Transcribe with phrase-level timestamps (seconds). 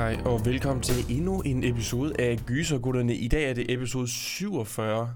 [0.00, 3.14] Hej og velkommen til endnu en episode af Gysergutterne.
[3.14, 5.14] I dag er det episode 47.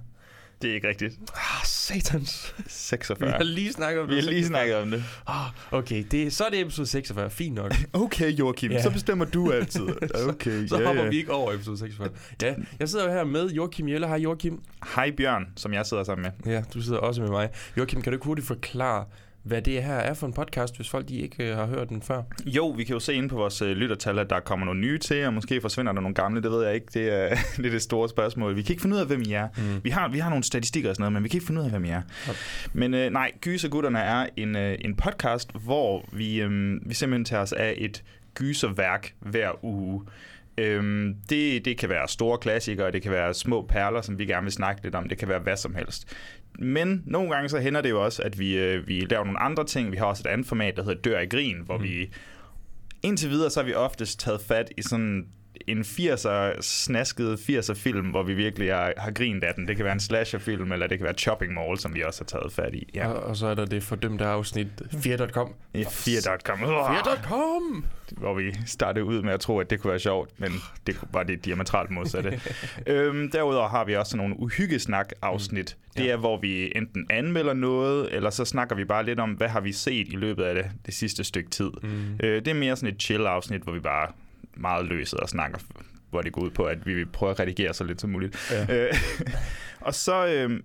[0.62, 1.12] Det er ikke rigtigt.
[1.34, 2.55] Ah, satans.
[2.69, 3.29] 46.
[3.29, 4.24] Vi har lige snakket om Vi det.
[4.24, 5.05] har lige snakket om det.
[5.27, 7.30] Ah, okay, det, så er det episode 46.
[7.30, 7.73] Fint nok.
[7.93, 8.83] Okay, Joachim, Ja.
[8.83, 9.83] så bestemmer du altid.
[10.29, 11.09] Okay, Så ja, hopper ja.
[11.09, 12.09] vi ikke over episode 46.
[12.43, 14.07] Ja, jeg sidder jo her med Joachim Jelle.
[14.07, 14.62] Hej Joachim.
[14.95, 16.52] Hej Bjørn, som jeg sidder sammen med.
[16.52, 17.48] Ja, du sidder også med mig.
[17.77, 19.05] Joachim, kan du ikke hurtigt forklare,
[19.44, 22.02] hvad det her er for en podcast, hvis folk de ikke øh, har hørt den
[22.02, 22.22] før?
[22.46, 24.98] Jo, vi kan jo se inde på vores øh, lyttertal, at der kommer nogle nye
[24.98, 26.86] til, og måske forsvinder der nogle gamle, det ved jeg ikke.
[26.95, 28.56] Det er, det, er det store spørgsmål.
[28.56, 29.48] Vi kan ikke finde ud af, hvem I er.
[29.56, 29.84] Mm.
[29.84, 31.64] Vi, har, vi har nogle statistikker og sådan noget, men vi kan ikke finde ud
[31.64, 32.02] af, hvem I er.
[32.28, 32.38] Okay.
[32.73, 37.42] Men øh, nej, Gysergutterne er en, øh, en podcast, hvor vi, øh, vi simpelthen tager
[37.42, 40.04] os af et gyserværk hver uge.
[40.58, 44.45] Øhm, det, det kan være store klassikere, det kan være små perler, som vi gerne
[44.45, 46.16] vil snakke lidt om, det kan være hvad som helst.
[46.59, 49.65] Men nogle gange så hænder det jo også, at vi, øh, vi laver nogle andre
[49.65, 49.93] ting.
[49.93, 51.83] Vi har også et andet format, der hedder Dør i Grin, hvor mm.
[51.83, 52.10] vi
[53.02, 55.27] indtil videre så har vi oftest taget fat i sådan
[55.66, 59.69] en 80'er snasket 80'er film, hvor vi virkelig har, har grint af den.
[59.69, 62.27] Det kan være en slasherfilm, eller det kan være Chopping Mall, som vi også har
[62.41, 62.88] taget fat i.
[62.95, 63.09] Ja.
[63.09, 65.53] Og, og så er der det fordømte afsnit 4.com.
[65.75, 66.59] Ja, 4.com.
[66.59, 67.84] 4.com!
[68.10, 70.53] Hvor vi startede ud med at tro, at det kunne være sjovt, men
[70.87, 72.41] det var det diametralt modsatte.
[72.87, 75.77] øhm, derudover har vi også nogle uhyggesnak-afsnit.
[75.77, 76.03] Mm.
[76.03, 79.49] Det er, hvor vi enten anmelder noget, eller så snakker vi bare lidt om, hvad
[79.49, 81.71] har vi set i løbet af det, det sidste stykke tid.
[81.82, 82.15] Mm.
[82.22, 84.09] Øh, det er mere sådan et chill-afsnit, hvor vi bare
[84.56, 85.59] meget løset og snakker,
[86.10, 88.53] hvor det går ud på, at vi vil prøve at redigere så lidt som muligt.
[88.53, 88.66] Ja.
[88.75, 88.94] Øh,
[89.81, 90.27] og så...
[90.27, 90.60] Øh,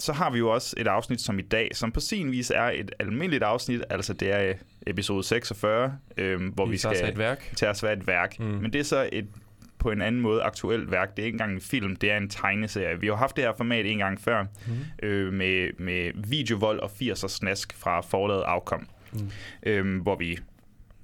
[0.00, 2.70] så har vi jo også et afsnit som i dag, som på sin vis er
[2.74, 4.54] et almindeligt afsnit, altså det er øh,
[4.86, 7.52] episode 46, øh, hvor vi, Vi skal et værk.
[7.56, 8.38] tage os et værk.
[8.38, 8.44] Mm.
[8.44, 9.26] Men det er så et
[9.78, 11.16] på en anden måde aktuelt værk.
[11.16, 13.00] Det er ikke engang en film, det er en tegneserie.
[13.00, 15.06] Vi har haft det her format en gang før, mm.
[15.06, 19.30] øh, med, med videovold og 80'er snask fra forladet afkom, mm.
[19.62, 20.38] øh, hvor vi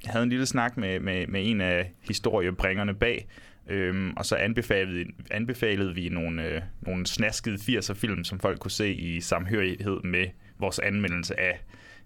[0.06, 3.26] havde en lille snak med, med, med en af historiebringerne bag,
[3.66, 8.70] Øhm, og så anbefalede, anbefalede vi nogle, øh, nogle snaskede 80'er film, som folk kunne
[8.70, 10.26] se i samhørighed med
[10.58, 11.60] vores anmeldelse af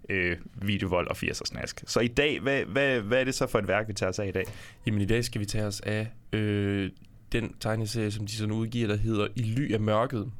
[0.09, 1.83] øh, videovold og 80'er snask.
[1.87, 4.19] Så i dag, hvad, hvad, hvad er det så for et værk, vi tager os
[4.19, 4.43] af i dag?
[4.85, 6.89] Jamen i dag skal vi tage os af øh,
[7.31, 10.31] den tegneserie, som de sådan udgiver, der hedder I ly af mørket.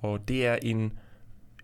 [0.00, 0.92] Og det er en,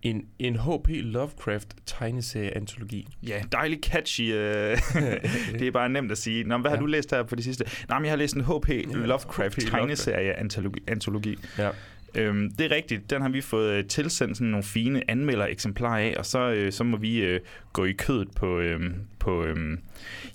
[0.02, 0.88] en, en H.P.
[0.88, 3.06] Lovecraft tegneserie-antologi.
[3.22, 4.32] Ja, dejligt catchy.
[4.34, 4.76] Øh.
[5.58, 6.44] det er bare nemt at sige.
[6.44, 6.80] Nå, hvad har Ja.
[6.80, 7.64] du læst her på det sidste?
[7.88, 8.68] Nej, men jeg har læst en H.P.
[8.94, 11.36] Lovecraft tegneserie-antologi.
[11.58, 11.70] Ja.
[12.14, 13.10] Øhm, det er rigtigt.
[13.10, 16.84] Den har vi fået øh, tilsendt sådan nogle fine anmelder-eksemplarer af, og så, øh, så
[16.84, 17.40] må vi øh,
[17.72, 18.80] gå i kødet på, øh,
[19.18, 19.78] på øh,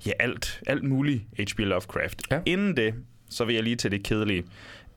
[0.05, 1.59] ja, alt, alt muligt H.P.
[1.59, 2.21] Lovecraft.
[2.31, 2.39] Ja.
[2.45, 2.93] Inden det,
[3.29, 4.43] så vil jeg lige til det kedelige.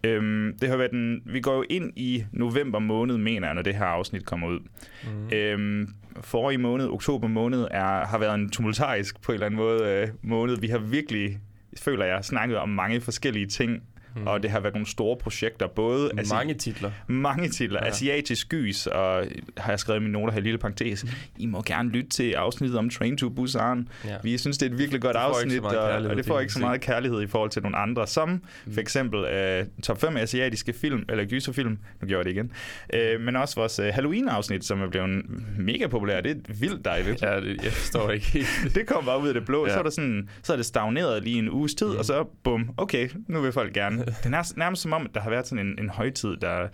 [0.04, 3.62] Øhm, det har været en, vi går jo ind i november måned, mener jeg, når
[3.62, 4.60] det her afsnit kommer ud.
[5.04, 5.36] Mm.
[5.36, 5.88] Øhm,
[6.20, 10.08] forrige måned, oktober måned, er, har været en tumultarisk på en eller anden måde øh,
[10.22, 10.56] måned.
[10.56, 11.38] Vi har virkelig,
[11.78, 13.82] føler jeg, snakket om mange forskellige ting,
[14.16, 14.26] mm.
[14.26, 16.90] og det har været nogle store projekter, både asi- Mange titler.
[17.06, 17.80] mange titler.
[17.82, 17.88] Ja.
[17.88, 19.24] Asiatisk gys, og
[19.56, 21.04] har jeg skrevet i mine noter her i lille parentes.
[21.38, 23.88] I må gerne lytte til afsnittet om Train to Busan.
[24.04, 24.16] Ja.
[24.22, 25.76] Vi synes, det er et virkelig godt afsnit, og,
[26.10, 29.18] og det får ikke så meget kærlighed i forhold til nogle andre, som for eksempel
[29.20, 32.52] uh, top 5 asiatiske film, eller gyserfilm, nu gjorde jeg det
[32.92, 35.22] igen, uh, men også vores uh, Halloween-afsnit, som er blevet
[35.58, 36.20] mega populær.
[36.20, 37.22] Det er vildt dejligt.
[37.22, 38.46] Ja, det, jeg forstår ikke.
[38.74, 39.66] Det kom bare ud af det blå.
[39.66, 39.72] Ja.
[39.72, 41.96] Så er, der sådan, så er det stagneret lige en uges tid, mm.
[41.96, 44.04] og så bum, okay, nu vil folk gerne.
[44.06, 46.58] Det er nærmest, nærmest som om, at der har været sådan en, en højtid, der,
[46.60, 46.68] der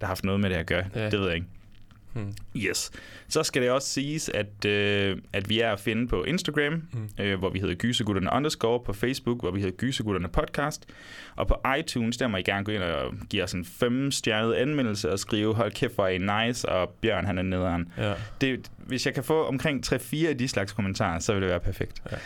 [0.00, 0.84] har haft noget med det at gøre.
[0.94, 1.10] Ja.
[1.10, 1.46] Det ved jeg ikke.
[2.16, 2.34] Hmm.
[2.56, 2.90] Yes.
[3.28, 7.08] Så skal det også siges, at, øh, at vi er at finde på Instagram, mm.
[7.20, 10.86] øh, hvor vi hedder Gysegutterne underscore, på Facebook, hvor vi hedder Gysegutterne podcast,
[11.36, 15.12] og på iTunes, der må I gerne gå ind og give os en fem-stjernet anmeldelse
[15.12, 17.92] og skrive, hold kæft, hvor er I nice, og Bjørn, han er nederen.
[17.98, 18.14] Ja.
[18.40, 21.60] Det, hvis jeg kan få omkring 3-4 af de slags kommentarer, så vil det være
[21.60, 22.02] perfekt.
[22.12, 22.16] Ja.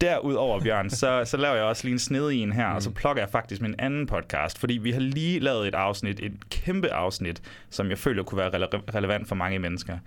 [0.00, 2.76] Derudover, Bjørn, så, så laver jeg også lige en sned i en her, mm.
[2.76, 6.20] og så plukker jeg faktisk min anden podcast, fordi vi har lige lavet et afsnit,
[6.20, 9.98] et kæmpe afsnit, som jeg føler kunne være rele- relevant for mange mennesker.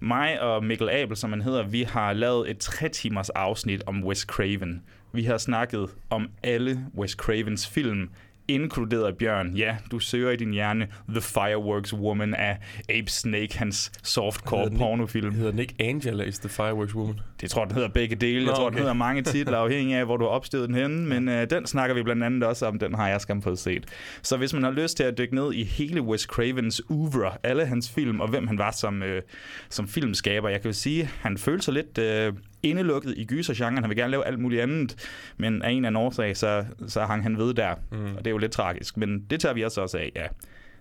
[0.00, 4.04] Mig og Mikkel Abel, som han hedder, vi har lavet et tre timers afsnit om
[4.04, 4.82] Wes Craven.
[5.12, 8.10] Vi har snakket om alle Wes Cravens film,
[8.48, 9.54] inkluderet Bjørn.
[9.56, 12.58] Ja, du søger i din hjerne The Fireworks Woman af
[12.88, 15.34] Abe Snake, hans softcore den pornofilm.
[15.34, 17.20] Hedder den ikke Angela is the Fireworks Woman?
[17.40, 18.38] Det tror jeg, den hedder begge dele.
[18.38, 18.78] Jeg Nå, tror, den okay.
[18.78, 21.06] hedder mange titler, afhængig af, hvor du har opstået den henne.
[21.06, 22.78] Men øh, den snakker vi blandt andet også om.
[22.78, 23.86] Den har jeg skam fået set.
[24.22, 27.66] Så hvis man har lyst til at dykke ned i hele Wes Cravens oeuvre, alle
[27.66, 29.22] hans film, og hvem han var som, øh,
[29.68, 32.32] som filmskaber, jeg kan jo sige, han følte sig lidt øh,
[32.62, 33.82] indelukket i gysergenren.
[33.82, 37.00] Han vil gerne lave alt muligt andet, men af en eller anden årsag, så, så
[37.00, 37.74] hang han ved der.
[37.92, 38.04] Mm.
[38.04, 40.26] Og det er jo lidt tragisk, men det tager vi også også af, ja.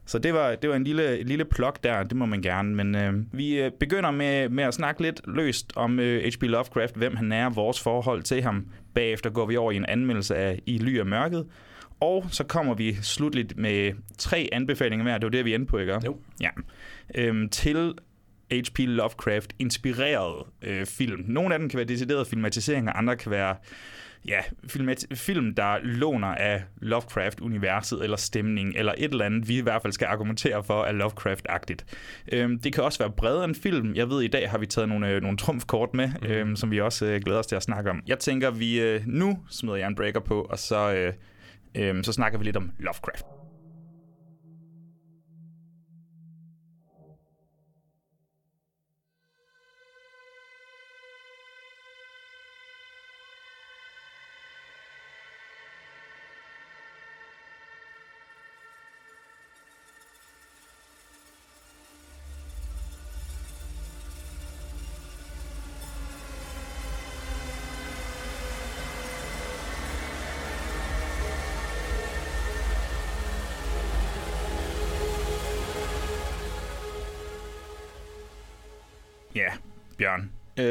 [0.06, 2.76] Så det var, det var en lille, en lille plok der, det må man gerne.
[2.76, 6.44] Men øh, vi øh, begynder med, med at snakke lidt løst om øh, H.P.
[6.44, 8.66] Lovecraft, hvem han er, vores forhold til ham.
[8.94, 11.46] Bagefter går vi over i en anmeldelse af I ly af mørket.
[12.00, 15.18] Og så kommer vi slutligt med tre anbefalinger hver.
[15.18, 16.00] Det var det, vi endte på, ikke?
[16.06, 16.18] Jo.
[16.42, 16.50] Ja.
[17.16, 17.94] Øhm, til
[18.52, 18.80] H.P.
[18.80, 21.24] Lovecraft inspireret øh, film.
[21.28, 23.56] Nogle af dem kan være deciderede filmatiseringer, andre kan være
[24.28, 29.62] ja, filmat- film, der låner af Lovecraft-universet eller stemning, eller et eller andet, vi i
[29.62, 31.86] hvert fald skal argumentere for er Lovecraft-agtigt.
[32.32, 33.96] Øhm, det kan også være bredere end film.
[33.96, 36.28] Jeg ved, i dag har vi taget nogle, øh, nogle trumfkort med, mm.
[36.28, 38.02] øhm, som vi også øh, glæder os til at snakke om.
[38.08, 41.14] Jeg tænker, vi øh, nu smider jeg en breaker på, og så, øh,
[41.76, 43.37] øh, så snakker vi lidt om Lovecraft.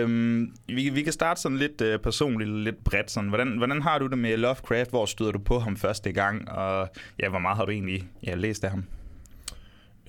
[0.07, 3.11] Øhm, vi, vi kan starte sådan lidt øh, personligt, lidt bredt.
[3.11, 3.29] Sådan.
[3.29, 4.91] Hvordan, hvordan har du det med Lovecraft?
[4.91, 6.51] Hvor støder du på ham første gang?
[6.51, 6.89] Og
[7.21, 8.85] ja, hvor meget har du egentlig ja, læst af ham?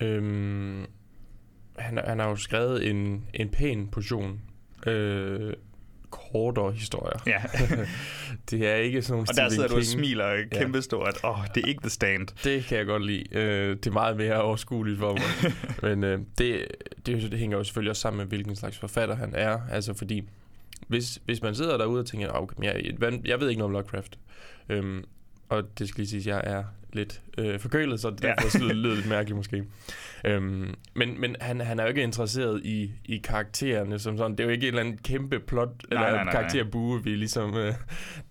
[0.00, 0.86] Øhm,
[1.78, 4.40] han, han har jo skrevet en, en pæn portion
[4.86, 5.52] øh,
[6.32, 7.18] kortere historier.
[7.26, 7.42] Ja,
[8.50, 9.90] Det er ikke sådan nogle og der sidder du og King.
[9.92, 11.24] smiler kæmpestort.
[11.24, 12.28] Åh, oh, det er ikke The Stand.
[12.44, 13.24] Det kan jeg godt lide.
[13.32, 15.52] Øh, det er meget mere overskueligt for mig.
[15.96, 16.66] Men øh, det,
[17.06, 19.58] det, det hænger jo selvfølgelig også sammen med, hvilken slags forfatter han er.
[19.70, 20.28] Altså fordi,
[20.88, 23.68] hvis, hvis man sidder derude og tænker, "Ah, okay, jeg, jeg, jeg ved ikke noget
[23.68, 24.18] om Lovecraft.
[24.68, 25.04] Øhm,
[25.48, 28.28] og det skal lige sige, at jeg er lidt øh, forkølet, så det Ja.
[28.38, 29.64] derfor lyder lidt mærkeligt måske.
[30.24, 34.32] Øhm, men men han, han er jo ikke interesseret i, i karaktererne som sådan.
[34.32, 36.32] Det er jo ikke et eller andet kæmpe plot eller nej, nej, nej.
[36.32, 37.56] karakterbue, vi ligesom...
[37.56, 37.74] Øh,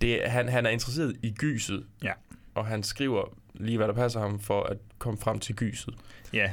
[0.02, 1.84] det, han, han er interesseret i gyset.
[2.04, 2.12] Ja.
[2.56, 5.94] Og han skriver lige, hvad der passer ham for at komme frem til gyset.
[6.34, 6.50] Ja,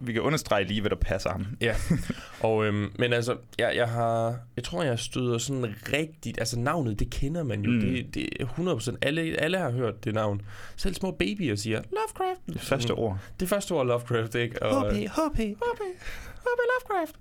[0.00, 1.46] vi kan understrege lige, hvad der passer ham.
[1.60, 1.74] Ja.
[2.40, 4.36] Og, øhm, men altså, jeg, jeg har...
[4.56, 6.38] Jeg tror, jeg støder sådan rigtigt...
[6.38, 7.70] Altså, navnet, det kender man jo.
[7.70, 7.76] Mm.
[7.76, 7.80] Mm.
[7.82, 8.96] Det, det er 100%.
[9.02, 10.42] Alle, alle har hørt det navn.
[10.76, 12.40] Selv små babyer siger, Lovecraft.
[12.46, 13.18] Det første ord.
[13.40, 14.62] Det første ord, Lovecraft, ikke?
[14.62, 15.38] Og, H.P., H.P.
[15.38, 15.80] H.P.
[16.44, 16.60] H.P.
[16.70, 17.16] Lovecraft.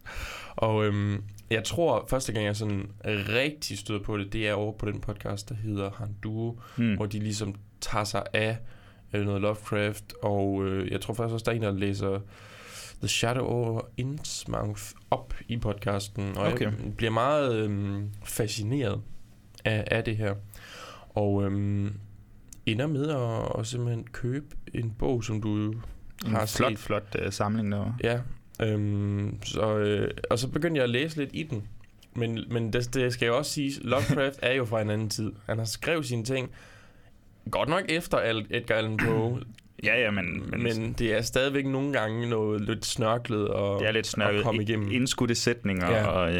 [0.55, 4.71] Og øhm, jeg tror, første gang jeg sådan rigtig støder på det, det er over
[4.77, 6.95] på den podcast, der hedder Han Duo, Hmm.
[6.95, 8.57] hvor de ligesom tager sig af
[9.13, 12.19] øh, noget Lovecraft, og øh, jeg tror faktisk også, der er en, der læser
[12.99, 16.65] The Shadow over Innsmouth op i podcasten, og Okay.
[16.65, 19.01] jeg bliver meget øh, fascineret
[19.65, 20.35] af, af det her.
[21.09, 21.91] Og øh,
[22.65, 25.81] ender med at, at simpelthen købe en bog, som du En
[26.25, 26.79] har flot, set.
[26.79, 27.95] flot uh, samling derovre.
[28.03, 28.19] Ja,
[28.61, 31.67] øhm, så, øh, og så begyndte jeg at læse lidt i den.
[32.15, 35.31] Men, men det, det skal jeg også sige, Lovecraft er jo fra en anden tid.
[35.45, 36.49] Han har skrevet sine ting,
[37.51, 39.41] godt nok efter Al- Edgar Allan Poe,
[39.83, 43.87] Ja, ja, men, men, men det er stadigvæk nogle gange noget lidt snørklet og, det
[43.87, 44.91] er lidt at komme igennem.
[44.91, 45.91] indskudte sætninger.
[45.91, 46.05] Ja.
[46.05, 46.33] Og,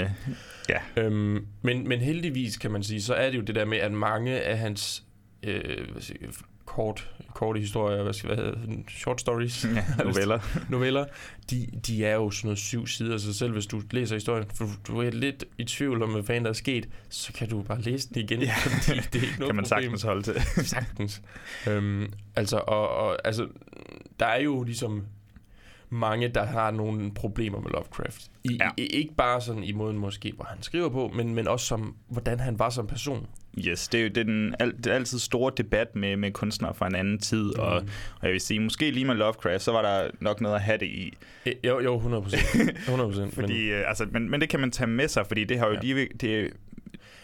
[0.69, 0.79] ja.
[0.97, 3.91] Øhm, men, men heldigvis kan man sige, så er det jo det der med, at
[3.91, 5.03] mange af hans
[5.43, 6.29] øh, hvad siger, jeg,
[6.65, 10.39] kort, korte historier, hvad skal hvad hedder, short stories, ja, noveller.
[10.69, 11.05] noveller,
[11.49, 14.69] de, de er jo sådan noget syv sider, så selv hvis du læser historien, for
[14.87, 17.81] du er lidt i tvivl om, hvad fanden der er sket, så kan du bare
[17.81, 18.53] læse den igen, Ja.
[18.83, 19.65] fordi det er ikke noget kan man problem.
[19.65, 20.65] sagtens holde til.
[20.65, 21.21] Sagtens.
[21.67, 23.47] øhm, altså, og, og, altså,
[24.19, 25.03] der er jo ligesom
[25.93, 28.21] mange, der har nogle problemer med Lovecraft.
[28.43, 28.69] I, Ja.
[28.77, 31.95] i, ikke bare sådan i måden måske, hvor han skriver på, men, men også som,
[32.09, 33.27] hvordan han var som person.
[33.67, 36.31] Yes, det er jo det er den al, det er altid store debat med, med
[36.31, 37.59] kunstnere fra en anden tid, mm.
[37.59, 37.71] og,
[38.19, 40.77] og jeg vil sige, måske lige med Lovecraft, så var der nok noget at have
[40.77, 41.13] det i.
[41.45, 42.43] Eh, Jo, jo, 100 procent.
[42.77, 43.33] 100 procent.
[43.39, 45.71] Fordi, øh, altså, men, men det kan man tage med sig, fordi det har jo
[45.73, 45.79] ja.
[45.83, 45.93] Ja.
[45.93, 46.07] lige...
[46.21, 46.53] Det,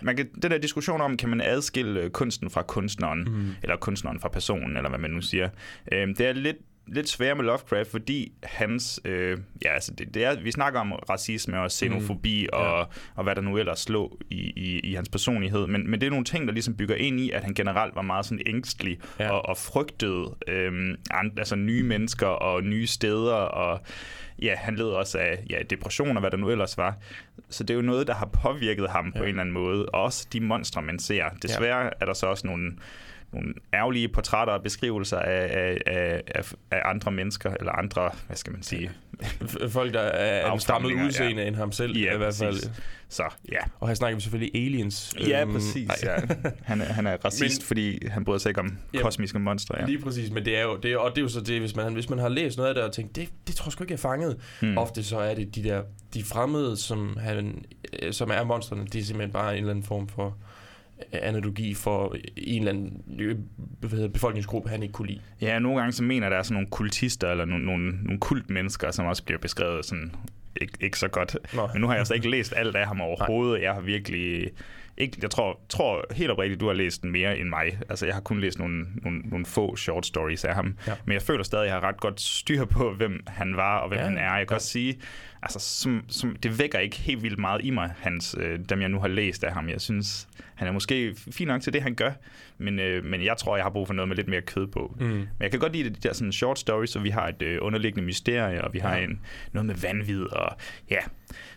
[0.01, 3.49] man kan, den der diskussion om, kan man adskille øh, kunsten fra kunstneren, Mm.
[3.63, 5.49] eller kunstneren fra personen, eller hvad man nu siger.
[5.91, 6.57] Øh, det er lidt
[6.91, 10.91] lidt svære med Lovecraft, fordi hans, øh, ja, altså det, det er, vi snakker om
[10.91, 12.59] racisme og xenofobi mm.
[12.59, 16.07] og, og hvad der nu ellers lå i, i, i hans personlighed, men, men det
[16.07, 18.99] er nogle ting, der ligesom bygger ind i, at han generelt var meget sådan ængstelig
[19.19, 19.29] ja.
[19.31, 20.97] og, og frygtede øh,
[21.37, 23.81] altså nye mennesker og nye steder, og
[24.41, 26.97] ja, han led også af ja, depression og hvad der nu ellers var.
[27.49, 29.19] Så det er jo noget, der har påvirket ham ja.
[29.19, 31.23] på en eller anden måde, og også de monstre, man ser.
[31.41, 31.89] Desværre ja.
[32.01, 32.71] er der så også nogle
[33.33, 38.53] nogle ærgerlige portrætter og beskrivelser af, af, af, af andre mennesker, eller andre, hvad skal
[38.53, 38.91] man sige?
[39.69, 41.47] Folk, der er en stammet udseende ja.
[41.47, 42.53] end ham selv, ja, i hvert fald.
[42.53, 42.71] Præcis.
[43.09, 43.57] Så, ja.
[43.79, 45.13] Og her snakker vi selvfølgelig aliens.
[45.27, 45.89] Ja, øhm, præcis.
[46.03, 46.15] Ja.
[46.63, 49.75] Han, er, han er racist, men, fordi han bryder sig ikke om ja, kosmiske monstre.
[49.79, 49.85] Ja.
[49.85, 51.75] Lige præcis, men det er jo, det er, og det er jo så det, hvis
[51.75, 53.83] man, hvis man har læst noget af det og tænkt, det, det tror jeg sgu
[53.83, 54.37] ikke, jeg er fanget.
[54.61, 54.77] Hmm.
[54.77, 55.81] Ofte så er det de der,
[56.13, 57.65] de fremmede, som, han,
[58.01, 60.37] øh, som er monstrene, de er simpelthen bare en eller anden form for
[61.11, 63.49] analogi for en eller anden
[64.13, 65.21] befolkningsgruppe, han ikke kunne lide.
[65.41, 68.91] Ja, nogle gange så mener der er sådan nogle kultister, eller nogle, nogle, nogle kultmennesker,
[68.91, 70.11] som også bliver beskrevet sådan
[70.61, 71.37] ikke, ikke så godt.
[71.53, 71.69] Nå.
[71.73, 73.53] Men nu har jeg altså ikke læst alt af ham overhovedet.
[73.53, 73.63] Nej.
[73.63, 74.51] Jeg har virkelig...
[74.97, 77.79] Ikke, jeg tror, tror helt oprigtigt, du har læst mere end mig.
[77.89, 80.77] Altså, jeg har kun læst nogle, nogle, nogle få short stories af ham.
[80.87, 80.93] Ja.
[81.05, 83.87] Men jeg føler stadig, at jeg har ret godt styr på, hvem han var og
[83.87, 84.05] hvem ja.
[84.05, 84.37] han er.
[84.37, 84.55] Jeg kan ja.
[84.55, 84.99] også sige,
[85.41, 88.89] altså, som, som, det vækker ikke helt vildt meget i mig, hans, øh, dem jeg
[88.89, 89.69] nu har læst af ham.
[89.69, 92.11] Jeg synes, han er måske fin nok til det, han gør,
[92.57, 94.95] men, øh, men jeg tror, jeg har brug for noget med lidt mere kød på.
[94.99, 95.05] Mm.
[95.05, 97.57] Men jeg kan godt lide de der sådan short stories, så vi har et øh,
[97.61, 99.03] underliggende mysterie, og vi har ja.
[99.03, 100.57] en, noget med vanvid, og
[100.89, 100.99] ja.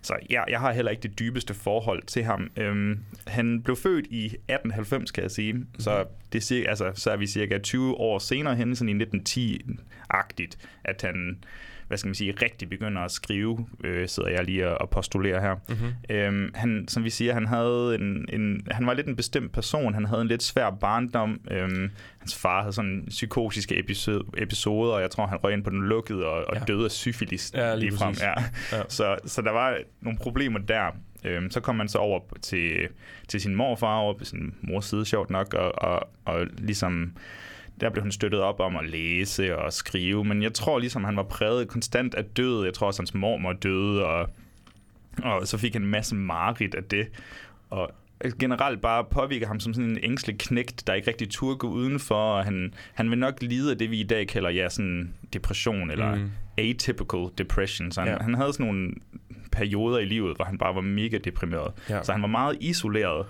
[0.03, 2.51] Så ja, jeg har heller ikke det dybeste forhold til ham.
[2.57, 5.67] Øhm, han blev født i 1890, kan jeg sige, mm.
[5.79, 10.57] så, det er, altså, så er vi cirka 20 år senere hen, sådan i 1910-agtigt,
[10.85, 11.45] at han
[11.93, 15.55] hvad skal man sige, rigtig begynder at skrive, øh, sidder jeg lige og, postulerer her.
[15.69, 16.17] Mm-hmm.
[16.17, 19.95] Øhm, han, som vi siger, han havde en, en, han var lidt en bestemt person,
[19.95, 21.41] han havde en lidt svær barndom.
[21.51, 25.71] Øhm, hans far havde sådan psykotiske episode, episoder, og jeg tror, han røg ind på
[25.71, 26.65] den lukkede og, og ja.
[26.65, 28.15] døde af syfilis ja, lige frem.
[28.21, 28.35] Ja.
[28.73, 28.83] Ja.
[28.89, 30.97] Så, så der var nogle problemer der.
[31.25, 32.89] Øhm, så kom man så over til,
[33.29, 37.13] til sin morfar, over på sin mors side, sjovt nok, og, og, og ligesom
[37.81, 41.17] der blev han støttet op om at læse og skrive, men jeg tror ligesom, han
[41.17, 42.65] var præget konstant af død.
[42.65, 44.29] Jeg tror også, hans mormor døde, og,
[45.23, 47.09] og så fik han en masse mareridt af det.
[47.71, 47.91] Og
[48.39, 52.15] generelt bare påvirker ham som sådan en ængstelig knægt, der ikke rigtig turde gå udenfor,
[52.15, 55.91] og han, han vil nok lide af det, vi i dag kalder ja, sådan depression,
[55.91, 56.31] eller mm.
[56.59, 57.93] atypical depression.
[57.93, 58.19] Så han, ja.
[58.21, 58.93] han havde sådan nogle
[59.53, 61.73] perioder i livet, hvor han bare var mega deprimeret.
[61.89, 62.03] Ja.
[62.03, 63.27] Så han var meget isoleret.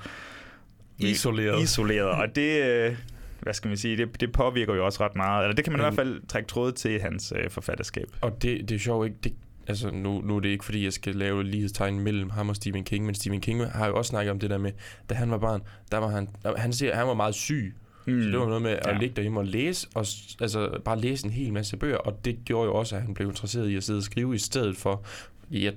[0.99, 1.63] Isoleret.
[1.63, 2.97] Isoleret, og det, øh,
[3.43, 5.45] hvad skal man sige, det, det påvirker jo også ret meget.
[5.45, 5.83] Eller det kan man mm.
[5.83, 8.07] i hvert fald trække tråd til hans øh, forfatterskab.
[8.21, 9.33] Og det, det er sjovt ikke, det,
[9.67, 12.85] altså nu, nu er det ikke fordi, jeg skal lave lighedstegn mellem ham og Stephen
[12.85, 14.73] King, men Stephen King har jo også snakket om det der med,
[15.11, 17.75] da han var barn, der var han, han siger, han var meget syg.
[18.07, 18.23] Mm.
[18.23, 18.99] Så det var noget med at ja.
[18.99, 20.07] ligge derhjemme og læse, og
[20.41, 23.29] altså bare læse en hel masse bøger, og det gjorde jo også, at han blev
[23.29, 25.05] interesseret i at sidde og skrive i stedet for,
[25.53, 25.73] jeg,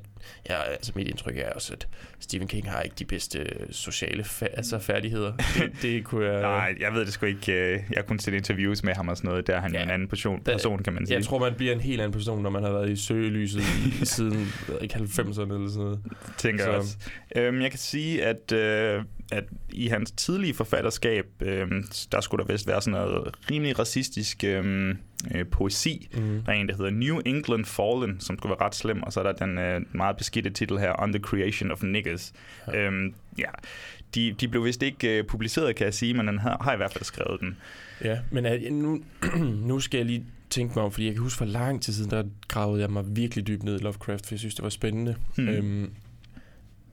[0.50, 1.88] ja, altså mit indtryk er også, at
[2.20, 5.34] Stephen King har ikke de bedste øh, sociale fa- altså færdigheder.
[5.58, 6.42] Det, det kunne jeg...
[6.42, 7.54] Nej, jeg ved det sgu ikke.
[7.54, 9.48] Øh, jeg har kun set interviews med ham og sådan noget.
[9.48, 11.18] Der er han ja, en anden person, person, kan man sige.
[11.18, 13.64] Jeg tror, man bliver en helt anden person, når man har været i søgelyset
[14.16, 14.48] siden
[14.82, 16.00] ikke 90'erne eller sådan noget.
[16.38, 16.72] Tænker Så.
[16.72, 16.98] også.
[17.36, 21.68] Øhm, jeg kan sige, at, øh, at i hans tidlige forfatterskab, øh,
[22.12, 24.44] der skulle der vist være sådan noget rimelig racistisk...
[24.44, 24.96] Øh,
[25.36, 26.10] øh, poesi.
[26.14, 26.42] Mm.
[26.46, 29.20] Der er en, der hedder New England Fallen, som skulle være ret slem, og så
[29.20, 32.34] er der den øh, meget beskidte titel her, On the Creation of Niggas.
[32.68, 32.78] Ja.
[32.78, 33.50] Øhm, ja.
[34.16, 36.78] De, de blev vist ikke øh, publiceret, kan jeg sige, men han har, har i
[36.78, 37.58] hvert fald skrevet den.
[38.04, 39.02] Ja, men øh, nu,
[39.70, 42.12] nu skal jeg lige tænke mig om, fordi jeg kan huske for lang tid siden,
[42.12, 45.16] der gravede jeg mig virkelig dybt ned i Lovecraft, for jeg synes, det var spændende.
[45.38, 45.48] Mm.
[45.48, 45.92] Øhm,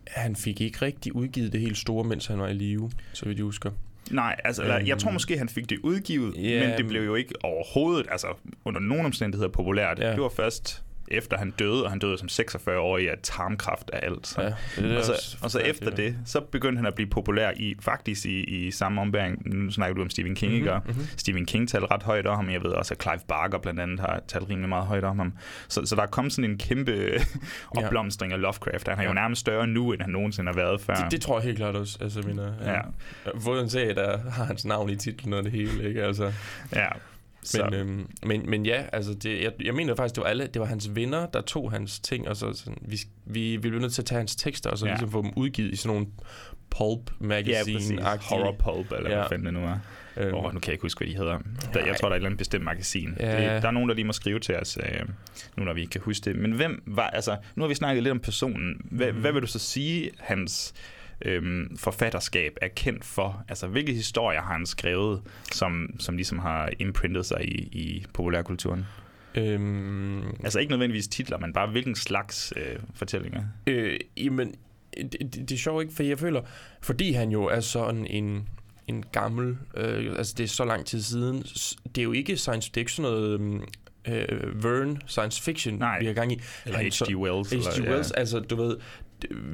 [0.07, 3.39] han fik ikke rigtig udgivet det helt store, mens han var i live, så vidt
[3.39, 3.71] jeg husker.
[4.11, 7.15] Nej, altså, øhm, jeg tror måske, han fik det udgivet, yeah, men det blev jo
[7.15, 8.27] ikke overhovedet, altså
[8.65, 9.99] under nogen omstændigheder populært.
[10.03, 10.13] Yeah.
[10.15, 10.83] Det var først
[11.13, 14.35] efter han døde, og han døde som 46 år i tarmkræft af alt.
[14.39, 17.75] Ja, det og, så, og så efter det, så begyndte han at blive populær i
[17.81, 19.55] faktisk i, i samme ombæring.
[19.55, 20.81] Nu snakker du om Stephen King, mm-hmm, ikke?
[20.87, 21.07] Mm-hmm.
[21.17, 22.51] Stephen King talte ret højt om ham.
[22.51, 25.33] Jeg ved også, at Clive Barker blandt andet har talt rimelig meget højt om ham.
[25.69, 27.13] Så, så der er kommet sådan en kæmpe
[27.77, 28.89] opblomstring af Lovecraft.
[28.89, 29.09] Han er ja.
[29.09, 30.95] jo nærmest større nu, end han nogensinde har været før.
[30.95, 31.99] Det, det tror jeg helt klart også.
[32.01, 32.73] Altså, mine, ja.
[33.47, 33.61] ja.
[33.61, 36.05] en sag, der har hans navn i titlen og det hele, ikke?
[36.05, 36.33] Altså.
[36.75, 36.87] Ja,
[37.55, 40.61] men, øhm, men, men ja, altså det, jeg, jeg mener faktisk, det var alle, det
[40.61, 43.93] var hans venner, der tog hans ting, og så sådan, vi, vi, vi blev nødt
[43.93, 44.93] til at tage hans tekster, og så ja.
[44.93, 46.13] ligesom få dem udgivet i sådan nogle
[46.71, 49.17] pulp magazine ja, Horror pulp, eller ja.
[49.17, 49.79] hvad fanden det nu er.
[50.17, 50.35] Øhm.
[50.35, 51.39] Oh, nu kan jeg ikke huske, hvad de hedder.
[51.75, 53.17] Der, jeg tror, der er et eller andet bestemt magasin.
[53.21, 53.55] Ja.
[53.55, 55.09] Det, der er nogen, der lige må skrive til os, øh,
[55.57, 56.37] nu når vi ikke kan huske det.
[56.37, 58.81] Men hvem var, altså, nu har vi snakket lidt om personen.
[58.85, 59.21] Hvad, mm.
[59.21, 60.75] hvad vil du så sige, hans
[61.25, 63.45] øhm, forfatterskab er kendt for?
[63.49, 68.85] Altså, hvilke historier har han skrevet, som, som ligesom har imprintet sig i, i populærkulturen?
[69.35, 73.43] Øhm, Altså ikke nødvendigvis titler, men bare hvilken slags øh, fortællinger.
[73.67, 74.55] Øh, jamen,
[74.97, 76.43] det, det, det er sjovt ikke, for jeg føler,
[76.81, 78.49] fordi han jo er sådan en,
[78.89, 81.43] en gammel, øh, altså det er så lang tid siden,
[81.95, 83.63] det er jo ikke science, sådan noget øhm,
[84.09, 85.99] øh, Verne science fiction, Nej.
[86.01, 86.41] vi har gang i.
[86.67, 87.17] Eller H.G.
[87.17, 87.51] Wells.
[87.51, 87.89] H.G.
[87.89, 88.77] Wells, altså du ved,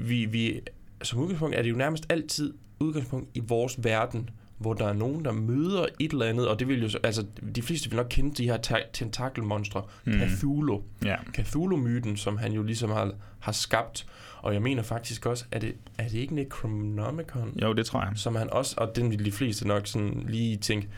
[0.06, 0.60] vi, vi,
[1.02, 5.24] som udgangspunkt er det jo nærmest altid udgangspunkt i vores verden, hvor der er nogen,
[5.24, 7.24] der møder et eller andet, og det vil jo, så- altså
[7.54, 10.12] de fleste vil nok kende de her ta- tentakelmonstre, Mm.
[10.36, 10.82] Cthulhu.
[11.04, 11.16] Ja.
[11.34, 14.06] Cthulhu-myten, som han jo ligesom har, har skabt.
[14.42, 18.12] Og jeg mener faktisk også, er det, er det ikke Necronomicon, Jo, det tror jeg.
[18.14, 20.88] som han også, og den vil de fleste nok sådan lige tænke,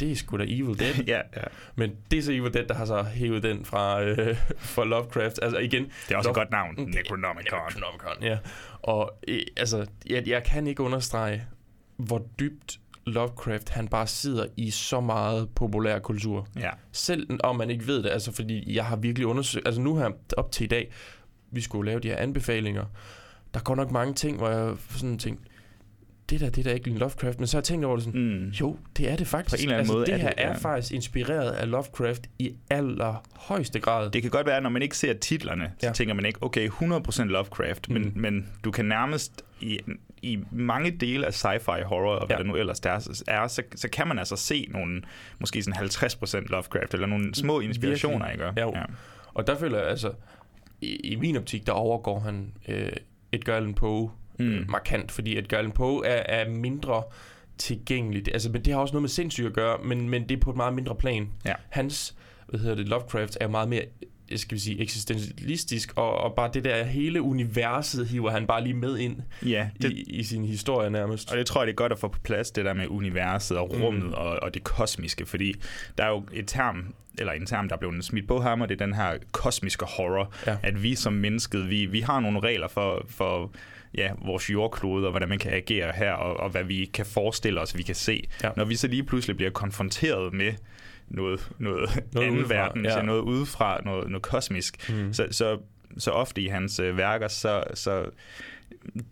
[0.00, 0.94] det er sgu da Evil Dead.
[1.06, 1.42] ja, ja.
[1.74, 5.38] Men det er så Evil Dead, der har så hævet den fra, øh, fra Lovecraft.
[5.42, 5.82] Altså igen...
[6.08, 7.58] Det er også et Love- godt navn, Det- Necronomicon.
[7.68, 8.38] Necronomicon, ja.
[8.82, 11.44] Og øh, altså, jeg, jeg kan ikke understrege,
[11.96, 16.48] hvor dybt Lovecraft, han bare sidder i så meget populær kultur.
[16.60, 16.70] Ja.
[16.92, 20.10] Selv om man ikke ved det, altså fordi jeg har virkelig undersøgt, altså nu her
[20.36, 20.90] op til i dag,
[21.50, 22.84] vi skulle lave de her anbefalinger,
[23.54, 25.49] der går nok mange ting, hvor jeg sådan tænkte,
[26.30, 28.20] det der, det der er ikke Lovecraft, men så har jeg tænkt over det sådan,
[28.20, 28.48] Mm.
[28.48, 29.54] jo, det er det faktisk.
[29.56, 30.54] På en eller anden altså, måde det er her det, er ja.
[30.56, 34.10] faktisk inspireret af Lovecraft i allerhøjeste grad.
[34.10, 35.92] Det kan godt være, når man ikke ser titlerne, så Ja.
[35.92, 37.94] tænker man ikke, okay, 100% Lovecraft, mm.
[37.94, 39.78] men, men du kan nærmest i,
[40.22, 42.42] i mange dele af sci-fi horror, og hvad Ja.
[42.42, 42.90] det nu ellers der
[43.28, 45.02] er, så, så kan man altså se nogle,
[45.38, 48.48] måske sådan 50% Lovecraft, eller nogle små inspirationer, Virkelig.
[48.48, 48.60] ikke?
[48.60, 48.72] Jo.
[48.76, 48.82] Ja.
[49.34, 50.12] Og der føler jeg altså,
[50.80, 52.88] i, i min optik, der overgår han øh,
[53.32, 54.48] Edgar Allan Poe mm.
[54.48, 54.64] Mm.
[54.68, 57.02] markant, fordi Edgar Allan Poe er, er mindre
[57.58, 58.28] tilgængeligt.
[58.32, 60.50] Altså, men det har også noget med sindssygt at gøre, men, men det er på
[60.50, 61.28] et meget mindre plan.
[61.44, 61.52] Ja.
[61.68, 62.14] Hans,
[62.48, 63.84] hvad hedder det, Lovecraft er meget mere
[64.30, 68.62] øh, skal vi sige, eksistentialistisk, og, og bare det der hele universet hiver han bare
[68.64, 69.16] lige med ind
[69.46, 71.30] ja det, i, i sin historie nærmest.
[71.30, 73.56] Og det tror jeg, det er godt at få på plads, det der med universet
[73.58, 74.12] og rummet mm.
[74.12, 75.54] og, og det kosmiske, fordi
[75.98, 78.68] der er jo et term, eller en term, der er blevet smidt på ham, og
[78.68, 80.56] det er den her kosmiske horror, Ja.
[80.62, 83.50] at vi som mennesket, vi, vi har nogle regler for, for
[83.94, 87.60] ja, vores jordklode, og hvordan man kan agere her, og, og hvad vi kan forestille
[87.60, 88.24] os, vi kan se.
[88.42, 88.50] Ja.
[88.56, 90.52] Når vi så lige pludselig bliver konfronteret med
[91.08, 92.96] noget, noget, Noget anden udefra, verden, ja.
[92.96, 93.02] ja.
[93.02, 95.12] noget udefra, noget, noget kosmisk, Mm.
[95.12, 95.58] så, så,
[95.98, 98.10] så ofte i hans øh, værker, så, så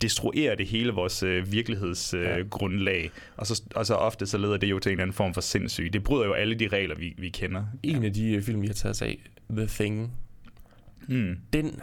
[0.01, 2.39] destruerer det hele vores øh, virkelighedsgrundlag, Ja.
[2.39, 3.11] øh, grundlag.
[3.37, 5.41] og, så, og så ofte så leder det jo til en eller anden form for
[5.41, 5.93] sindssyg.
[5.93, 7.63] Det bryder jo alle de regler, vi, vi kender.
[7.83, 10.13] En af de øh, film, vi har taget os af, The Thing,
[11.07, 11.35] Mm.
[11.53, 11.79] den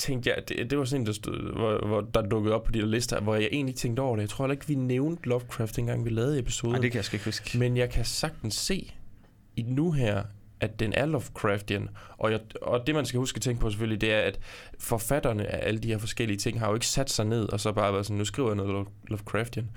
[0.00, 2.72] tænkte jeg, det, det var sådan en, der, stod, hvor, hvor der dukkede op på
[2.72, 4.20] de der lister, hvor jeg egentlig tænkte over det.
[4.22, 6.74] Jeg tror heller ikke, vi nævnte Lovecraft, dengang vi lavede episoden.
[6.74, 7.58] Ej, det kan jeg ikke huske.
[7.58, 8.92] Men jeg kan sagtens se
[9.56, 10.22] i nu her,
[10.60, 11.88] at den er Lovecraftian.
[12.18, 14.38] Og, jeg, og det, man skal huske at tænke på selvfølgelig, det er, at
[14.78, 17.72] forfatterne af alle de her forskellige ting har jo ikke sat sig ned og så
[17.72, 19.70] bare været sådan, nu skriver jeg noget Love- Lovecraftian.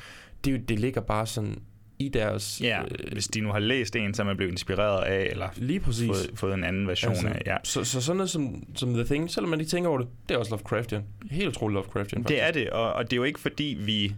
[0.45, 1.61] Det, det ligger bare sådan
[1.99, 2.61] i deres...
[2.63, 5.79] Ja, øh, hvis de nu har læst en, som er blevet inspireret af, eller lige
[5.79, 6.07] præcis.
[6.07, 7.41] fået, fået en anden version Altså, af.
[7.45, 7.57] Ja.
[7.63, 10.35] Så, så sådan noget som, som The Thing, selvom man ikke tænker over det, det
[10.35, 11.03] er også Lovecraftian.
[11.31, 14.15] Helt utroligt Lovecraftian, Det er det, og, og det er jo ikke fordi, vi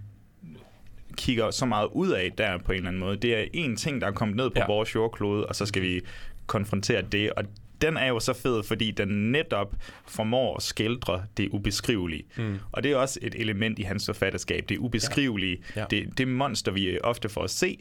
[1.18, 3.18] kigger så meget ud af der på en eller anden måde.
[3.18, 4.66] Det er en ting, der er kommet ned på ja.
[4.68, 6.02] vores jordklode, og så skal vi
[6.48, 7.32] konfrontere det.
[7.32, 7.44] Og
[7.82, 9.76] den er jo så fed, fordi den netop
[10.08, 12.24] formår at skildre det ubeskrivelige.
[12.38, 12.58] Mm.
[12.72, 14.70] Og det er også et element i hans forfatterskab.
[14.70, 15.58] Det ubeskrivelige.
[15.76, 15.80] Ja.
[15.82, 15.86] Ja.
[15.90, 17.80] Det, det monster, vi ofte får at se,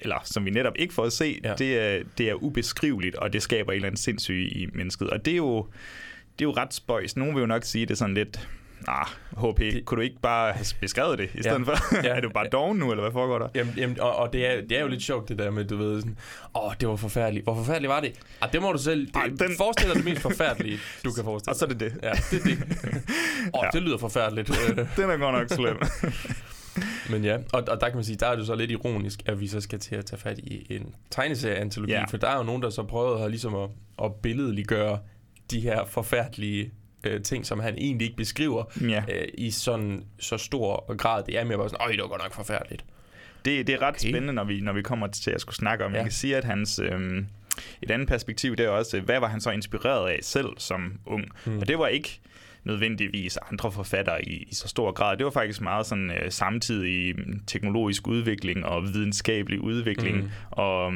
[0.00, 1.54] eller som vi netop ikke får at se, Ja.
[1.58, 5.10] det, er, det er ubeskriveligt, og det skaber en eller anden sindssyge i mennesket.
[5.10, 5.66] Og det er jo,
[6.38, 7.16] det er jo ret spøjs.
[7.16, 8.48] Nogen vil jo nok sige, det er sådan lidt...
[8.88, 9.06] Ah,
[9.38, 11.72] HP, Det- kunne du ikke bare have beskrevet det i stedet Ja.
[11.74, 11.96] for?
[12.06, 12.08] Ja.
[12.16, 13.48] er du bare doven nu, eller hvad foregår der?
[13.54, 15.76] Jamen, jamen og, og det, er, det er jo lidt sjovt, det der med, du
[15.76, 16.18] ved, sådan,
[16.54, 17.44] åh, det var forfærdeligt.
[17.44, 18.12] Hvor forfærdeligt var det?
[18.40, 19.06] Ah, det må du selv...
[19.06, 21.98] Det, den- Forestil dig det mest forfærdelige, du kan forestille Og så er det det.
[22.02, 22.58] Ja, det er det.
[23.54, 23.68] Åh, oh, Ja.
[23.72, 24.48] det lyder forfærdeligt.
[24.96, 25.76] Den er godt nok slem.
[27.10, 29.40] Men ja, og, og der kan man sige, der er det så lidt ironisk, at
[29.40, 32.04] vi så skal til at tage fat i en tegneserieantologi, Ja.
[32.04, 33.68] for der er jo nogen, der så prøvede at, ligesom at,
[34.04, 34.98] at billedliggøre
[35.50, 36.72] de her forfærdelige
[37.06, 39.02] øh, ting, som han egentlig ikke beskriver ja.
[39.12, 41.24] øh, i sådan så stor grad.
[41.24, 42.84] Det er mere bare sådan, øj, det var godt nok forfærdeligt.
[43.44, 44.08] Det, det er ret Okay.
[44.08, 45.90] spændende, når vi, når vi kommer til at skulle snakke om.
[45.90, 45.96] Ja.
[45.96, 46.78] Jeg kan sige, at hans...
[46.78, 47.26] Øhm,
[47.82, 51.24] et andet perspektiv, det er også, hvad var han så inspireret af selv som ung?
[51.44, 51.54] Hmm.
[51.54, 51.60] Mm.
[51.60, 52.20] Og det var ikke
[52.64, 55.16] nødvendigvis andre forfattere i, i så stor grad.
[55.16, 60.16] Det var faktisk meget sådan øh, samtidig mm, teknologisk udvikling og videnskabelig udvikling.
[60.16, 60.22] Mm.
[60.22, 60.30] Mm.
[60.50, 60.92] Og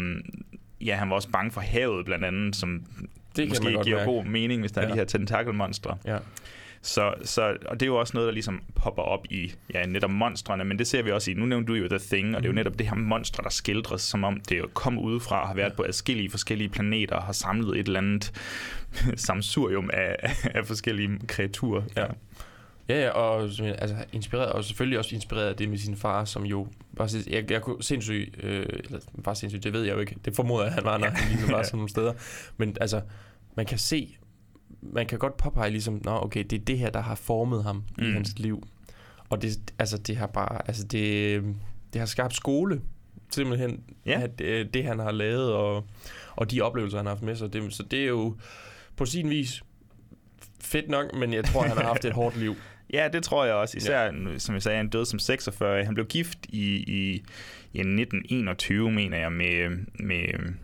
[0.80, 2.82] ja, han var også bange for havet blandt andet, som
[3.42, 4.10] Det måske giver mærke.
[4.10, 4.86] god mening, hvis der ja.
[4.86, 5.96] er de her tentakelmonstre.
[6.06, 6.18] Ja.
[6.82, 10.10] Så, så, og det er jo også noget, der ligesom popper op i ja, netop
[10.10, 12.46] monstrene, men det ser vi også i, nu nævnte du jo The Thing, og det
[12.46, 12.56] er jo Mhm.
[12.56, 15.84] netop det her monstre, der skildres, som om det jo kom udefra, har været på
[15.88, 18.32] adskillige forskellige planeter, og har samlet et eller andet
[19.26, 20.16] samsurium af,
[20.54, 21.82] af forskellige kreaturer.
[21.96, 22.06] Ja.
[22.88, 26.44] Ja, ja, og altså, inspireret, og selvfølgelig også inspireret af det med sin far, som
[26.46, 30.16] jo var jeg, jeg kunne sindssygt, øh, eller var sindssygt, det ved jeg jo ikke,
[30.24, 32.12] det formoder jeg, han var, når han ligesom var sådan nogle steder,
[32.56, 33.00] men altså,
[33.58, 34.16] man kan se,
[34.82, 37.84] man kan godt påpege ligesom, nå okay, det er det her, der har formet ham
[37.98, 38.08] mm.
[38.08, 38.62] i hans liv.
[39.28, 41.42] Og det, altså, det har bare, altså det,
[41.92, 42.80] det har skabt skole,
[43.30, 44.20] simpelthen, Ja.
[44.20, 45.84] at øh, det han har lavet, og,
[46.36, 47.52] og de oplevelser, han har haft med sig.
[47.52, 48.36] Det, så det er jo
[48.96, 49.62] på sin vis
[50.60, 52.56] fedt nok, men jeg tror, han har haft et hårdt liv.
[52.92, 53.76] Ja, det tror jeg også.
[53.76, 54.38] Især, ja.
[54.38, 55.84] som jeg sagde, han døde som 46.
[55.84, 57.12] Han blev gift i, i,
[57.72, 60.54] i 1921, mener jeg, med, med...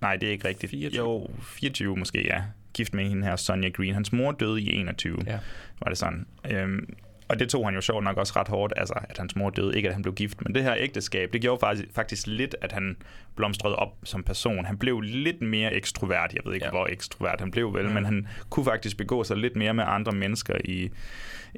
[0.00, 0.70] Nej, det er ikke rigtigt.
[0.70, 1.02] 24.
[1.04, 2.42] Jo, 24 måske, ja.
[2.74, 3.94] Gift med hende her, Sonja Green.
[3.94, 5.38] Hans mor døde i 21, Ja.
[5.80, 6.26] var det sådan.
[6.50, 6.94] Øhm,
[7.28, 9.76] og det tog han jo sjovt nok også ret hårdt, altså at hans mor døde,
[9.76, 10.42] ikke at han blev gift.
[10.44, 12.96] Men det her ægteskab, det gjorde faktisk, faktisk lidt, at han
[13.36, 14.64] blomstrede op som person.
[14.64, 16.32] Han blev lidt mere ekstrovert.
[16.34, 16.70] Jeg ved ikke, Ja.
[16.70, 17.92] hvor ekstrovert han blev vel, Mm.
[17.92, 20.90] men han kunne faktisk begå sig lidt mere med andre mennesker i,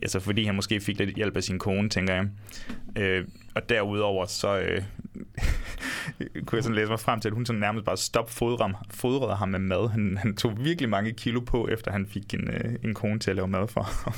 [0.02, 2.26] altså fordi han måske fik lidt hjælp af sin kone, tænker jeg.
[2.98, 3.24] Øh,
[3.55, 4.83] og derudover så øh,
[6.46, 9.35] kunne jeg sådan læse mig frem til, at hun sådan nærmest bare stop fodrede, fodrede
[9.37, 9.88] ham med mad.
[9.90, 13.30] Han, han tog virkelig mange kilo på, efter han fik en, øh, en kone til
[13.30, 14.12] at lave mad for ham.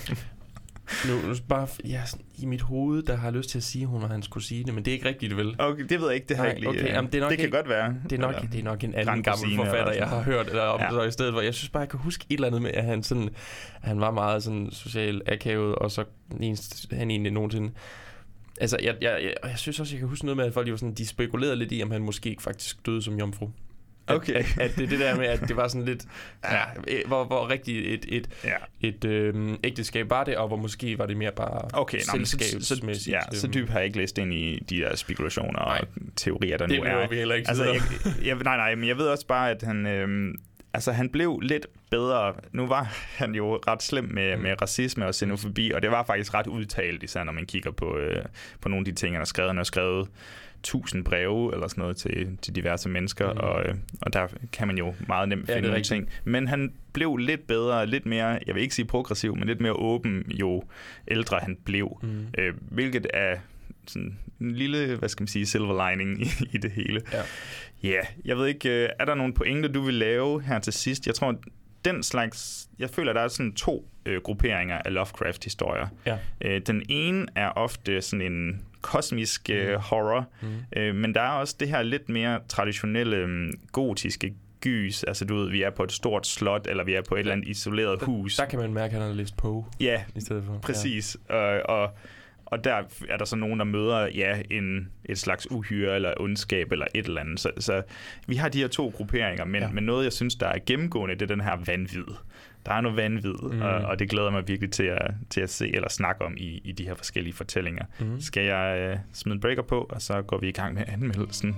[1.09, 2.03] Nu, nu bare, ja,
[2.39, 4.73] i mit hoved, der har jeg lyst til at sige, at hun var hans kusine,
[4.73, 5.57] men det er ikke rigtigt, vel?
[5.59, 6.81] Okay, det ved jeg ikke, det har jeg ikke lige...
[6.81, 7.95] okay, øh, jamen, det er nok det kan ikke- godt være.
[8.11, 10.63] Det er nok, Eller- det er nok en anden gammel forfatter, jeg har hørt eller
[10.63, 10.85] om Ja.
[10.85, 10.91] ja.
[10.91, 11.41] så i stedet for.
[11.41, 13.29] Jeg synes bare, jeg kan huske et eller andet med, at han, sådan,
[13.83, 16.05] han var meget sådan social akavet, og så
[16.93, 17.71] han egentlig nogensinde...
[18.61, 20.71] Altså, jeg, jeg, jeg, jeg synes også, jeg kan huske noget med, at folk de
[20.71, 23.51] var sådan, de spekulerede lidt i, om han måske ikke faktisk døde som jomfru.
[24.07, 24.35] Okay.
[24.35, 26.05] At, at, det det der med, at det var sådan lidt...
[26.45, 28.55] Ja, øh, hvor, hvor rigtig et, et, Ja.
[28.81, 32.27] et øh, ægteskab var det, og hvor måske var det mere bare Okay, nå, men
[32.27, 33.15] så, så, selskabsmæssigt.
[33.15, 33.53] ja, så øhm.
[33.55, 35.79] dybt har jeg ikke læst ind i de der spekulationer Nej.
[35.81, 35.87] og
[36.17, 37.09] teorier, der Det nu er.
[37.09, 37.81] vi heller ikke altså, jeg,
[38.25, 40.35] jeg, nej, nej, men jeg ved også bare, at han, øhm,
[40.75, 42.35] altså, han blev lidt bedre.
[42.53, 42.83] Nu var
[43.23, 44.43] han jo ret slem med, Mm.
[44.43, 47.97] med racisme og xenofobi, og det var faktisk ret udtalt, især når man kigger på,
[47.99, 48.25] øh,
[48.61, 49.49] på nogle af de ting, han har skrevet.
[49.51, 50.09] Han har skrevet
[50.63, 53.39] tusind breve eller sådan noget til, til diverse mennesker, Mm.
[53.39, 56.09] og, øh, og der kan man jo meget nemt Ja, finde nogle ting.
[56.25, 59.73] Men han blev lidt bedre, lidt mere, jeg vil ikke sige progressiv, men lidt mere
[59.73, 60.63] åben, jo
[61.09, 61.99] ældre han blev.
[62.03, 62.27] Mm.
[62.39, 63.37] Øh, hvilket er
[63.87, 67.01] sådan en lille, hvad skal man sige, silver lining i, i det hele.
[67.13, 67.23] Ja.
[67.85, 71.07] Ja, jeg ved ikke, øh, er der nogle pointer, du vil lave her til sidst?
[71.07, 71.35] Jeg tror,
[71.85, 75.87] den slags, jeg føler, der er sådan to øh, grupperinger af Lovecraft-historier.
[76.07, 76.19] Ja.
[76.41, 80.49] Øh, den ene er ofte sådan en kosmisk øh, horror, Mm.
[80.81, 85.03] øh, men der er også det her lidt mere traditionelle øh, gotiske gys.
[85.05, 87.33] Altså du ved, vi er på et stort slot, eller vi er på et eller
[87.33, 88.37] andet isoleret hus.
[88.37, 90.59] Der kan man mærke, at han har læst Poe Ja, i stedet for.
[90.63, 91.17] Præcis.
[91.31, 91.35] Ja.
[91.35, 91.91] Og, og,
[92.55, 96.73] og der er der så nogen, der møder ja, en, et slags uhyre eller ondskab
[96.73, 97.41] eller et eller andet.
[97.41, 97.83] Så, så
[98.27, 99.69] vi har de her to grupperinger, men, Ja.
[99.71, 102.05] men noget, jeg synes, der er gennemgående, det er den her vanvid.
[102.67, 103.61] Der er noget vanvid, Mm.
[103.61, 106.61] og, og det glæder mig virkelig til at, til at se eller snakke om i,
[106.65, 107.85] i de her forskellige fortællinger.
[108.01, 108.21] Mm.
[108.21, 111.57] Skal jeg øh, smide en breaker på, og så går vi i gang med anmeldelsen.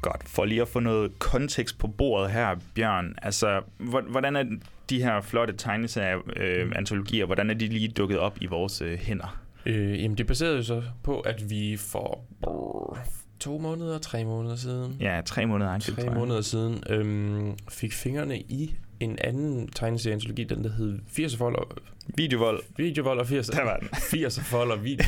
[0.00, 0.28] Godt.
[0.28, 3.14] For lige at få noget kontekst på bordet her, Bjørn.
[3.22, 4.44] Altså, hvor- hvordan er
[4.90, 8.98] de her flotte tegneserier, øh, antologier, hvordan er de lige dukket op i vores øh,
[8.98, 9.40] hænder?
[9.66, 12.98] Øh, jamen, det baserede jo så på, at vi for brrr,
[13.40, 18.38] to måneder, tre måneder siden, Ja, tre måneder aktivt, tre måneder siden, øhm, fik fingrene
[18.40, 21.68] i en anden tegneserieantologi, den der hed 80 fold og
[22.16, 22.62] Videovold.
[22.76, 23.88] videovold og 80 Der var den.
[24.10, 25.04] 80 fold og video.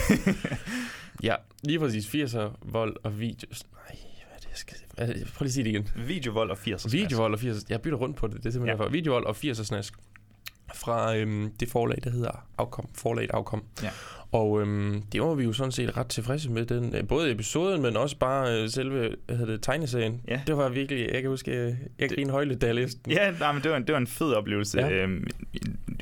[1.22, 3.48] ja, lige præcis 80 vold og video.
[3.72, 3.98] Nej,
[4.62, 5.07] skal det?
[5.35, 5.88] Prøv lige at sige det igen.
[6.07, 6.92] Videovold og 80.
[6.92, 7.64] Videovold og 80.
[7.68, 8.37] Jeg bytter rundt på det.
[8.37, 8.83] Det er simpelthen Ja.
[8.83, 8.88] ja.
[8.88, 8.92] for.
[8.92, 9.94] Videovold og 80 snask.
[10.74, 12.88] Fra øhm, det forlag, der hedder Afkom.
[12.94, 13.64] Forlaget Afkom.
[13.82, 13.90] Ja.
[14.32, 16.66] Og øhm, det var vi jo sådan set ret tilfredse med.
[16.66, 20.20] Den, øh, både episoden, men også bare øh, selve hvad hedder det, tegneserien.
[20.28, 20.40] Ja.
[20.46, 23.12] Det var virkelig, jeg kan huske, jeg, jeg grinede højligt, da jeg læste den.
[23.12, 24.80] Ja, nej, men det var, en, det var en fed oplevelse.
[24.80, 24.90] Ja.
[24.90, 25.26] Øhm,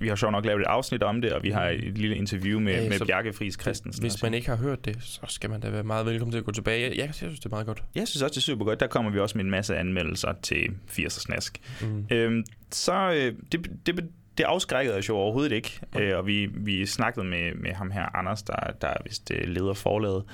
[0.00, 2.61] vi har sjovt nok lavet et afsnit om det, og vi har et lille interview
[2.61, 4.02] med, Ja, med Bjarke Friis Christensen.
[4.02, 4.26] Hvis også.
[4.26, 6.52] man ikke har hørt det, så skal man da være meget velkommen til at gå
[6.52, 6.88] tilbage.
[6.88, 7.83] Jeg, jeg synes, det er meget godt.
[7.94, 8.80] Jeg synes også, det er super godt.
[8.80, 11.61] Der kommer vi også med en masse anmeldelser til 80 snask.
[11.83, 12.06] Mm.
[12.11, 16.87] Øhm, så øh, det, det, det afskrækkede os jo overhovedet ikke, øh, og vi, vi
[16.87, 20.25] snakkede med, med ham her, Anders, der, der er vist øh, leder forlaget,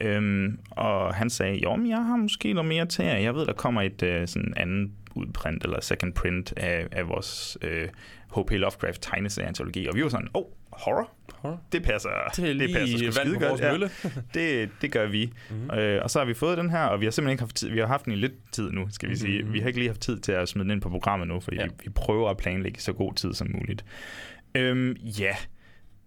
[0.00, 0.06] mm.
[0.06, 3.16] øhm, og han sagde, jo, men jeg har måske noget mere til jer.
[3.16, 7.58] Jeg ved, der kommer et øh, sådan anden udprint eller second print af, af vores
[7.62, 7.88] øh,
[8.36, 8.50] H.P.
[8.50, 11.10] Lovecraft tegneserieantologi, og vi var sådan, åh, oh, horror.
[11.34, 11.60] Horror.
[11.72, 13.60] Det passer, Det er lige passer sgu skide på godt.
[13.60, 13.88] Ja,
[14.34, 15.32] det, det gør vi.
[15.50, 15.78] Mm-hmm.
[15.78, 17.70] Øh, og så har vi fået den her, og vi har simpelthen ikke haft tid.
[17.70, 19.42] Vi har haft den i lidt tid nu, skal vi sige.
[19.42, 19.52] Mhm.
[19.52, 21.56] Vi har ikke lige haft tid til at smide den ind på programmet nu, fordi
[21.56, 21.64] Ja.
[21.66, 23.84] vi, vi prøver at planlægge så god tid som muligt.
[24.54, 25.36] Øhm, ja,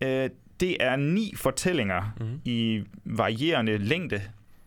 [0.02, 2.26] øh, det er ni fortællinger Mhm.
[2.26, 2.42] mm-hmm.
[2.46, 4.22] i varierende længde,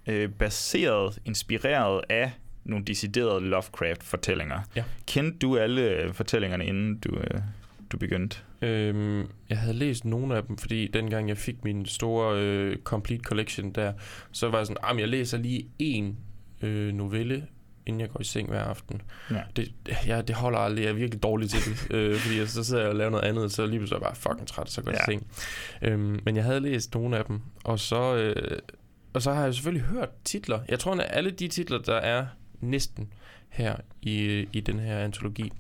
[0.07, 2.33] øh, baseret, inspireret af
[2.65, 4.61] nogle deciderede Lovecraft-fortællinger.
[4.77, 4.85] Ja.
[5.07, 7.41] Kendte du alle fortællingerne, inden du, øh,
[7.93, 8.37] du begyndte?
[8.63, 13.23] Øhm, jeg havde læst nogle af dem, fordi dengang jeg fik min store øh, complete
[13.25, 13.93] collection der,
[14.33, 16.17] så var jeg sådan, at jeg læser lige en
[16.63, 17.47] øh, novelle,
[17.87, 19.03] inden jeg går i seng hver aften.
[19.31, 19.41] Ja.
[19.57, 19.73] Det,
[20.07, 20.83] ja, det holder aldrig.
[20.83, 23.25] Jeg er virkelig dårlig til det, øh, fordi jeg, så sidder jeg og laver noget
[23.25, 25.13] andet, så lige pludselig er jeg bare fucking træt, så går jeg Ja.
[25.13, 25.27] i seng.
[25.83, 28.59] Øhm, men jeg havde læst nogle af dem, og så, øh,
[29.13, 30.61] og så har jeg selvfølgelig hørt titler.
[30.69, 32.27] Jeg tror, at alle de titler, der er
[32.61, 33.13] næsten
[33.49, 35.53] her i, i den her antologi,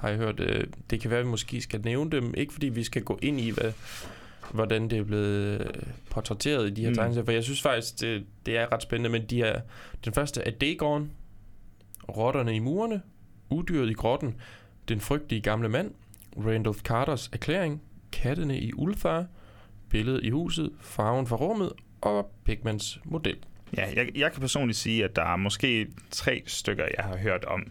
[0.00, 0.40] har jeg hørt.
[0.40, 2.34] Øh, det kan være, at vi måske skal nævne dem.
[2.36, 3.72] Ikke fordi vi skal gå ind i, hvad,
[4.52, 5.66] hvordan det er blevet øh,
[6.10, 6.94] portrætteret i de her Mm.
[6.94, 7.24] tegneserier.
[7.24, 9.10] For jeg synes faktisk, det, det er ret spændende.
[9.10, 9.60] Men de er,
[10.04, 11.10] den første er Dagon,
[12.16, 13.02] Rotterne i murene,
[13.50, 14.36] Udyret i grotten,
[14.88, 15.90] Den frygtelige gamle mand,
[16.36, 17.82] Randolph Carters erklæring,
[18.12, 19.26] Kattene i Ulthar,
[19.90, 23.36] Billedet i huset, Farven fra rummet og Pigmans model.
[23.76, 27.44] Ja, jeg, jeg kan personligt sige, at der er måske tre stykker, jeg har hørt
[27.44, 27.70] om.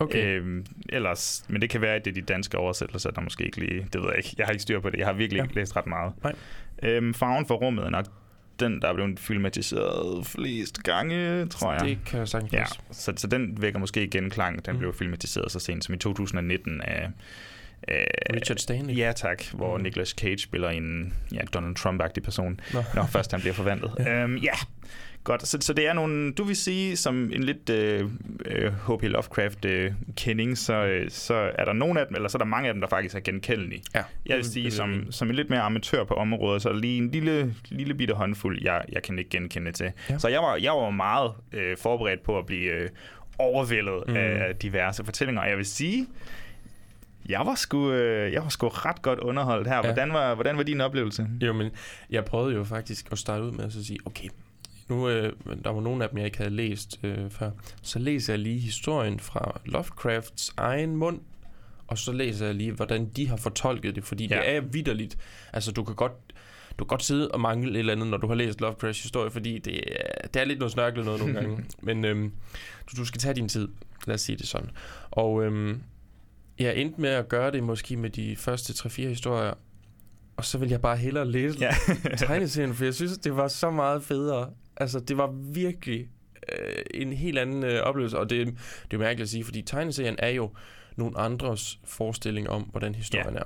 [0.00, 0.24] Okay.
[0.40, 3.60] Øhm, ellers, men det kan være, at det er de danske oversættelser, der måske ikke
[3.60, 3.86] lige...
[3.92, 4.34] Det ved jeg ikke.
[4.38, 4.98] Jeg har ikke styr på det.
[4.98, 5.42] Jeg har virkelig Ja.
[5.42, 6.12] ikke læst ret meget.
[6.22, 6.32] Nej.
[6.82, 8.06] Øhm, farven for rummet er nok
[8.60, 11.80] den, der er blevet filmatiseret flest gange, tror jeg.
[11.84, 14.66] Det kan jeg sagtens Ja, så, så den vækker måske genklang.
[14.66, 14.78] Den Mm.
[14.78, 17.10] blev filmatiseret så sent som i 2019 af...
[17.88, 18.96] af Richard Stanley.
[18.96, 19.42] Ja, tak.
[19.52, 19.82] Hvor Mm.
[19.82, 22.60] Nicolas Cage spiller en ja, Donald Trump-agtig person.
[22.74, 22.82] Nå.
[22.94, 23.92] Når først han bliver forvandlet.
[23.98, 24.22] ja.
[24.22, 24.52] Øhm, ja,
[25.24, 25.46] godt.
[25.46, 28.08] Så, så det er nogle, du vil sige, som en lidt øh,
[28.46, 29.02] øh, H.P.
[29.02, 32.74] Lovecraft-kending, så, øh, så er der nogle af dem, eller så er der mange af
[32.74, 33.82] dem, der faktisk er genkendelige.
[33.94, 36.98] Ja, Jeg vil sige, som, som en lidt mere amatør på området, så er lige
[36.98, 39.92] en lille, lille bitte håndfuld, jeg, jeg kan ikke genkende til.
[40.10, 40.18] Ja.
[40.18, 42.88] Så jeg var, jeg var meget øh, forberedt på at blive øh,
[43.38, 44.16] overvældet Mm.
[44.16, 46.06] af diverse fortællinger, og jeg vil sige,
[47.28, 49.76] jeg var sgu, øh, jeg var sgu ret godt underholdt her.
[49.76, 49.82] Ja.
[49.82, 51.26] Hvordan var, hvordan var din oplevelse?
[51.42, 51.70] Jo, men
[52.10, 54.28] jeg prøvede jo faktisk at starte ud med at sige, okay,
[54.90, 55.32] nu øh,
[55.64, 57.50] der var nogle af dem, jeg ikke havde læst øh, før.
[57.82, 61.20] Så læser jeg lige historien fra Lovecrafts egen mund,
[61.86, 64.36] og så læser jeg lige, hvordan de har fortolket det, fordi ja.
[64.36, 65.18] Det er vidderligt.
[65.52, 66.12] Altså, du kan godt
[66.78, 69.30] du kan godt sidde og mangle et eller andet, når du har læst Lovecrafts historie,
[69.30, 71.64] fordi det er, det er lidt noget snørklet noget nogle gange.
[71.82, 72.32] Men øhm,
[72.90, 73.68] du, du skal tage din tid,
[74.06, 74.70] lad os sige det sådan.
[75.10, 75.82] Og øhm,
[76.58, 79.54] jeg endte med at gøre det måske med de første 3-4 historier,
[80.36, 81.74] og så vil jeg bare hellere læse Ja.
[82.26, 84.50] tegneserien, for jeg synes, det var så meget federe.
[84.80, 86.08] Altså, det var virkelig
[86.52, 88.46] øh, en helt anden øh, oplevelse, og det,
[88.90, 90.50] det er mærkeligt at sige, fordi tegneserien er jo
[90.96, 93.42] nogle andres forestilling om, hvordan historien er.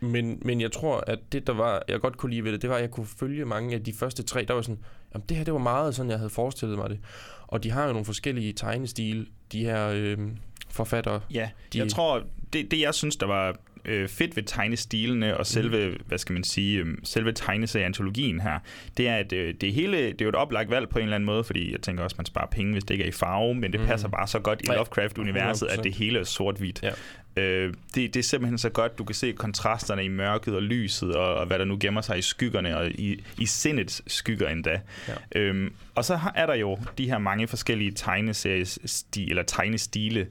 [0.00, 2.70] Men, men jeg tror, at det, der var, jeg godt kunne lide ved det, det
[2.70, 4.80] var, at jeg kunne følge mange af de første tre, der var sådan,
[5.14, 6.98] jamen det her, det var meget sådan, jeg havde forestillet mig det.
[7.46, 10.18] Og de har jo nogle forskellige tegnestil, de her øh,
[10.70, 11.20] forfattere.
[11.30, 15.46] Ja, De- jeg tror, det, det jeg synes, der var øh, fedt ved tegnestilene og
[15.46, 15.96] selve, mm.
[16.06, 18.58] hvad skal man sige, øh, selve tegneserieantologien her,
[18.96, 21.14] det er, at øh, det hele, det er jo et oplagt valg på en eller
[21.14, 23.54] anden måde, fordi jeg tænker også, man sparer penge, hvis det ikke er i farve,
[23.54, 23.88] men det Mhm.
[23.88, 25.82] passer bare så godt i Lovecraft-universet, at 100%.
[25.82, 26.82] det hele er sort-hvidt.
[26.82, 26.90] Ja.
[27.36, 31.14] Øh, det, det er simpelthen så godt, du kan se kontrasterne i mørket og lyset,
[31.16, 34.80] og, og hvad der nu gemmer sig i skyggerne, og i, i sindets skygger endda.
[35.08, 35.40] Ja.
[35.40, 37.90] Øhm, og så er der jo de her mange forskellige
[38.44, 40.26] tegneseriestil, eller tegnestile.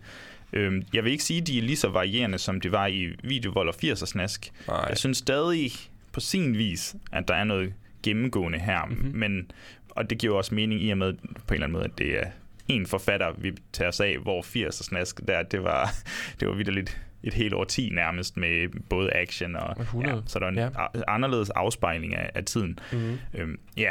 [0.54, 3.08] Øhm, jeg vil ikke sige, at de er lige så varierende, som det var i
[3.24, 4.52] Videovold og 80'er snask.
[4.68, 4.86] Nej.
[4.90, 5.72] Jeg synes stadig
[6.12, 8.98] på sin vis, at der er noget gennemgående her, Mhm.
[8.98, 9.20] mm-hmm.
[9.20, 9.52] men,
[9.90, 12.20] og det giver også mening i og med, på en eller anden måde, at det
[12.20, 12.26] er
[12.68, 15.94] en forfatter, vi tager os af, hvor 80'er snask, der, det var,
[16.40, 19.76] det var vidderligt et helt årti nærmest med både action og...
[19.82, 20.16] 100.
[20.16, 20.70] Ja, så der er en ja.
[21.08, 22.80] anderledes afspejling af, af tiden.
[22.92, 23.18] Mm-hmm.
[23.34, 23.90] Øhm, ja,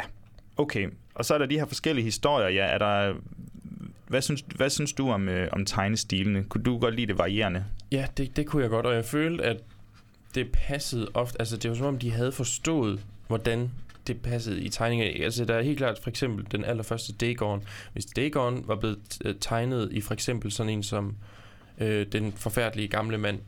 [0.57, 0.87] okay.
[1.15, 2.49] Og så er der de her forskellige historier.
[2.49, 3.13] Ja, er der...
[4.07, 6.43] Hvad synes, hvad synes du om, øh, om tegnestilene?
[6.43, 7.65] Kunne du godt lide det varierende?
[7.91, 9.57] Ja, det, det kunne jeg godt, og jeg følte, at
[10.35, 13.71] det passede ofte, altså det var som om, de havde forstået, hvordan
[14.07, 15.23] det passede i tegningen.
[15.23, 17.63] Altså der er helt klart for eksempel den allerførste Dagon.
[17.93, 21.15] Hvis Dagon var blevet øh, tegnet i for eksempel sådan en som
[21.77, 23.39] øh, den forfærdelige gamle mand,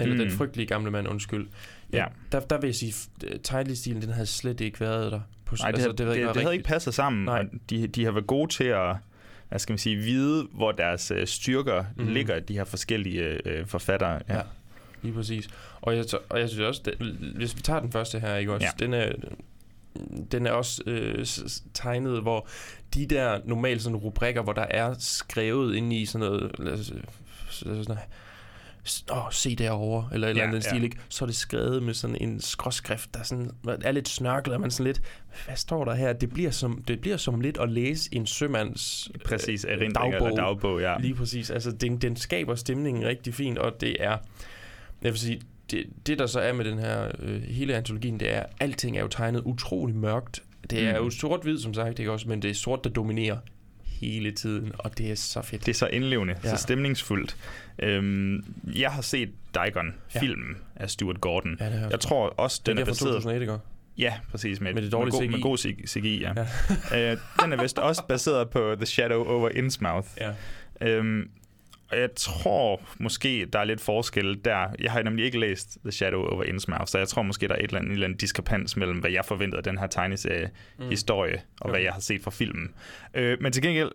[0.00, 0.18] eller Mm.
[0.20, 1.48] den frygtelige gamle mand, undskyld.
[1.92, 2.04] Ja.
[2.32, 2.94] Der, der vil jeg sige,
[3.42, 5.20] tegnestilen, den havde slet ikke været der.
[5.44, 7.24] På, Nej, det, altså, det, det, det, det havde ikke passet sammen.
[7.24, 7.44] Nej.
[7.70, 8.96] De, de har været gode til at
[9.52, 12.08] hvad skal man sige, vide, hvor deres øh, styrker mm.
[12.08, 14.20] ligger, de her forskellige øh, forfattere.
[14.28, 14.36] Ja.
[14.36, 14.42] Ja.
[15.02, 15.48] Lige præcis.
[15.80, 16.94] Og jeg, og jeg synes også, det,
[17.36, 18.84] hvis vi tager den første her, ikke også, Ja.
[18.84, 19.12] den er,
[20.32, 21.26] den er også øh,
[21.74, 22.46] tegnet, hvor
[22.94, 26.92] de der normalt sådan rubrikker, hvor der er skrevet ind i sådan noget, lad os,
[27.48, 27.96] sådan
[29.12, 30.68] åh, se derovre, eller eller Ja, andet ja.
[30.70, 30.96] stil, ikke?
[31.08, 33.50] så er det skrevet med sådan en skråskrift, der sådan,
[33.84, 35.02] er lidt snørklet, man sådan lidt,
[35.46, 36.12] hvad står der her?
[36.12, 39.90] Det bliver som, det bliver som lidt at læse en sømands Præcis, øh, eller
[40.36, 40.98] dagbog, ja.
[40.98, 41.50] Lige præcis.
[41.50, 44.16] Altså, den, den skaber stemningen rigtig fint, og det er...
[45.02, 45.40] Jeg vil sige,
[45.70, 48.96] det, det der så er med den her øh, hele antologien, det er, at alting
[48.96, 50.42] er jo tegnet utrolig mørkt.
[50.70, 51.04] Det er Mm.
[51.04, 52.28] jo sort-hvid, som sagt, ikke også?
[52.28, 53.36] Men det er sort, der dominerer
[54.02, 55.66] hele tiden, og det er så fedt.
[55.66, 56.50] Det er så indlevende, ja.
[56.50, 57.36] Så stemningsfuldt.
[57.78, 60.82] Øhm, jeg har set Dagon-filmen ja.
[60.82, 61.56] af Stuart Gordon.
[61.60, 63.12] Ja, jeg tror også, Den den er er baseret...
[63.14, 63.58] 2001, ikke?
[63.98, 64.60] Ja, præcis.
[64.60, 65.76] Med, Med det dårlige med, god, CGI.
[65.76, 66.32] med god CGI, ja.
[66.90, 67.12] ja.
[67.12, 70.08] øh, den er vist også baseret på The Shadow over Innsmouth.
[70.20, 70.30] Ja.
[70.80, 71.30] Øhm,
[71.92, 74.66] og jeg tror måske, der er lidt forskel der.
[74.80, 77.58] Jeg har nemlig ikke læst The Shadow over Innsmouth, så jeg tror måske, der er
[77.58, 81.34] et eller andet, en eller anden diskrepans mellem, hvad jeg forventede af den her tegneserie-historie,
[81.34, 81.56] mm.
[81.60, 81.84] og hvad Okay.
[81.84, 82.74] jeg har set fra filmen.
[83.14, 83.90] Øh, men til gengæld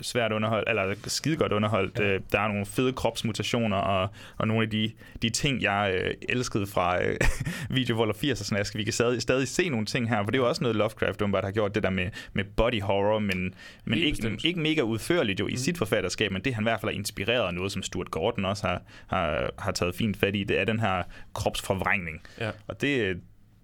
[0.00, 1.98] svært underholdt, eller skide godt underholdt.
[1.98, 2.08] Ja.
[2.08, 2.18] Ja.
[2.32, 6.66] Der er nogle fede kropsmutationer, og, og nogle af de, de ting, jeg øh, elskede
[6.66, 7.16] fra øh,
[7.70, 8.76] videovold og 80'er snask.
[8.76, 11.22] Vi kan stadig, stadig se nogle ting her, for det er jo også noget Lovecraft
[11.22, 15.40] åbenbart har gjort, det der med, med body horror, men, men ikke, ikke mega udførligt
[15.40, 15.56] jo i mm.
[15.56, 18.44] sit forfatterskab, men det han i hvert fald har inspireret af noget, som Stuart Gordon
[18.44, 21.02] også har, har, har taget fint fat i, det er den her
[21.34, 22.22] kropsforvrængning.
[22.40, 22.50] Ja.
[22.66, 23.20] Og det,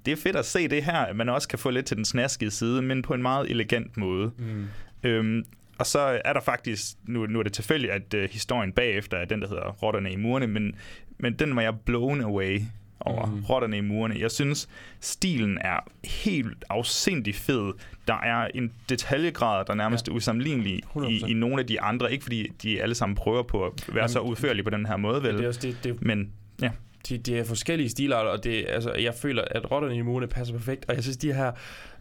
[0.07, 2.05] det er fedt at se det her, at man også kan få lidt til den
[2.05, 4.33] snaskede side, men på en meget elegant måde.
[4.39, 4.67] Mm.
[5.05, 5.45] Øhm,
[5.79, 9.25] og så er der faktisk, nu, nu er det tilfældigt, at øh, historien bagefter er
[9.25, 10.75] den, der hedder Rotterne i murene, men,
[11.19, 12.61] men den var jeg blown away
[13.01, 13.27] over.
[13.27, 13.45] Mm.
[13.45, 14.21] Rotterne i murene.
[14.21, 14.69] Jeg synes,
[15.01, 17.73] stilen er helt afsindig fed.
[18.09, 20.13] Der er en detaljegrad, der er nærmest ja.
[20.13, 21.27] usammenlignelig i, 100%.
[21.27, 22.13] i nogle af de andre.
[22.13, 24.97] Ikke fordi de alle sammen prøver på at være Jamen, så udførlige på den her
[24.97, 25.37] måde, vel?
[25.37, 26.33] Det er også det, det, Men
[26.63, 26.71] ja,
[27.09, 30.55] de, de er forskellige stilarter, og det, altså, jeg føler, at rotterne i murene passer
[30.55, 31.53] perfekt, og jeg synes, de her,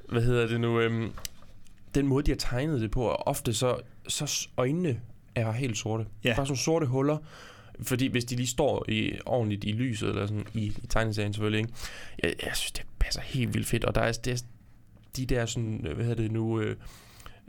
[0.09, 1.12] hvad hedder det nu, øhm,
[1.95, 3.77] den måde, de har tegnet det på, er ofte så,
[4.08, 5.01] så øjnene
[5.36, 6.06] er helt sorte.
[6.23, 6.36] Ja.
[6.36, 7.17] Bare sådan sorte huller,
[7.82, 11.60] fordi hvis de lige står i, ordentligt i lyset, eller sådan, i, i tegneserien selvfølgelig,
[11.60, 11.73] ikke?
[12.23, 14.45] Jeg, jeg synes, det passer helt vildt fedt, og der er, det er
[15.17, 16.75] de der sådan, hvad hedder det nu, øh,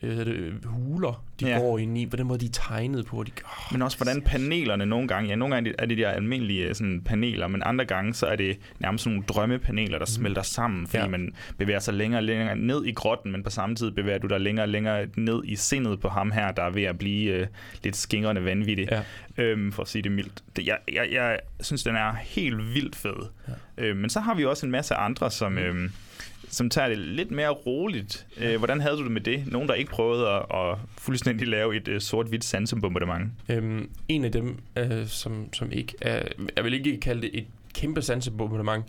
[0.00, 1.58] det, huler, de Ja.
[1.58, 3.22] går ind i, den måde, de er tegnet på.
[3.22, 6.08] De, oh, Men også hvordan panelerne nogle gange, ja, nogle gange er det de der
[6.08, 10.42] almindelige sådan, paneler, men andre gange så er det nærmest sådan nogle drømmepaneler, der smelter
[10.42, 11.08] sammen, fordi ja.
[11.08, 14.26] Man bevæger sig længere og længere ned i grotten, men på samme tid bevæger du
[14.26, 17.32] dig længere og længere ned i sindet på ham her, der er ved at blive
[17.32, 17.46] øh,
[17.84, 19.02] lidt skingrende vanvittig, Ja.
[19.44, 20.42] øhm, for at sige det mildt.
[20.56, 23.28] Det, jeg, jeg, jeg synes, den er helt vildt fed.
[23.48, 23.52] Ja.
[23.84, 25.58] Øh, men så har vi også en masse andre, som...
[25.58, 25.90] Øh,
[26.54, 28.26] som tager det lidt mere roligt.
[28.36, 29.46] Øh, hvordan havde du det med det?
[29.46, 33.32] Nogen, der ikke prøvede at, at fuldstændig lave et uh, sort-hvidt sansebombardement?
[33.48, 36.22] Øhm, en af dem, øh, som, som ikke er...
[36.56, 38.84] Jeg vil ikke kalde det et kæmpe sansebombardement.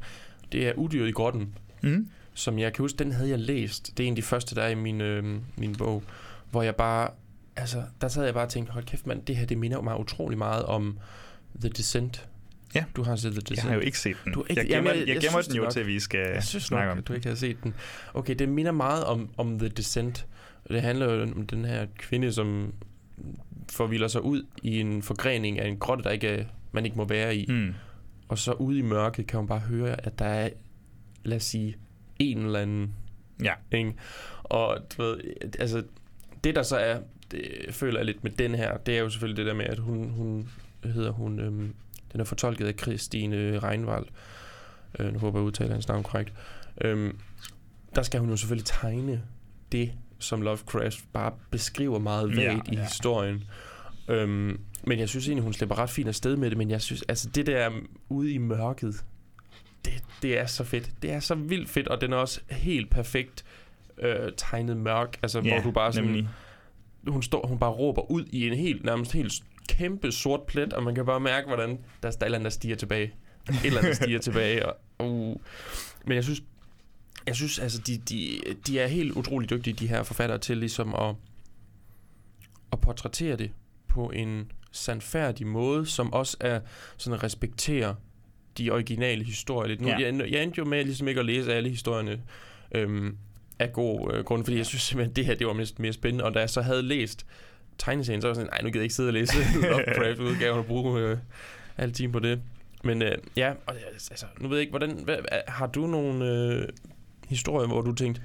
[0.51, 2.07] Det er Udyret i grotten, Mm.
[2.33, 3.97] som jeg kan huske, den havde jeg læst.
[3.97, 5.23] Det er en af de første, der er i min, øh,
[5.57, 6.03] min bog,
[6.51, 7.09] hvor jeg bare...
[7.55, 9.99] Altså, der sad jeg bare og tænkte, hold kæft mand, det her, det minder mig
[9.99, 10.99] utrolig meget om
[11.59, 12.27] The Descent.
[12.75, 12.85] Ja.
[12.95, 13.57] Du har set The Descent.
[13.57, 14.33] Jeg har jo ikke set den.
[14.33, 15.71] Du ikke- jeg gemmer, Jamen, jeg, jeg- jeg gemmer den jo nok.
[15.71, 17.73] til, vi skal Jeg synes snakke nok, om du ikke har set den.
[18.13, 20.25] Okay, det minder meget om, om The Descent.
[20.67, 22.73] Det handler jo om den her kvinde, som
[23.71, 27.35] forvilder sig ud i en forgrening af en grotte, der ikke man ikke må være
[27.35, 27.45] i.
[27.49, 27.73] Mm.
[28.27, 30.49] Og så ude i mørket kan hun bare høre, at der er,
[31.23, 31.75] lad os sige,
[32.19, 32.93] en eller anden
[33.43, 33.53] Ja.
[33.71, 33.93] Ikke?
[34.43, 35.19] Og du ved,
[35.59, 35.83] altså,
[36.43, 36.99] det der så er,
[37.31, 39.79] det føler jeg lidt med den her, det er jo selvfølgelig det der med, at
[39.79, 40.49] hun, hun
[40.83, 41.73] hedder hun, øhm,
[42.15, 44.05] den er fortolket af Christine Reinvald.
[44.99, 46.33] Øh, nu håber jeg, jeg udtaler hans navn korrekt.
[46.81, 47.19] Øhm,
[47.95, 49.21] der skal hun jo selvfølgelig tegne
[49.71, 52.83] det, som Lovecraft bare beskriver meget Ja, vagt i ja.
[52.83, 53.43] historien.
[54.09, 57.01] Øhm, men jeg synes egentlig, hun slipper ret fint afsted med det, men jeg synes,
[57.07, 57.69] altså det der
[58.09, 58.95] ude i mørket,
[59.85, 60.91] det, det er så fedt.
[61.01, 63.45] Det er så vildt fedt, og den er også helt perfekt
[63.97, 66.27] øh, tegnet mørk, altså Ja, hvor du bare sådan, nemlig.
[67.07, 69.33] hun står, hun bare råber ud i en helt, nærmest helt
[69.69, 71.69] kæmpe sort plet, og man kan bare mærke, hvordan
[72.03, 73.13] der er et eller andet, der stiger tilbage.
[73.49, 74.65] Et eller andet, der stiger tilbage.
[74.65, 75.35] Og, uh.
[76.05, 76.43] Men jeg synes,
[77.27, 80.95] jeg synes altså, de, de, de er helt utrolig dygtige, de her forfattere, til ligesom
[80.95, 81.15] at,
[82.71, 83.51] at portrættere det
[83.87, 86.59] på en sandfærdig måde, som også er
[86.97, 87.95] sådan at respektere
[88.57, 89.81] de originale historier lidt.
[89.81, 89.97] Nu, Ja.
[89.99, 92.21] jeg, jeg endte jo med ligesom ikke at læse alle historierne
[92.75, 93.17] øhm,
[93.59, 96.23] af god øh, grund, fordi jeg synes simpelthen, det her det var mest mere spændende,
[96.23, 97.25] og da jeg så havde læst
[97.77, 99.33] tegneserien, så var jeg sådan, nej, nu gider jeg ikke sidde og læse
[99.71, 101.17] Lovecraft-udgaven og bruge øh,
[101.77, 102.41] alle timer på det.
[102.83, 103.75] Men øh, ja, og,
[104.11, 106.67] altså, nu ved jeg ikke, hvordan, hvad, har du nogle øh,
[107.27, 108.21] historier, hvor du tænkte,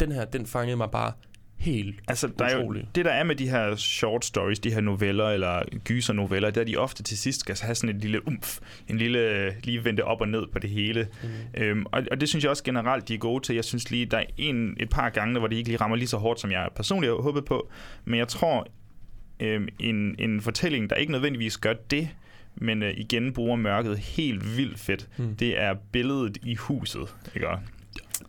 [0.00, 1.12] den her, den fangede mig bare
[1.56, 4.80] helt Altså, der er jo, det der er med de her short stories, de her
[4.80, 8.58] noveller eller gysernoveller, det er, de ofte til sidst skal have sådan et lille umf,
[8.88, 11.08] en lille lige vente op og ned på det hele.
[11.22, 11.62] Mm.
[11.62, 13.54] Øhm, og, og det synes jeg også generelt, de er gode til.
[13.54, 16.08] Jeg synes lige, der er en, et par gange, hvor de ikke lige rammer lige
[16.08, 17.70] så hårdt, som jeg personligt har håbet på.
[18.04, 18.66] Men jeg tror,
[19.40, 22.08] øhm, en, en fortælling, der ikke nødvendigvis gør det,
[22.54, 25.08] men øh, igen bruger mørket helt vildt fedt.
[25.16, 25.36] Mm.
[25.36, 27.48] Det er billedet i huset, ikke?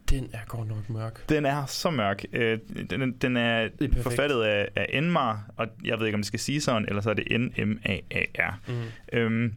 [0.09, 1.29] Den er godt nok mørk.
[1.29, 2.25] Den er så mørk.
[2.33, 3.69] Øh, den, den er, er
[4.01, 7.09] forfattet af, af Enmar, og jeg ved ikke, om det skal sige sådan, eller så
[7.09, 8.59] er det N-M-A-A-R.
[8.67, 8.83] Mm.
[9.13, 9.53] Øhm,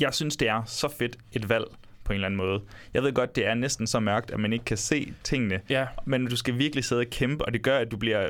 [0.00, 1.64] jeg synes, det er så fedt et valg
[2.04, 2.60] på en eller anden måde.
[2.94, 5.86] Jeg ved godt, det er næsten så mørkt, at man ikke kan se tingene, Ja,
[6.04, 8.28] men du skal virkelig sidde og kæmpe, og det gør, at du bliver,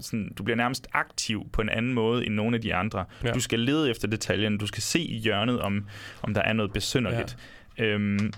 [0.00, 3.04] sådan, du bliver nærmest aktiv på en anden måde end nogle af de andre.
[3.24, 3.32] Ja.
[3.32, 5.86] Du skal lede efter detaljen, du skal se i hjørnet, om,
[6.22, 7.36] om der er noget besynderligt.
[7.78, 7.84] Ja.
[7.84, 8.32] Øhm,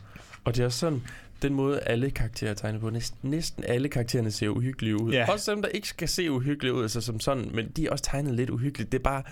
[0.44, 1.02] og det er også sådan,
[1.42, 2.90] den måde alle karakterer er tegnet på.
[2.90, 5.12] Næsten, næsten alle karaktererne ser uhyggelige ud.
[5.12, 5.32] Ja.
[5.32, 8.04] Også dem, der ikke skal se uhyggelige ud, altså som sådan, men de er også
[8.04, 8.92] tegnet lidt uhyggeligt.
[8.92, 9.22] Det er bare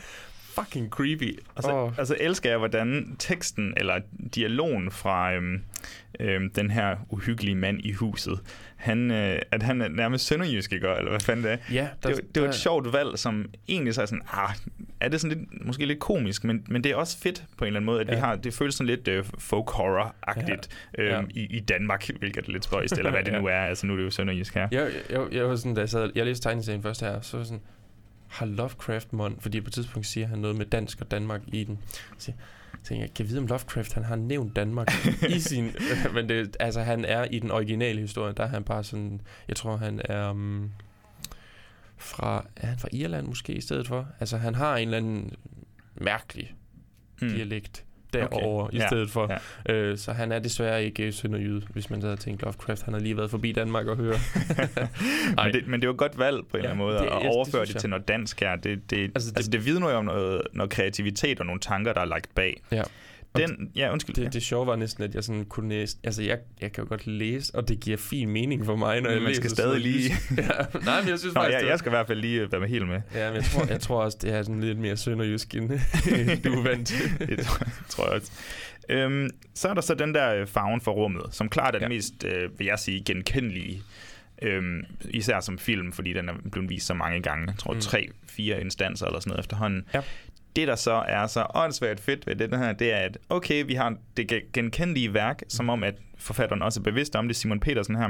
[0.64, 1.38] fucking creepy.
[1.54, 1.82] Og så Åh.
[1.84, 1.92] oh.
[1.98, 4.00] altså, elsker jeg, hvordan teksten eller
[4.34, 5.60] dialogen fra øhm,
[6.20, 8.40] øhm, den her uhyggelige mand i huset,
[8.76, 10.88] han, øh, at han er nærmest sønderjysk, ikke?
[10.88, 11.56] Eller hvad fanden det er.
[11.72, 14.54] Ja, Det, var- det var et sjovt valg, som egentlig så er sådan, ah,
[15.00, 17.66] er det sådan lidt, måske lidt komisk, men, men det er også fedt på en
[17.66, 18.12] eller anden måde, at ja.
[18.12, 18.24] vi Ja.
[18.24, 21.02] har, det føles sådan lidt øh, folk horror-agtigt ja.
[21.02, 21.18] Ja.
[21.18, 23.38] Øhm, i, i Danmark, hvilket er lidt spøjst, eller hvad det Ja.
[23.40, 23.52] nu er.
[23.60, 24.68] Altså nu er det jo sønderjysk her.
[24.72, 27.40] Jeg, jeg, jeg, var sådan, da jeg, sad, jeg læste tegneserien først her, så var
[27.42, 27.62] jeg sådan,
[28.28, 31.64] har Lovecraft mon, fordi på et tidspunkt siger han noget med dansk og Danmark i
[31.64, 31.78] den.
[32.18, 32.32] Så
[32.72, 34.88] jeg tænker, jeg kan vide om Lovecraft, han har nævnt Danmark
[35.28, 35.64] i sin,
[36.14, 39.56] men det, altså han er i den originale historie, der er han bare sådan, jeg
[39.56, 40.70] tror han er um,
[41.96, 44.08] fra, er han fra Irland måske i stedet for?
[44.20, 45.32] Altså han har en eller anden
[45.94, 46.54] mærkelig
[47.22, 47.28] Mm.
[47.28, 48.76] dialekt derovre okay.
[48.76, 49.32] i Ja, stedet for.
[49.68, 49.72] ja.
[49.74, 52.82] Øh, så han er desværre ikke sønderjyde, hvis man så havde tænkt Lovecraft.
[52.82, 54.14] Han har lige været forbi Danmark og høre.
[55.44, 57.12] Men, det, men det et godt valg på en Ja, eller anden måde, det- at
[57.12, 57.80] ja, det overføre det, jeg.
[57.80, 58.56] til noget dansk her.
[58.56, 61.46] Det, det, Altså, altså, det- det, altså, det vidner jo om noget, noget kreativitet og
[61.46, 62.60] nogle tanker, der er lagt bag.
[62.72, 62.82] Ja.
[63.36, 64.16] Den, ja, undskyld.
[64.16, 64.28] Det, ja.
[64.28, 65.96] det sjove var næsten, at jeg sådan kunne læse...
[66.04, 69.10] Altså, jeg, jeg kan jo godt læse, og det giver fin mening for mig, når
[69.10, 70.10] jeg Man læser skal stadig lige...
[70.36, 71.60] ja, nej, men jeg synes Nå, faktisk...
[71.60, 73.00] jeg, jeg skal i hvert fald lige øh, være med helt med.
[73.14, 75.68] Ja, men jeg tror, jeg tror også, det er sådan lidt mere sønderjysk, end
[76.44, 77.46] du er vant det
[77.88, 78.32] tror, jeg også.
[78.88, 81.84] Øhm, så er der så den der øh, farven for rummet, som klart er ja.
[81.84, 81.88] Ja.
[81.88, 83.82] den mest, øh, vil jeg sige, genkendelige.
[84.42, 87.46] Øhm, især som film, fordi den er blevet vist så mange gange.
[87.46, 87.80] Jeg tror, mm.
[87.80, 89.84] tre, fire instanser eller sådan noget efterhånden.
[89.94, 90.00] Ja.
[90.58, 93.74] Det, der så er så åndssvagt fedt ved det her, det er, at okay, vi
[93.74, 97.60] har det gen- genkendelige værk, som om, at forfatteren også er bevidst om det, Simon
[97.60, 98.08] Petersen her.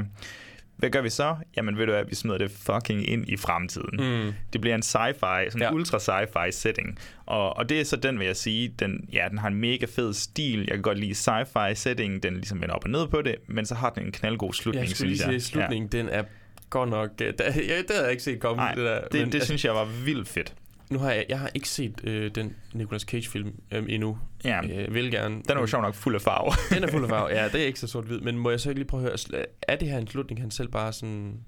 [0.77, 1.35] Hvad gør vi så?
[1.57, 4.23] Jamen ved du hvad, vi smider det fucking ind i fremtiden.
[4.25, 4.33] Mm.
[4.53, 5.73] Det bliver en sci-fi, sådan en Ja.
[5.73, 6.99] ultra sci-fi setting.
[7.25, 9.85] Og, og det er så den, vil jeg sige, den, ja, den har en mega
[9.95, 10.59] fed stil.
[10.59, 13.65] Jeg kan godt lide sci-fi setting, den ligesom vender op og ned på det, men
[13.65, 16.23] så har den en knaldgod slutning, Jeg synes sige, slutningen, den er
[16.69, 17.09] godt nok...
[17.21, 19.01] øh, Der, ja, det havde jeg ikke set komme, Nej, det der.
[19.01, 20.53] det, det, men, det synes jeg var vildt fedt.
[20.89, 24.17] Nu har jeg, jeg har ikke set øh, den Nicolas Cage-film øh, endnu.
[24.43, 25.35] Ja, Øh, vil gerne.
[25.35, 26.51] den er jo sjov nok fuld af farve.
[26.75, 27.27] Den er fuld af farve.
[27.27, 28.19] Ja, det er ikke så sort-hvid.
[28.19, 30.51] Men må jeg så ikke lige prøve at høre, er det her en slutning, han
[30.51, 31.39] selv bare sådan...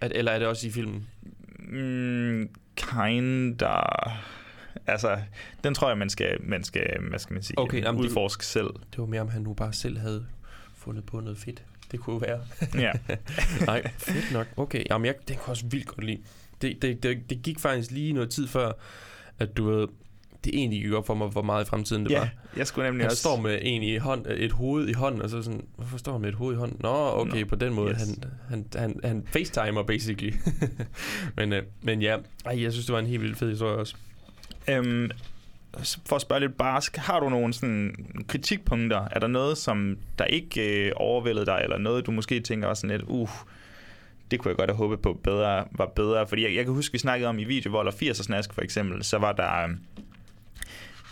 [0.00, 1.06] Er, eller er det også i filmen?
[1.58, 3.80] mm, kinda...
[4.86, 5.18] Altså,
[5.64, 8.46] den tror jeg, man skal, man skal hvad skal man sige, Okay, jamen, det- udforske
[8.46, 8.66] selv.
[8.66, 10.26] Det var mere, om han nu bare selv havde
[10.76, 11.62] fundet på noget fedt.
[11.92, 12.40] Det kunne jo være.
[12.82, 12.92] Ja.
[13.66, 14.46] Nej, fedt nok.
[14.56, 16.18] Okay, jamen jeg, den kunne også vildt godt lide.
[16.64, 18.72] Det, det, det, det gik faktisk lige noget tid før,
[19.38, 19.88] at du ved,
[20.44, 22.28] det egentlig gik op for mig, hvor meget i fremtiden det ja, var.
[22.56, 23.20] jeg skulle nemlig Han også...
[23.20, 26.20] står med en i hånd, et hoved i hånden, og så sådan, hvorfor står han
[26.20, 26.76] med et hoved i hånden?
[26.80, 27.90] Nå, okay, Nå, på den måde.
[27.90, 27.98] yes.
[27.98, 28.16] Han,
[28.48, 30.32] han, han, han facetimer, basically.
[31.36, 33.94] men, øh, men ja, ej, jeg synes, det var en helt vildt fed historie også.
[34.70, 35.10] Øhm,
[36.06, 37.94] for at spørge lidt barsk, har du nogle sådan
[38.28, 39.08] kritikpunkter?
[39.10, 42.80] Er der noget, som der ikke øh, overvældede dig, eller noget, du måske tænker også
[42.80, 43.30] sådan lidt, uh,
[44.30, 46.26] det kunne jeg godt have håbet på bedre, var bedre?
[46.26, 49.04] Fordi jeg, jeg kan huske, vi snakkede om i Videovold og 80'er snask for eksempel,
[49.04, 49.62] så var der...
[49.62, 49.78] øhm,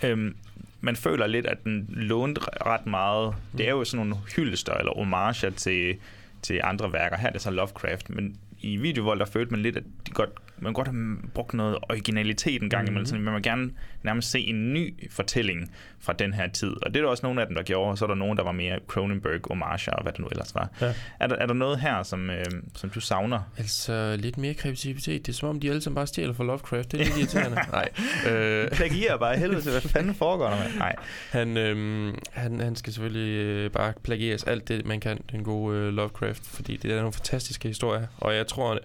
[0.05, 0.37] Øhm,
[0.81, 3.35] man føler lidt, at den lånte ret meget.
[3.59, 5.97] Det er jo sådan nogle hyldester eller homager til,
[6.43, 7.17] til andre værker.
[7.17, 10.31] Her er det så Lovecraft, men i Videovold, der følte man lidt, at de godt,
[10.63, 13.01] man godt har brugt noget originalitet en gang imellem.
[13.01, 13.07] Mhm.
[13.07, 13.71] Sådan, man vil gerne
[14.03, 16.73] nærmest se en ny fortælling fra den her tid.
[16.83, 18.39] Og det er der også nogle af dem, der gjorde, og så er der nogen,
[18.39, 20.71] der var mere Cronenberg, homager og hvad det nu ellers var.
[20.81, 20.95] Ja.
[21.21, 22.45] Er, der, er der noget her, som, øh,
[22.77, 23.41] som du savner?
[23.59, 25.27] Altså, lidt mere kreativitet.
[25.27, 26.93] Det er som om, de alle sammen bare stjæler fra Lovecraft.
[26.93, 27.57] Det er lidt irriterende.
[27.73, 27.89] Nej.
[28.31, 30.79] Øh, Plagier bare helvede til, hvad fanden foregår der med?
[30.79, 30.97] Nej.
[31.31, 35.79] Han, øhm, han, han skal selvfølgelig øh, bare plagieres alt det, man kan, den gode
[35.79, 38.07] øh, Lovecraft, fordi det er nogle fantastiske historier.
[38.17, 38.79] Og jeg tror,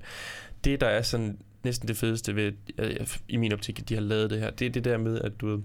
[0.64, 1.38] det der er sådan
[1.68, 4.68] næsten det fedeste ved, øh, i min optik, at de har lavet det her, det
[4.68, 5.60] er det der med, at du ved,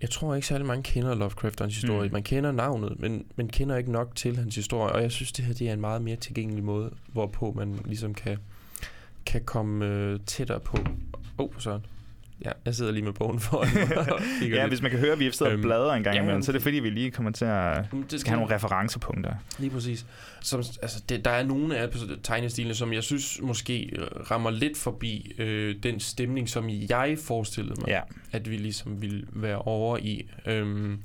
[0.00, 2.08] jeg tror ikke særlig mange kender Lovecraft og hans historie.
[2.08, 2.12] Mm.
[2.12, 4.92] Man kender navnet, men man kender ikke nok til hans historie.
[4.92, 8.14] Og jeg synes, det her det er en meget mere tilgængelig måde, hvorpå man ligesom
[8.14, 8.38] kan,
[9.26, 10.76] kan komme øh, tættere på.
[11.38, 11.80] Åh, oh, sådan.
[12.44, 15.30] Ja, jeg sidder lige med bogen foran mig Ja, hvis man kan høre, at vi
[15.32, 17.32] sidder og Øhm, bladrer en gang ja, imellem, så er det fordi, vi lige kommer
[17.32, 19.32] til at det skal have nogle referencepunkter.
[19.58, 20.06] Lige præcis.
[20.40, 21.88] Som, altså, det, der er nogle af
[22.22, 27.80] tegnestilene, som jeg synes måske øh, rammer lidt forbi øh, den stemning, som jeg forestillede
[27.80, 28.00] mig, Ja.
[28.32, 30.28] at vi ligesom ville være over i.
[30.46, 30.98] Øhm,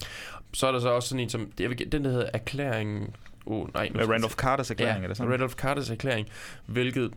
[0.53, 3.07] så er der så også sådan en som, jeg vil, gæ- den der hedder Erklæringen.
[3.45, 5.31] Oh, nej, nu Randolph Carters erklæring, ja, er det sådan?
[5.31, 6.27] Randolph Carters erklæring,
[6.65, 7.11] hvilket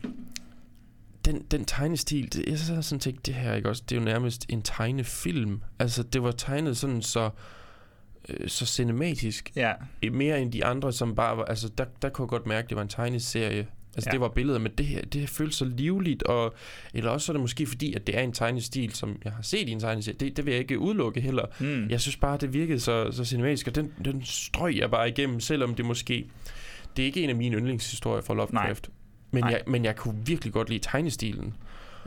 [1.31, 4.05] den, den tegnestil, det, jeg så sådan tænkt, det her ikke også, det er jo
[4.05, 5.61] nærmest en tegnefilm.
[5.79, 7.29] Altså, det var tegnet sådan så,
[8.29, 9.73] øh, så cinematisk, Ja,
[10.11, 12.69] mere end de andre, som bare var, altså, der, der kunne jeg godt mærke, at
[12.69, 13.67] det var en tegneserie.
[13.95, 14.11] Altså, Ja.
[14.11, 16.53] det var billeder, men det her, det her føles så livligt, og,
[16.93, 19.41] eller også så er det måske fordi, at det er en tegnestil, som jeg har
[19.41, 20.17] set i en tegneserie.
[20.19, 21.45] Det, det vil jeg ikke udelukke heller.
[21.59, 21.89] mm.
[21.89, 25.39] Jeg synes bare, det virkede så, så cinematisk, og den, den strøg jeg bare igennem,
[25.39, 26.29] selvom det måske...
[26.97, 28.89] Det er ikke en af mine yndlingshistorier fra Lovecraft.
[29.31, 29.51] Men Nej.
[29.51, 31.53] jeg, men jeg kunne virkelig godt lide tegnestilen.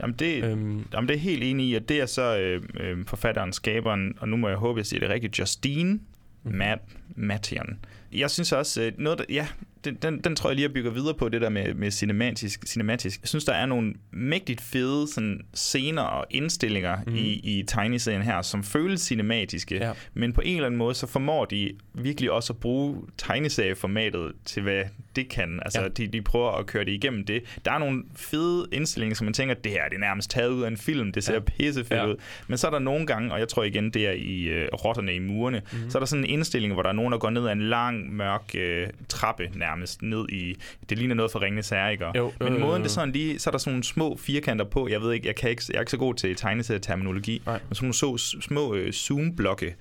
[0.01, 3.05] Jamen, det, Øhm, Jamen, det er helt enig i, at det er så øh, øh,
[3.05, 5.99] forfatteren, skaberen, og nu må jeg håbe, jeg siger det rigtigt, Justine
[6.45, 6.55] Mhm.
[6.55, 6.81] Matt,
[7.15, 7.79] Mattian.
[8.13, 9.47] Jeg synes også, øh, noget der, ja,
[9.85, 12.67] den, den, den tror jeg lige, jeg bygger videre på, det der med, med cinematisk,
[12.67, 13.21] cinematisk.
[13.21, 17.15] Jeg synes, der er nogle mægtigt fede sådan, scener og indstillinger mm.
[17.15, 19.91] I, i tegneserien her, som føles cinematiske, Ja.
[20.13, 24.63] men på en eller anden måde, så formår de virkelig også at bruge tegneserieformatet til,
[24.63, 24.83] hvad
[25.15, 25.59] det kan.
[25.61, 25.87] Altså, ja.
[25.87, 27.43] De, de prøver at køre det igennem det.
[27.65, 30.63] Der er nogle fede indstillinger, som man tænker, det her det er nærmest taget ud
[30.63, 31.39] af en film, det ser ja.
[31.39, 32.07] Pissefedt ja.
[32.07, 32.15] Ud.
[32.47, 35.15] Men så er der nogle gange, og jeg tror igen, det er i øh, rotterne
[35.15, 35.89] i murene, mm-hmm.
[35.89, 37.61] så er der sådan en indstilling, hvor der er nogen, der går ned ad en
[37.61, 40.55] lang, mørk øh, trappe nærmest, ned i,
[40.89, 42.05] det ligner noget for Ringenes Herre, ikke?
[42.15, 42.83] Jo, Men jo, jo, måden jo.
[42.83, 45.35] det sådan lige, så er der sådan nogle små firkanter på, jeg ved ikke, jeg,
[45.35, 48.93] kan ikke, jeg er ikke så god til tegneserieterminologi, men sådan nogle så, små øh,
[48.93, 49.75] zoom-blokke,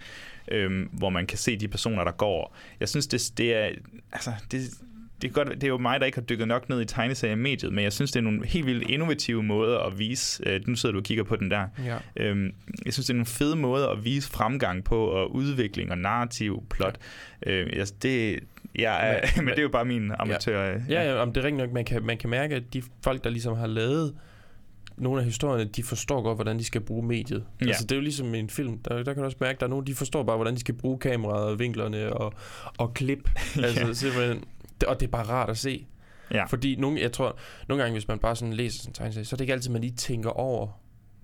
[0.49, 2.57] øhm, hvor man kan se de personer, der går.
[2.81, 3.71] Jeg synes, det, det er,
[4.13, 4.61] altså, det,
[5.23, 7.73] det er, godt, det er jo mig, der ikke har dykket nok ned i tegneseriemediet,
[7.73, 10.43] men jeg synes, det er nogle helt vildt innovative måder at vise.
[10.47, 11.67] Øh, nu sidder du og kigger på den der.
[11.85, 11.99] ja.
[12.17, 12.53] Øhm,
[12.85, 16.63] jeg synes, det er nogle fede måder at vise fremgang på, og udvikling og narrativ
[16.71, 16.99] plot.
[17.47, 18.41] Øh, altså, det,
[18.75, 20.63] jeg er, men, Men- det er jo bare min amatør.
[20.89, 21.73] Ja, ja om det er rigtigt nok.
[21.73, 24.15] Man kan, man kan mærke, at de folk, der ligesom har lavet
[24.97, 27.45] nogle af historierne, de forstår godt, hvordan de skal bruge mediet.
[27.61, 27.65] Ja.
[27.67, 27.71] Ja.
[27.71, 28.79] Altså, det er jo ligesom en film.
[28.79, 30.61] Der, der kan du også mærke, at der er nogen, de forstår bare, hvordan de
[30.61, 32.33] skal bruge kameraet og vinklerne og,
[32.79, 33.31] og klip.
[33.63, 33.93] Altså, Ja.
[33.93, 34.45] simpelthen.
[34.87, 35.87] Og det er bare rart at se.
[36.31, 36.45] Ja.
[36.45, 37.37] Fordi nogle, jeg tror,
[37.69, 39.71] nogle gange, hvis man bare sådan læser sådan en tegneserie, så er det ikke altid,
[39.71, 40.69] man lige tænker over,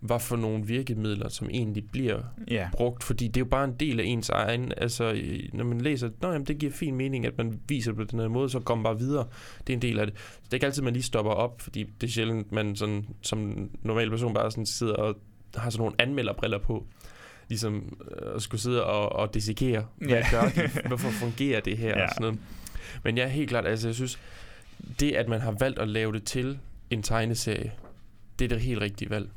[0.00, 2.68] hvad for nogle virkemidler, som egentlig bliver ja.
[2.72, 5.20] brugt, fordi det er jo bare en del af ens egen, altså
[5.52, 8.28] når man læser, Nå, jamen, det giver fin mening, at man viser på den her
[8.28, 9.26] måde, så går man bare videre.
[9.66, 10.18] Det er en del af det.
[10.18, 13.06] Så det er ikke altid, man lige stopper op, fordi det er sjældent, man sådan,
[13.22, 15.16] som normal person bare sådan sidder og
[15.54, 16.86] har sådan nogle anmelderbriller på,
[17.48, 20.24] ligesom øh, at skulle sidde og, og dissekere, hvad Ja.
[20.30, 20.42] gør
[20.82, 22.02] de, hvorfor fungerer det her, Ja.
[22.02, 22.38] og sådan noget.
[23.04, 24.18] Men ja, helt klart, altså jeg synes,
[25.00, 26.58] det at man har valgt at lave det til
[26.90, 27.72] en tegneserie,
[28.38, 29.28] det er det helt rigtige valg.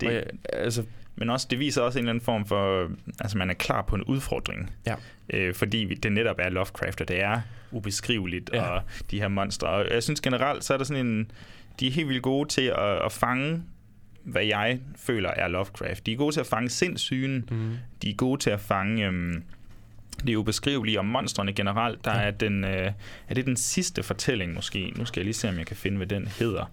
[0.00, 0.22] Det- Og jeg,
[0.52, 0.84] altså,
[1.16, 2.90] Men også, det viser også en eller anden form for,
[3.20, 4.70] altså man er klar på en udfordring.
[4.86, 4.94] Ja.
[5.32, 7.40] Øh, fordi det netop er Lovecraft, og det er
[7.70, 8.62] ubeskriveligt, Ja.
[8.62, 9.68] og de her monstre.
[9.68, 11.30] Og jeg synes generelt, så er der sådan en,
[11.80, 13.62] de er helt vildt gode til at, at fange,
[14.24, 16.06] hvad jeg føler er Lovecraft.
[16.06, 19.42] De er gode til at fange sindssygen, mm, de er gode til at fange øhm,
[20.26, 22.04] det ubeskrivelige om monstrene generelt.
[22.04, 22.26] Der Ja.
[22.26, 22.92] er den, øh,
[23.28, 24.92] er det den sidste fortælling måske?
[24.96, 26.70] Nu skal jeg lige se, om jeg kan finde, hvad den hedder.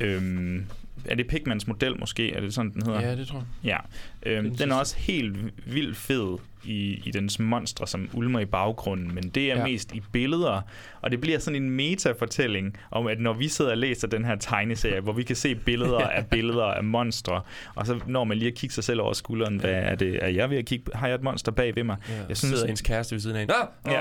[0.00, 0.66] Øhm,
[1.04, 2.32] er det Pigmans model måske?
[2.32, 3.00] Er det sådan, den hedder?
[3.00, 3.46] ja, det tror jeg.
[3.64, 3.76] Ja,
[4.22, 8.44] øhm, Den den, er også helt vildt fed i, i dens monstre, som ulmer i
[8.44, 9.58] baggrunden, men det er ja.
[9.58, 9.64] Ja.
[9.64, 10.60] mest i billeder,
[11.00, 14.36] og det bliver sådan en metafortælling om, at når vi sidder og læser den her
[14.36, 17.42] tegneserie, hvor vi kan se billeder af billeder af monstre,
[17.74, 20.24] og så når man lige at kigge sig selv over skulderen, hvad er det?
[20.24, 20.84] Er jeg ved at kigge?
[20.94, 21.96] Har jeg et monster bag ved mig?
[22.08, 23.54] Ja, jeg synes, sidder ens kæreste ved siden af hende.
[23.54, 23.66] Ah!
[23.86, 23.92] Ja.
[23.92, 24.00] Ja.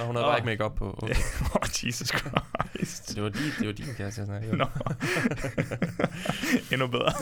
[0.00, 0.22] og hun Åh.
[0.22, 0.98] bare ikke make op på.
[1.02, 1.14] Okay.
[1.54, 3.14] oh, Jesus Christ.
[3.14, 4.56] Det var, din, det var din kæreste, jeg snakkede.
[4.56, 4.66] Nå.
[6.72, 7.12] Endnu bedre.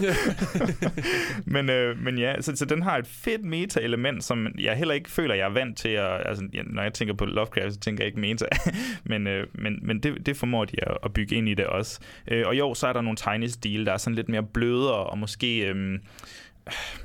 [1.44, 5.10] men, øh, men ja, så, så den har et fedt meta-element, som jeg heller ikke
[5.10, 6.22] føler, jeg er vant til at...
[6.26, 8.46] Altså, når jeg tænker på Lovecraft, så tænker jeg ikke meta.
[9.04, 12.00] men øh, men, men det, det formår de at, at bygge ind i det også.
[12.28, 15.18] Øh, og jo, så er der nogle tegnestil, der er sådan lidt mere blødere, og
[15.18, 15.68] måske...
[15.68, 15.98] Øh,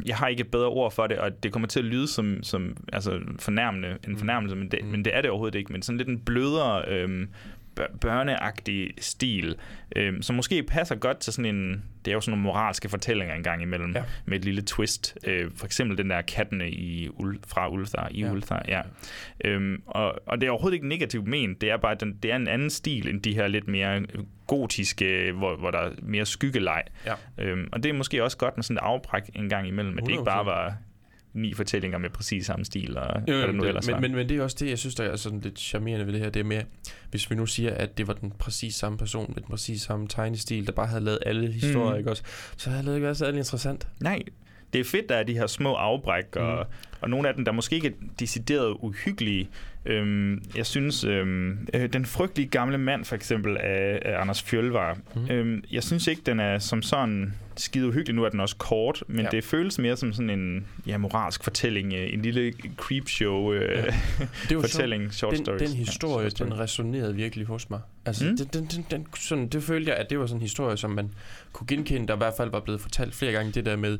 [0.06, 2.44] jeg har ikke et bedre ord for det, og det kommer til at lyde som,
[2.44, 4.90] som altså fornærmende, en fornærmelse, men det, Mm.
[4.90, 5.72] men det er det overhovedet ikke.
[5.74, 7.30] Men sådan lidt en blødere, øhm,
[8.02, 9.56] børneagtig stil,
[9.96, 11.84] øhm, som måske passer godt til sådan en...
[12.06, 14.04] Det er jo sådan nogle moralske fortællinger engang imellem, ja.
[14.26, 15.18] Med et lille twist.
[15.24, 18.26] Øh, for eksempel den der kattene i Ul, fra Ulthar, i ja.
[18.26, 18.32] Ja.
[18.32, 18.82] Ulthar, ja.
[19.46, 22.36] Øhm, og, og det er overhovedet ikke negativt ment, det er bare, den, det er
[22.36, 24.06] en anden stil end de her lidt mere
[24.48, 26.84] gotiske, hvor, hvor der er mere skyggeleg.
[27.06, 27.14] Ja.
[27.38, 30.04] Øhm, og det er måske også godt med sådan et afbræk en gang imellem, at
[30.04, 30.26] det ikke 100%.
[30.26, 30.76] bare var
[31.38, 33.94] ni fortællinger med præcis samme stil, og Jo, hvad jo, det nu det, ellers men,
[33.94, 34.00] var.
[34.00, 36.22] men, men det er også det, jeg synes, der er sådan lidt charmerende ved det
[36.22, 36.30] her.
[36.30, 36.64] Det er mere,
[37.12, 40.08] hvis vi nu siger, at det var den præcis samme person med den præcis samme
[40.08, 41.98] tegnestil, der bare havde lavet alle historier, Mm.
[41.98, 42.24] ikke også?
[42.58, 43.88] Så havde det ikke været særlig interessant.
[44.00, 44.20] Nej,
[44.74, 46.74] det er fedt, der er de her små afbræk, og, mm.
[47.02, 49.50] Og nogle af dem, der måske ikke er decideret uhyggelige.
[49.86, 54.98] Øhm, jeg synes, øhm, øh, den frygtelige gamle mand, for eksempel, af, af Anders Fjølvar,
[55.16, 55.32] mm.
[55.32, 58.16] øhm, jeg synes ikke, den er som sådan skide uhyggelig.
[58.16, 59.30] Nu er den også kort, men ja.
[59.32, 63.84] det føles mere som sådan en ja, moralsk fortælling, øh, en lille creepshow øh, ja.
[64.50, 65.70] det fortælling, short den, stories.
[65.70, 67.80] Den historie, ja, den resonerede virkelig hos mig.
[68.06, 68.38] Altså, mm.
[68.38, 70.92] den, den, den, den, sådan, det følte jeg, at det var sådan en historie, som
[70.92, 71.12] man
[71.54, 73.98] kunne genkende, der i hvert fald var blevet fortalt flere gange, det der med,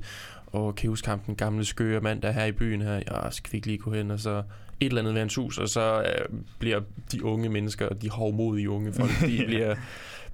[0.48, 3.30] og kan huske ham, den gamle skøre mand, der er her i byen her, ja,
[3.32, 4.44] skal vi ikke lige gå hen, og så
[4.80, 6.82] et eller andet ved hans hus, og så øh, bliver
[7.12, 9.76] de unge mennesker, de hovmodige unge folk, de bliver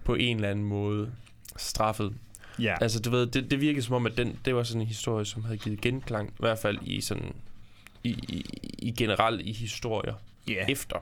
[0.03, 1.11] på en eller anden måde
[1.57, 2.13] straffet.
[2.59, 2.75] Ja.
[2.81, 5.25] Altså, du ved, det, det virkede som om, at den, det var sådan en historie,
[5.25, 7.33] som havde givet genklang, i hvert fald i sådan,
[8.03, 8.45] i, i,
[8.77, 10.13] i generelt i historier
[10.49, 10.69] yeah.
[10.69, 10.97] efter.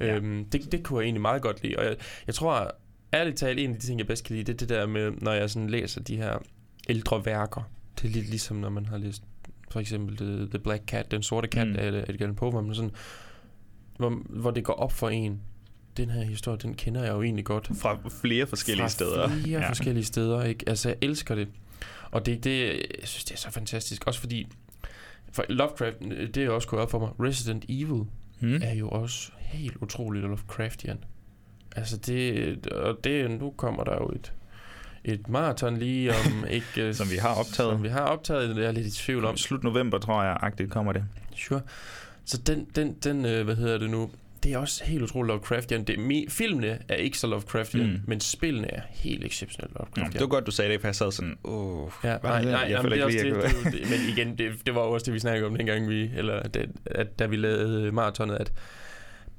[0.00, 0.16] Ja.
[0.16, 2.74] Øhm, det, det kunne jeg egentlig meget godt lide, og jeg, jeg tror,
[3.12, 5.10] ærligt talt, en af de ting, jeg bedst kan lide, det er det der med,
[5.10, 6.38] når jeg sådan læser de her
[6.88, 7.70] ældre værker.
[8.02, 9.22] Det er lidt ligesom, når man har læst
[9.70, 11.76] for eksempel The, The Black Cat, Den Sorte Kat mm.
[11.78, 12.90] af Edgar Allan Poe, hvor, man sådan,
[13.98, 15.40] hvor, hvor det går op for en,
[15.96, 17.70] den her historie, den kender jeg jo egentlig godt.
[17.74, 19.28] Fra flere forskellige fra steder.
[19.28, 19.68] Fra flere ja.
[19.68, 20.68] forskellige steder, ikke?
[20.68, 21.48] Altså, jeg elsker det.
[22.10, 22.66] Og det, det,
[23.00, 24.06] jeg synes, det er så fantastisk.
[24.06, 24.46] Også fordi,
[25.32, 25.96] for Lovecraft,
[26.34, 27.10] det er også gået op for mig.
[27.20, 28.04] Resident Evil
[28.40, 28.60] mm.
[28.62, 31.04] er jo også helt utroligt Lovecraftian.
[31.76, 34.32] Altså, det, og det, nu kommer der jo et,
[35.04, 36.94] et maraton lige om ikke...
[36.94, 37.72] som vi har optaget.
[37.72, 39.36] Som vi har optaget, det er jeg lidt i tvivl om.
[39.36, 41.04] Slut november, tror jeg, agtigt kommer det.
[41.36, 41.60] Sure.
[42.24, 44.10] Så den, den, den øh, hvad hedder det nu,
[44.44, 45.84] det er også helt utroligt Lovecraftian.
[45.84, 48.00] Det, mi, filmene er ikke så Lovecraftian, mm.
[48.06, 50.06] men spillene er helt exceptionelt Lovecraftian.
[50.06, 52.44] Ja, det var godt, du sagde det, for jeg sad sådan, åh, oh, ja, nej,
[52.44, 55.04] nej, jeg jamen, det er også det, det, det, men igen, det, det var også
[55.04, 58.52] det, vi snakkede om dengang vi, eller det, at, da vi lavede maratonet, at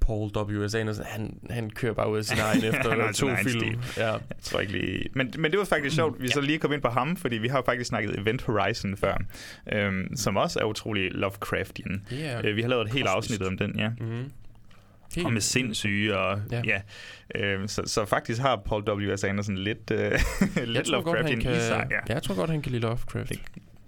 [0.05, 0.75] Paul W.S.
[0.75, 3.81] Anderson, han, han kører bare ud af sin egen efter to film.
[3.97, 4.11] Ja.
[4.11, 5.09] Jeg tror ikke lige...
[5.13, 6.31] Men, men det var faktisk sjovt, vi ja.
[6.31, 9.17] så lige kom ind på ham, fordi vi har faktisk snakket Event Horizon før,
[9.73, 12.05] øhm, som også er utrolig Lovecraftian.
[12.13, 12.45] Yeah.
[12.45, 13.89] Øh, vi har lavet et helt afsnit om den, ja.
[13.89, 14.31] Mm-hmm.
[15.15, 15.27] Helt.
[15.27, 16.61] Og med sindssyge, og ja.
[16.65, 16.81] ja
[17.35, 19.23] øh, så, så faktisk har Paul W.S.
[19.23, 20.11] Anderson lidt, øh,
[20.65, 21.87] lidt Lovecraftian kan, i sig.
[21.91, 22.13] Ja.
[22.13, 23.29] jeg tror godt, han kan lide Lovecraft.
[23.29, 23.39] Det,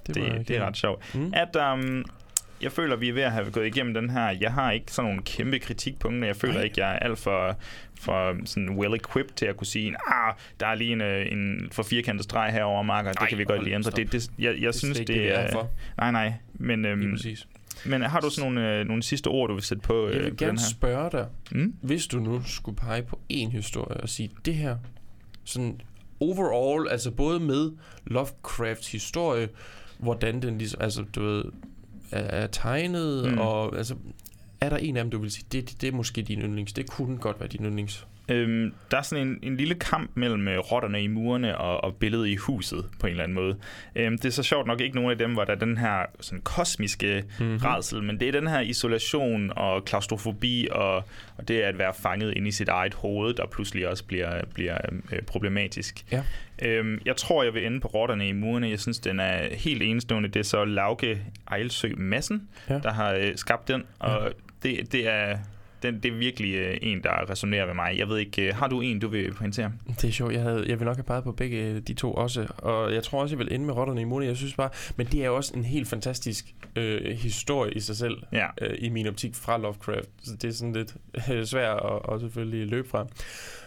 [0.08, 1.16] det, det, det er ret sjovt.
[1.16, 1.34] Mm.
[1.36, 2.06] At, um,
[2.62, 4.36] jeg føler, vi er ved at have gået igennem den her.
[4.42, 6.28] Jeg har ikke sådan nogle kæmpe kritikpunkter.
[6.28, 6.64] Jeg føler Nej.
[6.64, 7.58] ikke, jeg er alt for,
[8.00, 11.84] for sådan well-equipped til at kunne sige, ah, der er lige en, øh, en for
[11.84, 13.92] firkantet streg herover marker, det kan vi godt lige ændre.
[13.92, 15.52] Det, det, jeg, jeg det synes, det, det er...
[15.52, 15.70] For.
[15.98, 16.34] Nej, nej.
[16.54, 17.18] Men, øhm,
[17.86, 20.24] men har du sådan nogle, øh, nogle sidste ord, du vil sætte på, øh, Jeg
[20.24, 20.66] vil på gerne den her?
[20.66, 21.74] spørge dig, mm?
[21.82, 24.78] hvis du nu skulle pege på en historie og sige, det her,
[25.44, 25.82] sådan
[26.20, 27.72] overall, altså både med
[28.06, 29.50] Lovecrafts historie,
[30.00, 31.44] hvordan den ligesom, altså du ved,
[32.12, 33.38] er, tegnet, mm.
[33.38, 33.96] og altså,
[34.62, 36.74] er der en af dem, du vil sige, det, det, det er måske din yndlings,
[36.74, 38.08] det kunne godt være din yndlings?
[38.30, 41.96] Øhm, der er sådan en, en lille kamp mellem øh, rotterne i murene og, og
[41.96, 43.58] billedet i huset på en eller anden måde.
[43.96, 46.06] Øhm, det er så sjovt nok ikke nogen af dem, hvor der er den her
[46.20, 47.58] sådan kosmiske mm-hmm.
[47.58, 50.96] redsel, men det er den her isolation og klaustrofobi og,
[51.38, 54.78] og det at være fanget ind i sit eget hoved, der pludselig også bliver, bliver
[55.12, 56.06] øh, problematisk.
[56.12, 56.24] Ja.
[56.62, 58.70] Øhm, jeg tror, jeg vil ende på rotterne i murene.
[58.70, 60.30] Jeg synes, den er helt enestående.
[60.30, 61.22] Det er så Lauke
[61.52, 62.80] Ejlsø Madsen, ja.
[62.80, 64.30] der har øh, skabt den, og ja.
[64.70, 65.38] det, det er
[65.84, 67.98] den, det er virkelig øh, en, der resonerer med mig.
[67.98, 69.72] Jeg ved ikke, øh, har du en, du vil pointere?
[70.02, 70.34] Det er sjovt.
[70.34, 72.48] Jeg, havde, jeg vil nok have peget på begge øh, de to også.
[72.58, 74.30] Og jeg tror også, jeg vil ende med rotterne i munden.
[74.30, 77.98] Jeg synes bare, men det er jo også en helt fantastisk øh, historie i sig
[77.98, 78.48] selv, ja.
[78.62, 80.10] øh, i min optik fra Lovecraft.
[80.24, 80.96] Så det er sådan lidt
[81.32, 83.08] øh, svært at og selvfølgelig løbe fra.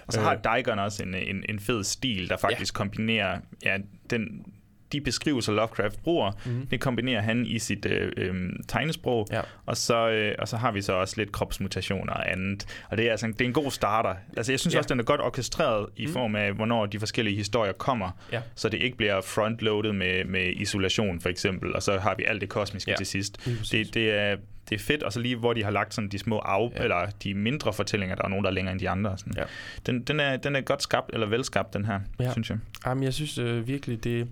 [0.06, 2.76] Og så har øh, også en, en, en fed stil, der faktisk ja.
[2.76, 3.76] kombinerer ja,
[4.10, 4.44] den
[4.92, 6.66] de beskrivelser, Lovecraft bruger, mm.
[6.66, 8.34] det kombinerer han i sit øh, øh,
[8.68, 9.40] tegnesprog, ja.
[9.66, 12.66] og, så, øh, og så har vi så også lidt kropsmutationer og andet.
[12.90, 14.14] Og det er, altså, det er en god starter.
[14.36, 14.78] Altså, jeg synes ja.
[14.78, 16.12] også, den er godt orkestreret i mm.
[16.12, 18.40] form af, hvornår de forskellige historier kommer, ja.
[18.54, 22.40] så det ikke bliver frontloadet med, med isolation, for eksempel, og så har vi alt
[22.40, 22.96] det kosmiske ja.
[22.96, 23.46] til sidst.
[23.72, 24.36] Det, det er
[24.70, 26.82] det er fedt, og så lige hvor de har lagt sådan de små af, ja.
[26.82, 29.18] eller de mindre fortællinger, der er nogen, der er længere end de andre.
[29.18, 29.32] Sådan.
[29.36, 29.42] Ja.
[29.86, 32.32] Den, den, er, den er godt skabt, eller velskabt, den her, ja.
[32.32, 32.58] synes jeg.
[32.86, 34.28] Jamen, jeg synes øh, virkelig, det,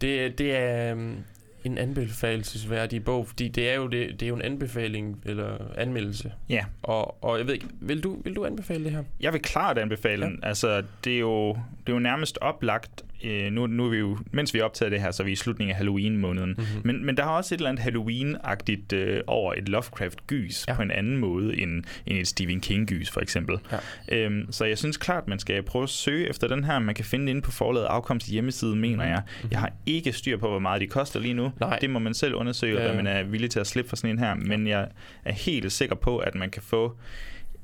[0.00, 1.24] det, det er um,
[1.64, 6.32] en anbefalesværdig bog, fordi det er jo, det, det er jo en anbefaling eller anmeldelse.
[6.48, 6.64] Ja.
[6.82, 9.04] Og, og jeg ved ikke, vil du, vil du anbefale det her?
[9.20, 10.40] Jeg vil klart anbefale den.
[10.42, 14.18] Altså, det er, jo, det er jo nærmest oplagt øh, nu, nu er vi jo,
[14.32, 16.54] mens vi optager det her, så er vi i slutningen af Halloween-måneden.
[16.58, 16.80] Mm-hmm.
[16.84, 20.74] Men, men der har også et eller andet Halloween-agtigt øh, over et Lovecraft-gys ja.
[20.74, 23.58] på en anden måde end, end et Stephen King-gys, for eksempel.
[23.72, 23.78] Ja.
[24.16, 26.78] Øhm, så jeg synes klart, man skal prøve at søge efter den her.
[26.78, 29.10] Man kan finde det inde på forladet afkomst hjemmeside, mener mm-hmm.
[29.10, 29.22] jeg.
[29.50, 31.52] Jeg har ikke styr på, hvor meget de koster lige nu.
[31.60, 31.78] Nej.
[31.78, 32.86] Det må man selv undersøge, ja.
[32.86, 34.34] hvad man er villig til at slippe for sådan en her.
[34.34, 34.88] Men jeg
[35.24, 36.96] er helt sikker på, at man kan få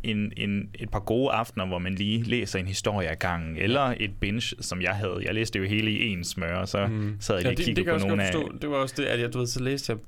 [0.02, 3.94] en, en, et par gode aftener, hvor man lige læser en historie af gangen, eller
[4.00, 5.20] et binge, som jeg havde.
[5.24, 7.16] Jeg læste det jo hele i en smør, og så mm.
[7.20, 8.32] sad jeg lige ja, og det, kiggede det kan på nogle af...
[8.60, 10.00] Det var også det, at jeg, du ved, så læste jeg,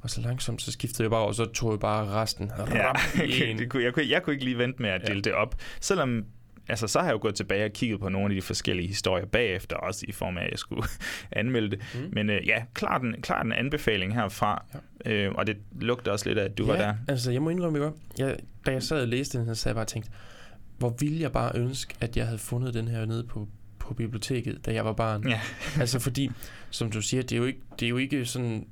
[0.00, 2.50] og så langsomt, så skiftede jeg bare, og så tog jeg bare resten.
[2.74, 2.92] Ja,
[3.50, 3.58] en.
[3.58, 5.20] det kunne, jeg, kunne, jeg kunne ikke lige vente med at dele ja.
[5.20, 5.54] det op.
[5.80, 6.24] Selvom,
[6.68, 9.26] altså så har jeg jo gået tilbage og kigget på nogle af de forskellige historier
[9.26, 10.82] bagefter, også i form af, at jeg skulle
[11.32, 11.80] anmelde det.
[11.94, 12.08] Mm.
[12.12, 14.64] Men øh, ja, klart en, klart en anbefaling herfra,
[15.04, 15.12] ja.
[15.12, 16.94] øh, og det lugter også lidt af, at du ja, var der.
[17.08, 17.90] altså jeg må indrømme, ikke?
[18.18, 20.10] Jeg, da jeg sad og læste den, så sad jeg bare og tænkte,
[20.78, 23.48] hvor ville jeg bare ønske, at jeg havde fundet den her nede på,
[23.78, 25.28] på biblioteket, da jeg var barn.
[25.28, 25.40] Ja.
[25.80, 26.30] altså fordi,
[26.70, 28.66] som du siger, det er jo ikke, det er jo ikke sådan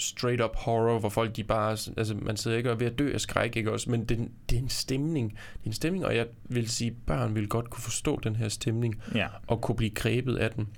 [0.00, 2.98] straight up horror, hvor folk de bare, altså man sidder ikke og er ved at
[2.98, 6.04] dø af skræk, ikke også, men det, det er en stemning, det er en stemning,
[6.06, 9.26] og jeg vil sige, børn vil godt kunne forstå den her stemning, Ja.
[9.46, 10.68] og kunne blive grebet af den.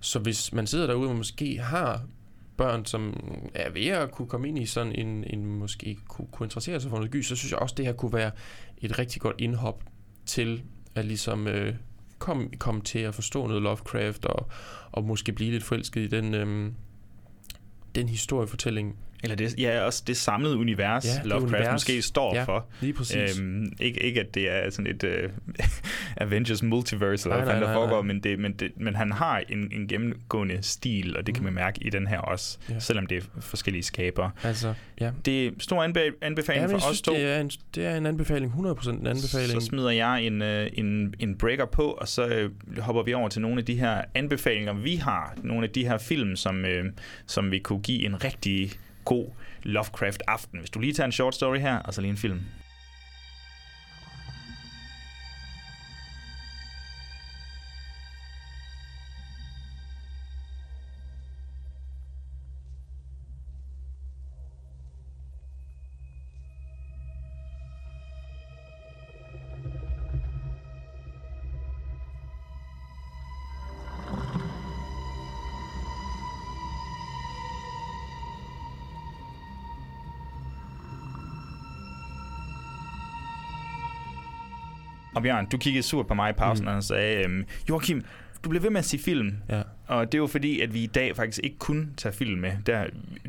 [0.00, 2.02] Så hvis man sidder derude og måske har
[2.56, 3.20] børn, som
[3.54, 6.90] er ved at kunne komme ind i sådan en, en måske kunne, kunne interessere sig
[6.90, 8.30] for noget gys, så synes jeg også, det her kunne være
[8.78, 9.84] et rigtig godt indhop
[10.26, 10.62] til
[10.94, 11.74] at ligesom øh,
[12.18, 14.48] komme kom til at forstå noget Lovecraft, og,
[14.92, 16.72] og måske blive lidt forelsket i den, øh,
[17.98, 18.96] den historiefortælling.
[19.22, 21.72] Eller det, ja, også det samlede univers, Ja, Lovecraft univers.
[21.72, 22.66] måske står Ja, for.
[22.80, 23.38] lige præcis.
[23.38, 25.30] Øhm, ikke, ikke at det er sådan et uh,
[26.16, 28.06] Avengers multiverse, eller hvad der nej, foregår, nej.
[28.06, 31.52] men, det, men, det, men han har en, en gennemgående stil, og det kan man
[31.52, 32.74] mærke i den her også, Mm.
[32.74, 32.80] Ja.
[32.80, 34.30] selvom det er forskellige skaber.
[34.42, 35.10] Altså, ja.
[35.24, 37.14] Det er stor anbe- anbefaling Ja, for jeg os synes, to.
[37.14, 39.50] det er, en, det er en anbefaling, 100% en anbefaling.
[39.50, 43.28] Så smider jeg en, øh, en, en breaker på, og så øh, hopper vi over
[43.28, 45.34] til nogle af de her anbefalinger, vi har.
[45.42, 46.84] Nogle af de her film, som, øh,
[47.26, 48.70] som vi kunne give en rigtig
[49.08, 49.26] god
[49.62, 50.58] Lovecraft-aften.
[50.58, 52.40] Hvis du lige tager en short story her, og så lige en film.
[85.18, 86.76] Og Bjørn, du kiggede surt på mig i pausen mm.
[86.76, 88.04] og sagde, øhm, Joachim,
[88.44, 89.36] du bliver ved med at sige film.
[89.48, 89.62] Ja.
[89.86, 92.52] Og det er jo fordi, at vi i dag faktisk ikke kun tager film med.
[92.66, 92.84] Der,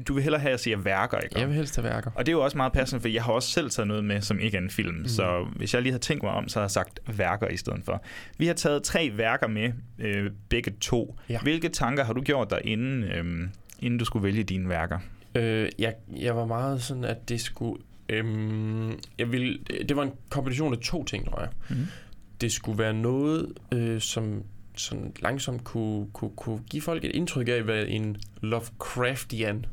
[0.07, 1.39] du vil hellere have, at jeg siger værker, ikke?
[1.39, 2.11] Jeg vil helst have værker.
[2.15, 4.21] Og det er jo også meget passende, for jeg har også selv taget noget med,
[4.21, 4.95] som ikke er en film.
[4.95, 5.07] Mm.
[5.07, 7.81] Så hvis jeg lige har tænkt mig om, så har jeg sagt værker i stedet
[7.85, 8.03] for.
[8.37, 11.19] Vi har taget tre værker med, øh, begge to.
[11.29, 11.39] Ja.
[11.39, 14.99] Hvilke tanker har du gjort dig, inden, øh, inden du skulle vælge dine værker?
[15.35, 17.81] Øh, jeg, jeg var meget sådan, at det skulle...
[18.09, 21.49] Øhm, jeg ville, det var en kombination af to ting, tror jeg.
[21.69, 21.85] Mhm.
[22.41, 24.43] Det skulle være noget, øh, som
[24.75, 29.65] sådan langsomt kunne, kunne, kunne give folk et indtryk af, hvad en Lovecraftian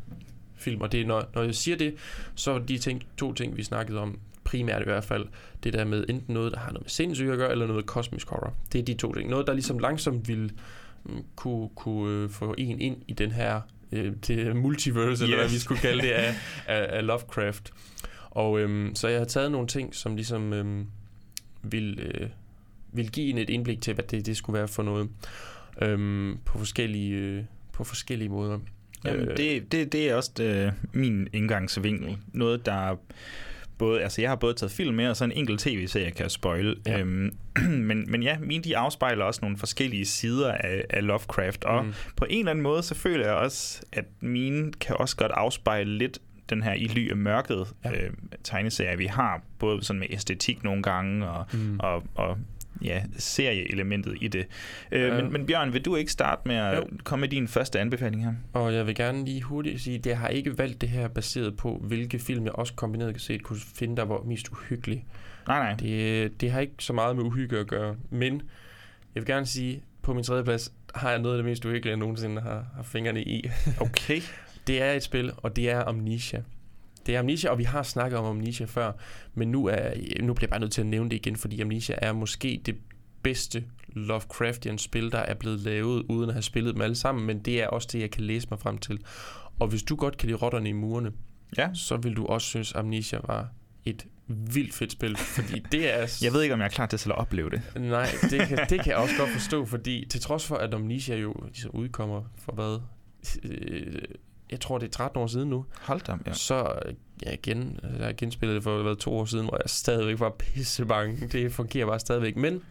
[0.56, 1.94] film, og det er, når, når jeg siger det,
[2.34, 5.26] så er de ting, to ting, vi snakkede om, primært i hvert fald,
[5.64, 8.28] det der med enten noget, der har noget med sindssyge at gøre, eller noget kosmisk
[8.28, 8.54] horror.
[8.72, 9.30] Det er de to ting.
[9.30, 10.50] Noget, der ligesom langsomt ville
[11.04, 13.60] mm, kunne, kunne øh, få en ind i den her
[13.92, 15.54] øh, det multiverse, eller hvad Yes.
[15.54, 16.34] vi skulle kalde det, af,
[16.66, 17.72] af, af Lovecraft.
[18.36, 20.86] Og øhm, så jeg har taget nogle ting, som ligesom øhm,
[21.62, 22.28] vil, øh,
[22.92, 25.08] vil give en et indblik til, hvad det, det skulle være for noget,
[25.82, 28.58] øhm, på, forskellige, øh, på forskellige måder.
[29.04, 32.16] Jamen, Øh, det, det, det er også øh, min indgangsvinkel.
[32.32, 32.96] Noget, der
[33.78, 36.30] både, altså jeg har både taget film med, og så en enkelt tv-serie kan jeg
[36.30, 36.76] spoil.
[36.86, 36.98] Ja.
[37.00, 37.36] Øhm,
[37.88, 41.92] men, men ja, mine de afspejler også nogle forskellige sider af, af Lovecraft, og mm.
[42.16, 45.98] på en eller anden måde, så føler jeg også, at mine kan også godt afspejle
[45.98, 46.18] lidt
[46.50, 47.90] den her i ly af mørket Ja.
[47.92, 48.10] øh,
[48.44, 51.76] tegneserie, vi har, både sådan med æstetik nogle gange, og, Mm.
[51.80, 52.38] og, og
[52.82, 54.46] ja, serieelementet i det.
[54.92, 55.22] Øh, Ja.
[55.22, 56.84] men, men Bjørn, vil du ikke starte med at Jo.
[57.04, 58.32] komme med din første anbefaling her?
[58.52, 61.56] Og jeg vil gerne lige hurtigt sige, at jeg har ikke valgt det her baseret
[61.56, 65.04] på, hvilke film jeg også kombineret kan se, kunne finde, der var mest uhyggelig.
[65.48, 65.74] Nej, nej.
[65.74, 68.32] Det, det har ikke så meget med uhygge at gøre, men
[69.14, 71.90] jeg vil gerne sige, på min tredje plads har jeg noget af det mest uhyggelige,
[71.90, 73.48] jeg nogensinde har, har fingrene i.
[73.80, 74.20] Okay.
[74.66, 76.42] Det er et spil, og det er Amnesia.
[77.06, 78.92] Det er Amnesia, og vi har snakket om Amnesia før,
[79.34, 79.90] men nu, er,
[80.22, 82.76] nu bliver jeg bare nødt til at nævne det igen, fordi Amnesia er måske det
[83.22, 87.38] bedste Lovecraftian spil, der er blevet lavet, uden at have spillet dem alle sammen, men
[87.38, 89.00] det er også det, jeg kan læse mig frem til.
[89.58, 91.12] Og hvis du godt kan lide rotterne i murene,
[91.58, 91.68] Ja.
[91.74, 93.48] så vil du også synes, Amnesia var
[93.84, 96.18] et vildt fedt spil, fordi det er...
[96.24, 97.62] Jeg ved ikke, om jeg er klar til selv at opleve det.
[97.76, 101.16] Nej, det kan, det kan jeg også godt forstå, fordi til trods for, at Amnesia
[101.16, 102.80] jo ligesom udkommer for hvad?
[104.50, 105.64] Jeg tror, det er 13 år siden nu.
[105.80, 106.32] Hold da, ja.
[106.32, 106.72] Så
[107.26, 110.30] ja, igen, jeg har genspillet det for hvad, to år siden, hvor jeg stadigvæk var
[110.30, 111.26] pisse bange.
[111.26, 112.36] Det fungerer bare stadigvæk.
[112.36, 112.62] Men,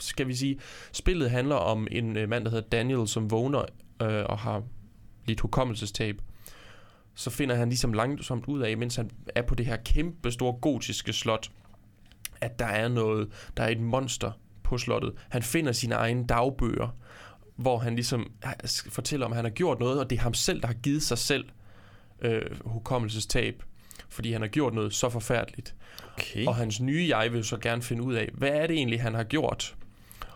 [0.00, 0.58] skal vi sige,
[0.92, 3.64] spillet handler om en øh, mand, der hedder Daniel, som vågner
[4.02, 4.62] øh, og har
[5.26, 6.20] lidt hukommelsestab.
[7.14, 10.52] Så finder han ligesom langsomt ud af, mens han er på det her kæmpe store
[10.52, 11.50] gotiske slot,
[12.40, 15.12] at der er noget, der er et monster på slottet.
[15.28, 16.96] Han finder sine egne dagbøger,
[17.56, 18.32] hvor han ligesom
[18.88, 21.02] fortæller om, at han har gjort noget, og det er ham selv, der har givet
[21.02, 21.44] sig selv
[22.20, 23.62] øh, hukommelsestab,
[24.08, 25.74] fordi han har gjort noget så forfærdeligt.
[26.12, 26.46] Okay.
[26.46, 29.14] Og hans nye jeg vil så gerne finde ud af, hvad er det egentlig, han
[29.14, 29.76] har gjort?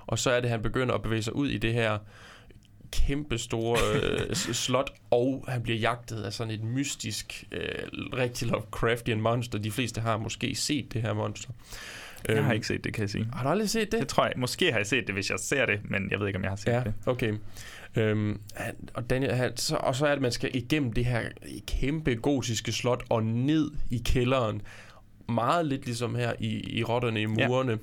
[0.06, 1.98] Og så er det, han begynder at bevæge sig ud i det her
[2.92, 9.20] kæmpe store øh, slot, og han bliver jagtet af sådan et mystisk, øh, rigtig Lovecraftian
[9.20, 9.58] monster.
[9.58, 11.50] De fleste har måske set det her monster.
[12.28, 13.26] Jeg har Øhm, ikke set det, kan jeg sige.
[13.32, 14.00] Har du aldrig set det?
[14.00, 14.32] Det tror jeg.
[14.36, 16.50] Måske har jeg set det, hvis jeg ser det, men jeg ved ikke, om jeg
[16.50, 16.94] har set Ja, det.
[17.06, 17.34] okay.
[17.96, 18.40] Øhm,
[18.94, 21.22] og, Daniel, han, så, og så er det, at man skal igennem det her
[21.66, 24.62] kæmpe gotiske slot og ned i kælderen.
[25.28, 27.72] Meget lidt ligesom her i, i rotterne i murene.
[27.72, 27.78] Ja.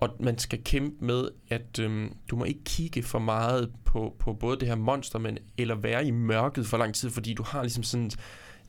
[0.00, 4.32] Og man skal kæmpe med, at øhm, du må ikke kigge for meget på, på
[4.32, 7.62] både det her monster, men eller være i mørket for lang tid, fordi du har
[7.62, 8.10] ligesom sådan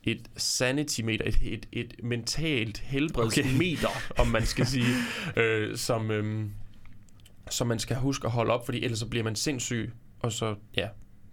[0.03, 4.21] et sanity meter, et, et, et mentalt helbredsmeter, okay.
[4.21, 4.95] om man skal sige,
[5.41, 6.51] øh, som, øhm,
[7.49, 10.55] som man skal huske at holde op, fordi ellers så bliver man sindssyg, og så,
[10.77, 10.87] ja,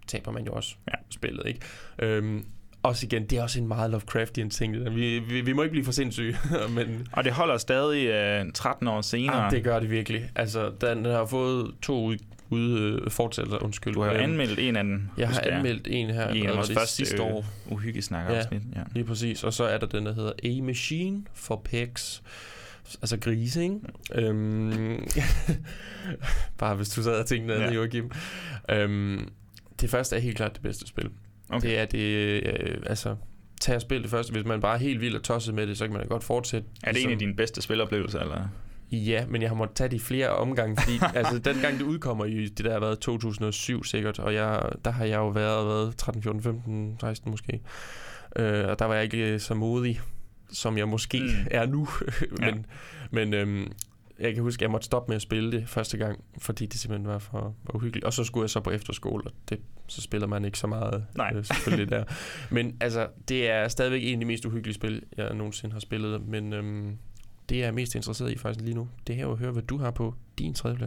[0.07, 0.93] taber man jo også ja.
[1.09, 1.59] spillet, ikke?
[1.99, 2.45] Øhm,
[2.83, 4.95] også igen, det er også en meget Lovecraftian ting.
[4.95, 6.37] Vi, vi, vi må ikke blive for sindssyge,
[6.75, 7.07] men...
[7.13, 9.45] Og det holder stadig øh, 13 år senere.
[9.45, 10.31] Ah, det gør det virkelig.
[10.35, 12.17] Altså, den har fået to ud,
[12.49, 13.93] ud øh, fortsættelser, undskyld.
[13.93, 15.01] Du har jo anmeldt en af dem.
[15.17, 17.45] Jeg har anmeldt en her, I en af vores første sidste øh, år.
[17.69, 18.43] uhyggesnakker Ja.
[18.75, 18.81] Ja.
[18.93, 19.43] lige præcis.
[19.43, 22.23] Og så er der den, der hedder A Machine for Pegs.
[23.01, 23.75] Altså grise, ikke?
[24.15, 25.07] Øhm,
[26.59, 27.71] bare hvis du sad og tænkte noget Ja.
[27.73, 28.11] Joachim.
[28.71, 29.29] Øhm,
[29.81, 31.09] det første er helt klart det bedste spil.
[31.49, 31.67] Okay.
[31.69, 31.99] Det er det,
[32.43, 33.15] øh, altså,
[33.61, 34.31] tag og spil det første.
[34.31, 36.23] Hvis man bare er helt vild og tosset med det, så kan man da godt
[36.23, 36.67] fortsætte.
[36.83, 38.47] Er det en af dine bedste spiloplevelser, eller?
[38.91, 41.83] Ja, men jeg har måttet tage det i flere omgange, fordi altså, den gang det
[41.85, 45.67] udkommer i det der har været 2007 sikkert, og jeg, der har jeg jo været,
[45.67, 47.61] været 13, 14, 15, 16 måske.
[48.35, 50.01] Øh, og der var jeg ikke øh, så modig,
[50.51, 51.47] som jeg måske Mm.
[51.51, 51.87] er nu.
[52.39, 52.53] men Ja.
[53.11, 53.71] men øhm,
[54.19, 56.79] jeg kan huske, at jeg måtte stoppe med at spille det første gang, fordi det
[56.79, 58.05] simpelthen var for, for uhyggeligt.
[58.05, 61.05] Og så skulle jeg så på efterskole, og det, så spiller man ikke så meget
[61.15, 61.31] Nej.
[61.35, 62.03] Øh, selvfølgelig der.
[62.55, 66.21] Men altså, det er stadigvæk en af de mest uhyggelige spil, jeg nogensinde har spillet.
[66.27, 66.97] Men øhm,
[67.49, 69.63] det jeg er mest interesseret i faktisk lige nu, det er jo at høre, hvad
[69.63, 70.77] du har på din tredje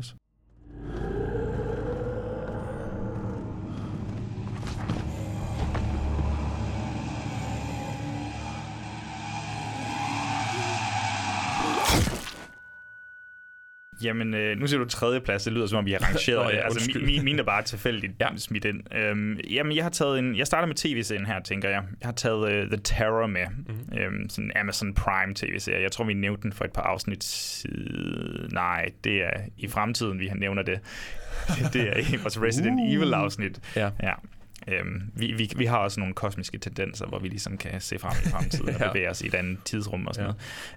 [14.04, 15.44] Jamen, øh, nu siger du tredje plads.
[15.44, 16.64] Det lyder som om, vi har rangeret Nå ja.
[16.64, 18.28] Altså, mi, mi, mine er bare tilfældigt ja.
[18.32, 18.36] Ja.
[18.36, 18.94] smidt ind.
[18.94, 20.36] Øhm, jamen, jeg har taget en...
[20.36, 21.82] Jeg starter med tv-serien her, tænker jeg.
[22.00, 23.46] Jeg har taget uh, The Terror med.
[23.48, 23.98] Mm-hmm.
[23.98, 25.82] Øhm, sådan en Amazon Prime tv-serie.
[25.82, 28.50] Jeg tror, vi nævnte den for et par afsnit siden.
[28.52, 30.80] Nej, det er i fremtiden, vi har nævner det.
[31.72, 32.94] det er i vores Resident uh.
[32.94, 33.60] Evil-afsnit.
[33.76, 33.90] Ja.
[34.02, 34.12] Ja.
[34.68, 38.12] Øhm, vi, vi, vi har også nogle kosmiske tendenser, hvor vi ligesom kan se frem
[38.26, 38.88] i fremtiden og Ja.
[38.92, 40.30] bevæge os i et andet tidsrum og sådan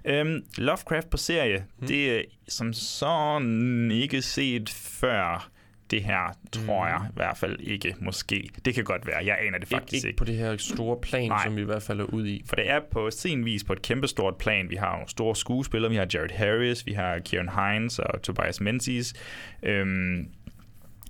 [0.04, 0.10] Ja.
[0.10, 0.26] noget.
[0.36, 1.86] Øhm, Lovecraft på serie, mm.
[1.86, 5.50] det er som sådan ikke set før
[5.90, 8.48] det her, tror jeg i hvert fald ikke, måske.
[8.64, 10.08] Det kan godt være, jeg aner det faktisk Ikke, ikke.
[10.08, 11.44] ikke på det her store plan, Nej.
[11.44, 12.42] som vi i hvert fald er ude i.
[12.48, 14.70] For det er på sin vis på et kæmpestort plan.
[14.70, 15.90] Vi har nogle store skuespillere.
[15.90, 19.14] Vi har Jared Harris, vi har Kieran Hines og Tobias Menzies.
[19.62, 20.28] Øhm,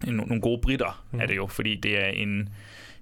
[0.05, 1.20] nogle gode britter mm.
[1.20, 2.49] er det jo, fordi det er en,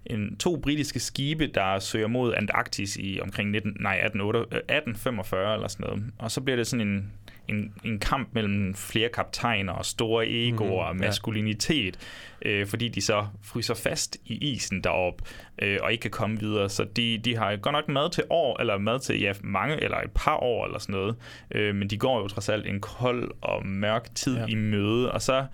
[0.06, 5.54] en to britiske skibe, der søger mod Antarktis i omkring 19, nej, 1848, øh, 1845
[5.54, 6.04] eller sådan noget.
[6.18, 7.12] Og så bliver det sådan en,
[7.48, 11.06] en, en kamp mellem flere kaptajner og store egoer Mhm, og ja.
[11.06, 11.98] maskulinitet,
[12.42, 15.24] øh, fordi de så fryser fast i isen deroppe
[15.62, 16.68] øh, og ikke kan komme videre.
[16.68, 19.96] Så de, de har godt nok mad til år, eller mad til ja, mange, eller
[19.96, 21.16] et par år eller sådan noget.
[21.50, 24.40] Øh, men de går jo trods alt en kold og mørk tid Ja.
[24.40, 24.46] ja.
[24.48, 25.46] i møde, og så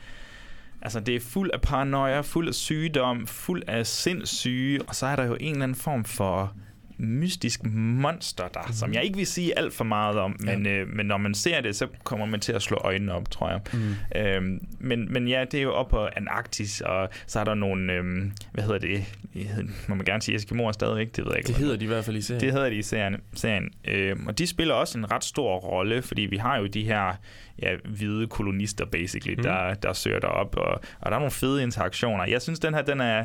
[0.83, 5.17] Altså, det er fuld af paranoia, fuld af sygdom, fuld af sindssyge, og så er
[5.17, 6.55] der jo en eller anden form for
[7.01, 8.73] mystisk monster der, mm.
[8.73, 11.61] som jeg ikke vil sige alt for meget om, men, øh, men når man ser
[11.61, 13.61] det, så kommer man til at slå øjnene op, tror jeg.
[13.73, 13.95] Mm.
[14.17, 17.93] Øhm, men, men ja, det er jo op på Antarktis, og så er der nogle,
[17.93, 19.05] øhm, hvad hedder det,
[19.89, 21.49] må man gerne sige Eskimoer stadigvæk, det ved jeg ikke.
[21.49, 22.41] Det hedder de i hvert fald i serien.
[22.41, 23.17] det hedder de i serien.
[23.35, 23.71] serien.
[23.85, 27.15] Øhm, og de spiller også en ret stor rolle, fordi vi har jo de her
[27.63, 29.43] ja, hvide kolonister, basically, mm.
[29.43, 32.25] der, der søger derop, og, og der er nogle fede interaktioner.
[32.25, 33.25] Jeg synes, den her, den, er,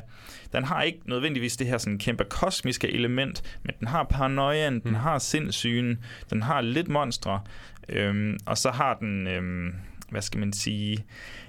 [0.53, 4.81] den har ikke nødvendigvis det her sådan kæmpe kosmiske element, men den har paranoiaen, mm.
[4.81, 7.41] den har sindssygen, den har lidt monstre,
[7.89, 9.27] øhm, og så har den...
[9.27, 9.73] Øhm,
[10.09, 11.05] hvad skal man sige?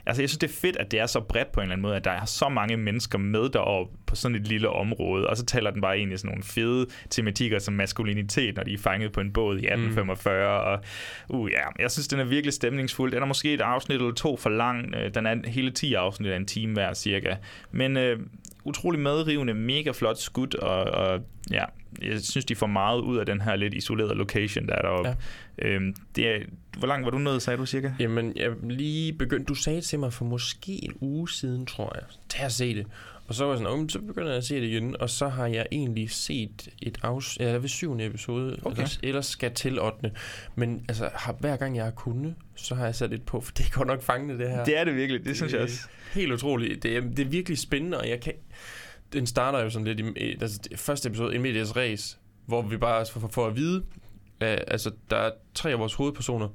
[0.06, 1.82] Altså, jeg synes, det er fedt, at det er så bredt på en eller anden
[1.82, 5.36] måde, at der er så mange mennesker med deroppe på sådan et lille område, og
[5.36, 9.12] så taler den bare i sådan nogle fede tematikker som maskulinitet, når de er fanget
[9.12, 10.66] på en båd i 1845, mm.
[11.30, 13.12] og uh, ja, jeg synes, den er virkelig stemningsfuld.
[13.12, 14.94] Den er måske et afsnit eller to for lang.
[14.94, 17.36] Øh, Den er hele 10 afsnit af en time hver cirka.
[17.70, 18.18] Men øh,
[18.64, 21.64] utrolig medrivende, mega flot skud, og, og ja,
[22.02, 25.08] jeg synes, de får meget ud af den her lidt isolerede location, der er deroppe.
[25.08, 25.68] Ja.
[25.68, 26.38] Øhm, det er,
[26.78, 27.90] hvor langt var du nået, sagde du cirka?
[27.98, 29.48] Jamen, jeg lige begyndt...
[29.48, 32.04] Du sagde til mig for måske en uge siden, tror jeg.
[32.28, 32.86] Tag at se det.
[33.28, 35.00] Og så var jeg sådan, oh, så begynder jeg at se det igen.
[35.00, 37.36] Og så har jeg egentlig set et afs...
[37.40, 38.56] Ja, ved syvende episode.
[38.62, 38.76] Okay.
[38.76, 40.12] Ellers, ellers skal til 8.
[40.54, 43.52] Men altså, har, hver gang jeg har kunnet, så har jeg sat lidt på, for
[43.52, 44.64] det er godt nok fangende, det her.
[44.64, 45.80] Det er det virkelig, det, det synes jeg også.
[46.12, 46.82] Helt utroligt.
[46.82, 48.32] Det er, det er virkelig spændende, og jeg kan...
[49.12, 50.36] Den starter jo sådan lidt i...
[50.40, 53.84] Altså, det første episode, en medias race, hvor vi bare får, får at vide,
[54.40, 56.48] at, altså, der er tre af vores hovedpersoner,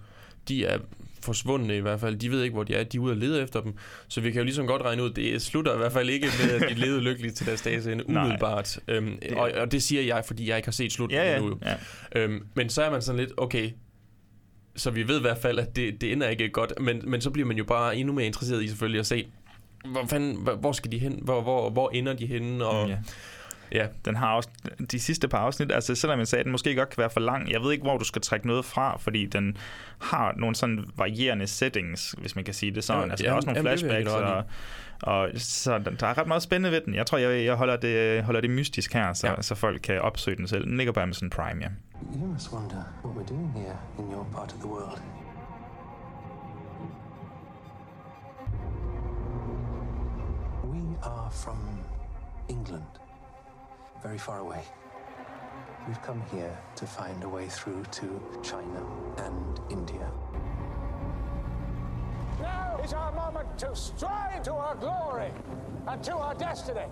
[0.48, 0.80] de er
[1.24, 2.16] forsvundne i hvert fald.
[2.16, 2.84] De ved ikke, hvor de er.
[2.84, 3.74] De er ude og lede efter dem.
[4.08, 6.52] Så vi kan jo ligesom godt regne ud, det slutter i hvert fald ikke med,
[6.62, 8.80] at de levede lykkeligt til deres dages ende, umiddelbart.
[8.88, 11.38] Øhm, Det- og, og det siger jeg, fordi jeg ikke har set slutningen Ja, ja.
[11.38, 11.58] endnu.
[11.66, 11.76] ja.
[12.16, 13.70] Øhm, men så er man sådan lidt, okay,
[14.76, 16.74] så vi ved i hvert fald, at det, det ender ikke godt.
[16.82, 19.28] Men, men så bliver man jo bare endnu mere interesseret i selvfølgelig at se,
[19.92, 21.20] hvor, fanden, hvor, skal de hen?
[21.24, 22.66] Hvor, hvor, hvor ender de henne?
[22.66, 22.98] Og, ja.
[23.72, 23.88] Ja.
[24.06, 24.50] Den har også
[24.92, 27.20] de sidste par afsnit, altså selvom jeg sagde, at den måske godt kan være for
[27.20, 29.58] lang, jeg ved ikke, hvor du skal trække noget fra, fordi den
[30.02, 33.04] har nogle sådan varierende settings, hvis man kan sige det sådan.
[33.04, 34.44] Ja, altså, der er også nogle jamen, flashbacks, og,
[35.02, 36.96] og så der- er ret meget spændende ved den.
[36.96, 39.42] Jeg tror, jeg, jeg holder, det, holder det mystisk her, så, ja.
[39.42, 40.66] så folk kan opsøge den selv.
[40.66, 41.68] Den ligger på Amazon Prime, ja.
[42.16, 45.02] You must wonder what we're doing here in your part of the world.
[50.64, 51.60] We are from
[52.50, 52.84] England,
[54.04, 54.64] very far away.
[55.88, 58.08] We've come here to find a way through to
[58.44, 58.82] China
[59.18, 60.08] and India.
[62.40, 65.32] Now is our moment to strive to our glory
[65.88, 66.88] and to our destiny.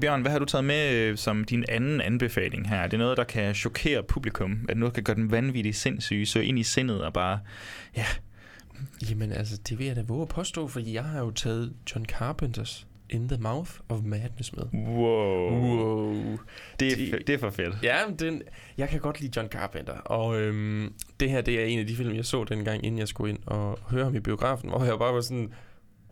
[0.00, 2.76] Bjørn, hvad har du taget med øh, som din anden anbefaling her?
[2.76, 4.52] Er det noget, der kan chokere publikum?
[4.52, 7.38] Er det noget, der kan gøre den vanvittigt sindssyge, så ind i sindet og bare...
[7.96, 8.06] Ja,
[9.10, 12.06] Jamen altså, det vil jeg da våge at påstå, fordi jeg har jo taget John
[12.06, 14.62] Carpenters In the Mouth of Madness med.
[14.74, 15.50] wow.
[15.50, 16.38] Wow.
[16.80, 17.74] Det, er, Det- det er for fedt.
[17.82, 18.42] Ja, men den,
[18.78, 21.96] jeg kan godt lide John Carpenter, og øhm, det her det er en af de
[21.96, 24.98] film, jeg så dengang, inden jeg skulle ind og høre ham i biografen, hvor jeg
[24.98, 25.52] bare var sådan,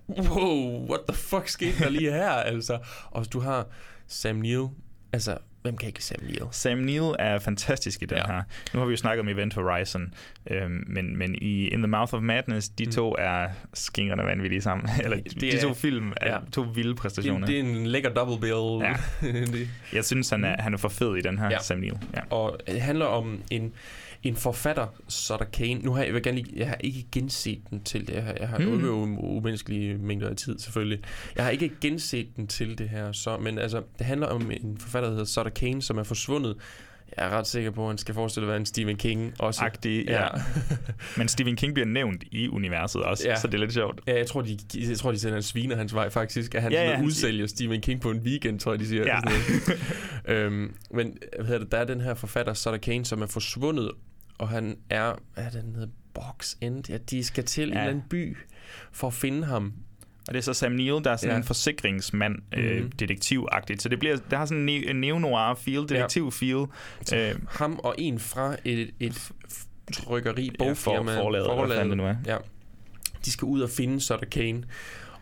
[0.08, 2.78] wow, what the fuck skete der lige her, altså.
[3.10, 3.66] Og du har
[4.06, 4.66] Sam Neill,
[5.12, 6.44] altså, hvem kan ikke Sam Neill?
[6.50, 8.26] Sam Neill er fantastisk i den Ja.
[8.26, 8.42] her.
[8.74, 10.14] Nu har vi jo snakket om Event Horizon,
[10.50, 12.92] øhm, men, men i In the Mouth of Madness, de Mm.
[12.92, 14.88] to er skingrende vanvittige sammen.
[15.04, 16.38] Eller Det de er- to film er ja.
[16.52, 17.46] to vilde Det, præstationer.
[17.46, 18.88] det er en lækker double bill.
[18.90, 18.94] Ja.
[19.52, 21.50] Det- Jeg synes, han er, han er for fed i den her, Ja.
[21.52, 21.58] ja.
[21.58, 21.98] Sam Neill.
[22.16, 22.20] Ja.
[22.30, 23.72] Og det handler om en,
[24.22, 25.74] en forfatter, Sutter Kane.
[25.74, 28.34] Nu har jeg, jeg, gerne lige, jeg har ikke genset den til det her.
[28.40, 28.84] Jeg har Mm.
[28.84, 31.00] jo umenneskelige mængder af tid, selvfølgelig.
[31.36, 34.78] Jeg har ikke genset den til det her, så, men altså, det handler om en
[34.78, 36.56] forfatter, der hedder Sutter Kane, som er forsvundet.
[37.16, 39.60] Jeg er ret sikker på, at han skal forestille at være en Stephen King også.
[39.64, 40.26] Agtig, ja.
[41.18, 43.30] Men Stephen King bliver nævnt i universet også, Ja.
[43.30, 43.40] ja.
[43.40, 44.00] så det er lidt sjovt.
[44.06, 44.58] Ja, jeg tror, de,
[44.88, 46.54] jeg tror, de sender en sviner hans vej, faktisk.
[46.54, 48.80] At han Ja, ja, ja, ja, han udsælger Stephen King på en weekend, tror jeg,
[48.80, 49.04] de siger.
[49.06, 49.20] Ja.
[49.20, 49.78] Sådan
[50.36, 53.90] øhm, men hvad det, der er den her forfatter, Sutter Kane, som er forsvundet,
[54.38, 56.84] og han er, hvad er det, den hedder, Box End?
[56.88, 57.66] Ja, de skal til ja.
[57.68, 57.80] en Ja.
[57.80, 58.36] eller anden by
[58.92, 59.72] for at finde ham.
[60.28, 61.34] Og det er så Sam Neill, der er sådan Ja.
[61.34, 61.38] ja.
[61.38, 62.90] en forsikringsmand, øh, Mhm.
[62.92, 63.82] detektivagtigt.
[63.82, 66.66] Så det bliver, der har sådan en, ne- en neo-noir feel, detektiv feel.
[67.14, 69.30] Øh, Ham og en fra et, et
[69.92, 72.14] trykkeri, Ja, bogfirma, for- forlaget, det nu er.
[72.26, 72.36] Ja.
[73.24, 74.64] De skal ud og finde Sutter Kane,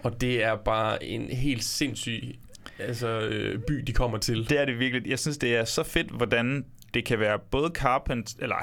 [0.03, 2.35] og det er bare en helt sindssyg
[2.79, 4.49] altså, øh, by, de kommer til.
[4.49, 5.11] Det er det virkelig.
[5.11, 6.65] Jeg synes, det er så fedt, hvordan
[6.95, 8.57] det kan være både Carpent, eller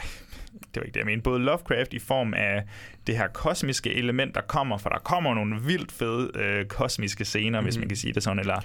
[0.53, 2.63] det var ikke det, jeg mente, både Lovecraft i form af
[3.07, 7.49] det her kosmiske element, der kommer, for der kommer nogle vildt fede øh, kosmiske scener,
[7.49, 7.65] mm-hmm.
[7.65, 7.81] hvis Mhm.
[7.81, 8.59] man kan sige det sådan, eller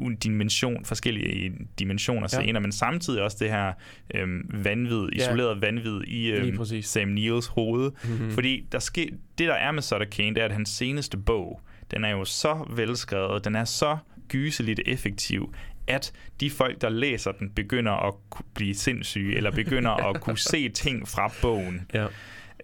[0.00, 2.40] en dimension, forskellige dimensioner Ja.
[2.40, 3.72] scener, men samtidig også det her
[4.14, 5.16] øh, vanvid, Ja.
[5.16, 6.82] isoleret vanvid i øh.
[6.82, 7.90] Sam Neills hoved.
[8.04, 8.30] Mhm.
[8.30, 11.60] Fordi der ske, det, der er med Sutter Kane, det er, at hans seneste bog,
[11.90, 13.96] den er jo så velskrevet, den er så
[14.28, 15.54] gyseligt effektiv,
[15.92, 18.14] at de folk, der læser den, begynder at
[18.54, 21.86] blive sindssyge, eller begynder at kunne se ting fra bogen.
[21.94, 22.06] Ja.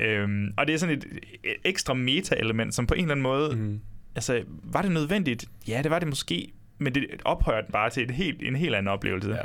[0.00, 1.04] Øhm, og det er sådan et,
[1.44, 3.56] et ekstra meta-element, som på en eller anden måde...
[3.56, 3.80] Mm.
[4.14, 5.46] Altså, var det nødvendigt?
[5.68, 8.74] Ja, det var det måske, men det ophøjer den bare til et helt, en helt
[8.74, 9.30] anden oplevelse.
[9.30, 9.42] Ja.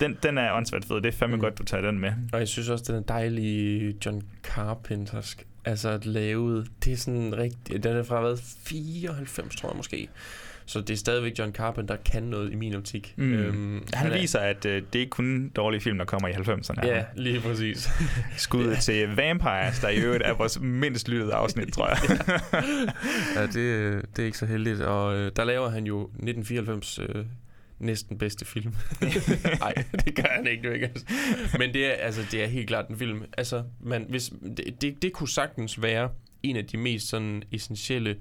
[0.00, 0.96] Den, den er åndssvagt fed.
[0.96, 1.42] Det er fandme mm.
[1.42, 2.12] godt, du tager den med.
[2.32, 5.46] Og jeg synes også, den er dejlig John Carpentersk.
[5.64, 6.70] Altså lavet.
[6.84, 7.82] Det er sådan rigtig...
[7.82, 8.36] Den er fra hvad?
[8.64, 10.08] 94, tror jeg måske.
[10.68, 13.14] Så det er stadigvæk John Carpenter, der kan noget i min optik.
[13.16, 13.32] Mm.
[13.32, 16.32] Øhm, Han er- viser, at øh, det er ikke kun dårlige film, der kommer i
[16.32, 16.86] 90'erne.
[16.86, 17.88] Ja, lige præcis.
[18.36, 21.98] Skud til Vampires, der i øvrigt er vores mindst lyttede afsnit, tror jeg.
[23.36, 24.80] ja, det, det er ikke så heldigt.
[24.80, 27.24] Og øh, der laver han jo 1994 øh,
[27.78, 28.74] næsten bedste film.
[29.60, 30.86] Nej, det gør han ikke, er ikke.
[30.86, 31.04] Altså.
[31.58, 33.22] Men det er, altså, det er helt klart en film.
[33.38, 36.08] Altså, man, hvis, det, det, det kunne sagtens være
[36.42, 38.16] en af de mest sådan essentielle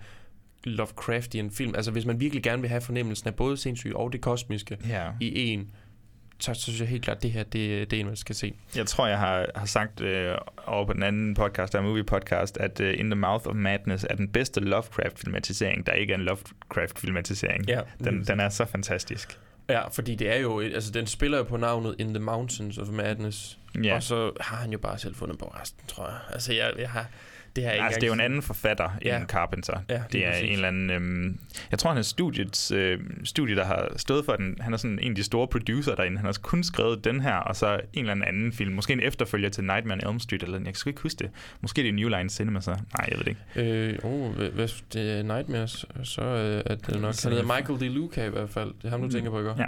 [0.67, 1.75] Lovecraftian film.
[1.75, 5.03] Altså hvis man virkelig gerne vil have fornemmelsen af både sindssyg og det kosmiske Ja.
[5.19, 5.71] i en,
[6.39, 8.35] så, så synes jeg helt klart, at det her det, det er en, man skal
[8.35, 8.53] se.
[8.75, 12.03] Jeg tror, jeg har, har sagt øh, over på den anden podcast, der er Movie
[12.03, 16.17] Podcast, at øh, In the Mouth of Madness er den bedste Lovecraft-filmatisering, der ikke er
[16.17, 17.65] en Lovecraft-filmatisering.
[17.67, 19.39] Ja, den, den er så fantastisk.
[19.69, 22.87] Ja, fordi det er jo, altså den spiller jo på navnet In the Mountains of
[22.87, 23.59] Madness.
[23.83, 23.95] Ja.
[23.95, 26.17] Og så har han jo bare selv fundet på resten, tror jeg.
[26.33, 27.05] Altså jeg, jeg har,
[27.57, 29.17] det har jeg ikke Altså, det er jo en anden forfatter Ja.
[29.17, 29.79] end Carpenter.
[29.89, 30.47] Ja, det er præcis.
[30.47, 30.89] en eller anden...
[30.89, 31.39] Øhm,
[31.71, 34.57] jeg tror, han er studiets, øh, studie, der har stået for den.
[34.61, 36.17] Han er sådan en af de store producer derinde.
[36.17, 38.73] Han har kun skrevet den her, og så en eller anden anden film.
[38.73, 41.29] Måske en efterfølger til Nightmare on Elm Street, eller jeg kan ikke huske det.
[41.61, 42.71] Måske det er New Line Cinema, så.
[42.71, 43.71] Nej, jeg ved det ikke.
[43.71, 47.15] Øh, oh, hvis det er Nightmares, så øh, er det nok...
[47.23, 48.67] Han er hedder Michael DeLuca i hvert fald.
[48.81, 49.53] Det er ham, du Mm, tænker på, ikke?
[49.57, 49.65] ja.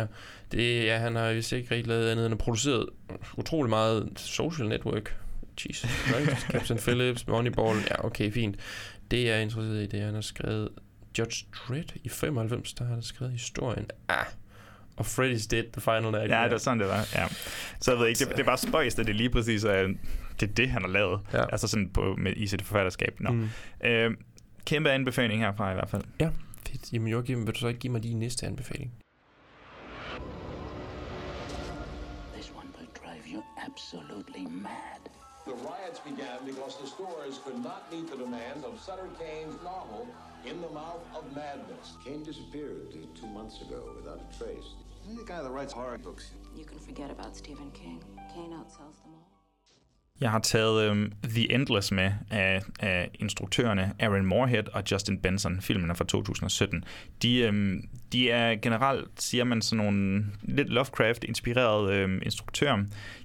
[0.00, 0.06] ja.
[0.52, 2.86] Det, ja, han har vist ikke rigtig lavet andet end produceret
[3.36, 5.16] utrolig meget social network.
[5.66, 6.42] Jesus Christ.
[6.52, 7.76] Captain Phillips, Moneyball.
[7.90, 8.56] Ja, okay, fint.
[9.10, 10.68] Det jeg er interesseret i, det er, at han har skrevet
[11.18, 12.72] Judge Dredd i 95.
[12.72, 13.86] Der har han skrevet historien.
[14.08, 14.26] Ah,
[14.96, 16.30] og Freddy's Dead, The Final Night.
[16.30, 17.08] Ja, det var sådan, det var.
[17.14, 17.26] Ja.
[17.80, 19.82] Så jeg ved ikke, det, det er bare spøjst, at det lige præcis er
[20.40, 21.20] det, er det han har lavet.
[21.32, 21.44] Ja.
[21.52, 23.20] Altså sådan på, med, i sit forfatterskab.
[23.20, 23.30] Nå.
[23.30, 23.48] Mm.
[23.84, 24.10] Øh,
[24.66, 26.02] kæmpe anbefaling herfra i hvert fald.
[26.20, 26.30] Ja,
[26.66, 26.92] fedt.
[26.92, 28.92] Jamen Joachim, vil du så ikke give mig din næste anbefaling?
[32.34, 34.91] This one will drive you absolutely mad.
[35.52, 40.08] The riots began because the stores could not meet the demands of Sutter Kane's novel,
[40.46, 41.98] In the Mouth of Madness.
[42.02, 44.64] Kane disappeared two months ago without a trace.
[45.06, 46.30] He's the guy that writes horror books.
[46.56, 48.02] You can forget about Stephen King.
[48.34, 49.11] Kane outsells them all.
[50.22, 55.60] Jeg har taget øhm, The Endless med af, af instruktørerne Aaron Moorhead og Justin Benson.
[55.60, 56.84] Filmen er fra 2017.
[57.22, 62.84] De, øhm, de er generelt, siger man, sådan nogle lidt Lovecraft-inspirerede øhm, instruktører.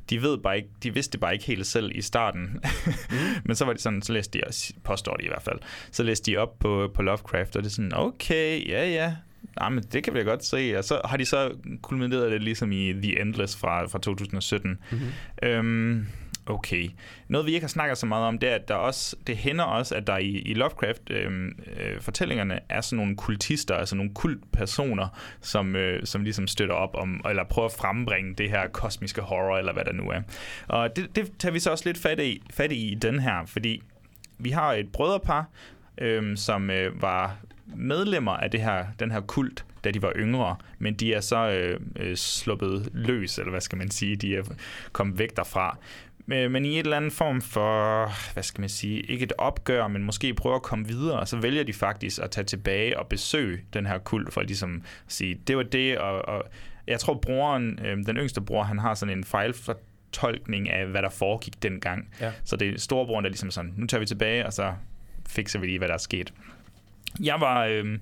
[0.09, 2.41] De ved bare ikke, de vidste det bare ikke helt selv i starten.
[2.41, 2.93] Mm.
[3.45, 4.43] Men så var det sådan, så læste de,
[4.83, 5.59] påstår de i hvert fald,
[5.91, 9.15] så læste de op på, på Lovecraft, og det er sådan, okay, ja, ja,
[9.59, 10.77] Nej, men det kan vi da godt se.
[10.77, 14.79] Og så har de så kulmineret det ligesom i The Endless fra, fra 2017.
[14.91, 15.07] Mm-hmm.
[15.43, 16.07] Øhm,
[16.49, 16.89] okay.
[17.27, 19.63] Noget, vi ikke har snakket så meget om, det er, at der også, det hænder
[19.63, 25.07] også, at der i, i Lovecraft-fortællingerne øhm, øh, er sådan nogle kultister, altså nogle kultpersoner,
[25.41, 29.57] som, øh, som ligesom støtter op om, eller prøver at frembringe det her kosmiske horror,
[29.57, 30.21] eller hvad der nu er.
[30.67, 33.45] Og det, det tager vi så også lidt fat i, fat i i den her,
[33.45, 33.81] fordi
[34.37, 35.45] vi har et brødrepar,
[35.97, 37.37] øh, som øh, var
[37.75, 41.49] medlemmer af det her, den her kult, da de var yngre, men de er så
[41.49, 44.43] øh, øh, sluppet løs, eller hvad skal man sige, de er
[44.91, 45.77] kommet væk derfra.
[46.29, 49.87] Men men i et eller andet form for, hvad skal man sige, ikke et opgør,
[49.87, 53.59] men måske prøve at komme videre, så vælger de faktisk at tage tilbage og besøge
[53.73, 54.75] den her kult, for ligesom
[55.05, 56.43] at sige, det var det, og, og
[56.87, 61.09] jeg tror broren, øh, den yngste bror, han har sådan en fejlfortolkning af, hvad der
[61.09, 62.09] foregik dengang.
[62.21, 62.31] Ja.
[62.43, 64.73] Så det er storebroren, der ligesom sådan, nu tager vi tilbage, og så
[65.29, 66.33] fikser vi lige, hvad der er sket.
[67.19, 67.97] Jeg var øh,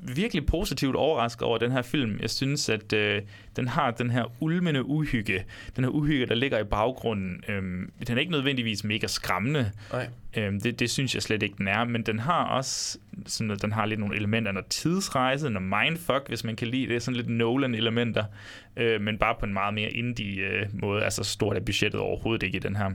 [0.00, 2.18] virkelig positivt overrasket over den her film.
[2.20, 3.22] Jeg synes, at øh,
[3.56, 5.44] den har den her ulmende uhygge.
[5.76, 7.44] Den her uhygge, der ligger i baggrunden.
[7.48, 7.62] Øh,
[8.06, 9.70] den er ikke nødvendigvis mega skræmmende.
[9.92, 10.08] Nej.
[10.36, 11.84] Øh, det, det synes jeg slet ikke, den er.
[11.84, 14.52] Men den har også sådan, at den har lidt nogle elementer.
[14.52, 17.02] Noget tidsrejse, noget mindfuck, hvis man kan lide det.
[17.02, 18.24] Sådan lidt Nolan-elementer.
[18.76, 21.04] Øh, men bare på en meget mere indie øh, måde.
[21.04, 22.90] Altså stort er budgettet overhovedet ikke i den her.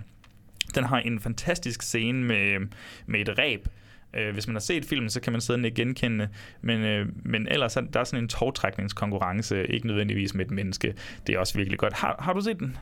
[0.76, 2.68] Den har en fantastisk scene med,
[3.06, 3.68] med et ræb,
[4.14, 6.30] Øh, hvis man har set filmen, så kan man sidde og genkende,
[6.62, 10.94] men, øh, men ellers er der er sådan en togtrækningskonkurrence, ikke nødvendigvis med et menneske.
[11.28, 11.94] Det er også virkelig godt.
[11.94, 12.78] Har, har du set den?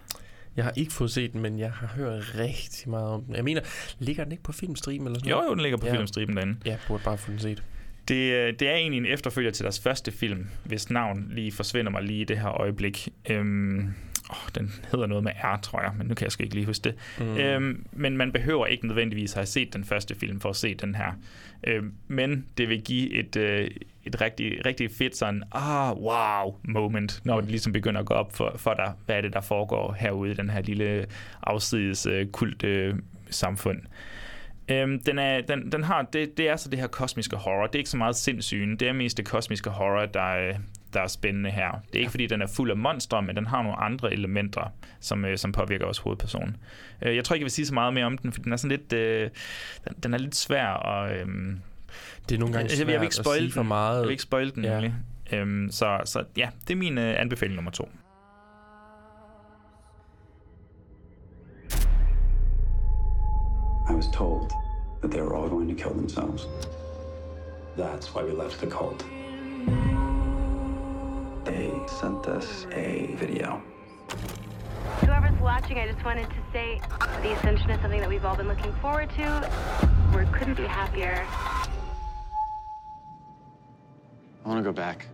[0.55, 3.36] Jeg har ikke fået set den, men jeg har hørt rigtig meget om den.
[3.36, 3.61] Jeg mener,
[3.99, 5.49] ligger den ikke på filmstream eller sådan Jo, noget?
[5.49, 5.91] jo, den ligger på Ja.
[5.91, 5.97] ja.
[5.97, 6.57] filmstriben derinde.
[6.65, 7.63] Ja, burde bare få den set.
[8.07, 11.91] Det, øh, det er egentlig en efterfølger til deres første film, hvis navn lige forsvinder
[11.91, 13.09] mig lige i det her øjeblik.
[13.30, 13.93] Øhm,
[14.30, 16.65] åh, den hedder noget med R, tror jeg, men nu kan jeg sgu ikke lige
[16.65, 16.95] huske det.
[17.19, 17.38] Mm.
[17.38, 20.95] Øhm, men man behøver ikke nødvendigvis have set den første film for at se den
[20.95, 21.11] her.
[21.63, 23.69] Øhm, men det vil give et, øh,
[24.03, 28.36] et rigtig, rigtig fedt sådan, ah, wow moment, når det ligesom begynder at gå op
[28.36, 31.05] for, for dig, hvad er det, der foregår herude i den her lille
[31.43, 32.95] afsides øh, kult øh,
[33.30, 33.80] samfund.
[34.69, 37.67] Øhm, den, er, den, den har, det, det er så det her kosmiske horror.
[37.67, 38.75] Det er ikke så meget sindssygen.
[38.75, 40.53] Det er mest det kosmiske horror, der er,
[40.94, 41.72] der er spændende her.
[41.88, 44.74] Det er ikke fordi, den er fuld af monstre, men den har nogle andre elementer,
[45.00, 46.58] som, øh, som påvirker vores hovedperson.
[47.02, 48.58] Øh, jeg tror ikke, jeg vil sige så meget mere om den, for den er
[48.58, 49.30] sådan lidt, øh,
[49.88, 51.11] den, den er lidt svær at...
[51.18, 51.28] Øh,
[52.30, 53.68] det er nogle gange jeg, jeg, vil svært ikke at spoil sige for den.
[53.68, 53.95] meget.
[53.98, 54.80] Jeg vil ikke spoil den, Ja.
[54.80, 54.91] ja.
[55.32, 57.90] Øhm, så, så ja, det er min øh, anbefaling nummer to.
[63.90, 64.49] I was told
[65.02, 66.48] that they were all going to kill themselves.
[67.78, 69.06] That's why we left the cult.
[71.60, 71.72] They
[72.02, 72.90] sent us a
[73.23, 73.61] video.
[75.02, 76.68] Whoever's watching, I just wanted to say
[77.23, 79.27] the Ascension is something that we've all been looking forward to.
[80.18, 81.15] We couldn't be happier.
[84.45, 85.10] want to go back.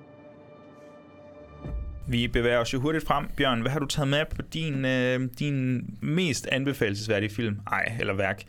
[2.08, 3.28] Vi bevæger os jo hurtigt frem.
[3.38, 7.60] Bjørn, hvad har du taget med på din, øh, din mest anbefalesværdige film?
[7.72, 8.44] Ej, eller værk?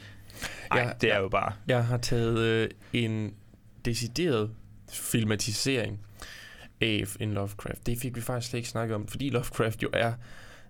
[0.70, 1.22] Ej, Ja, det er ja.
[1.22, 1.52] jo bare...
[1.68, 3.34] Jeg har taget øh, en
[3.84, 4.50] decideret
[4.92, 6.05] filmatisering
[6.80, 7.86] af en Lovecraft.
[7.86, 10.12] Det fik vi faktisk slet ikke snakket om, fordi Lovecraft jo er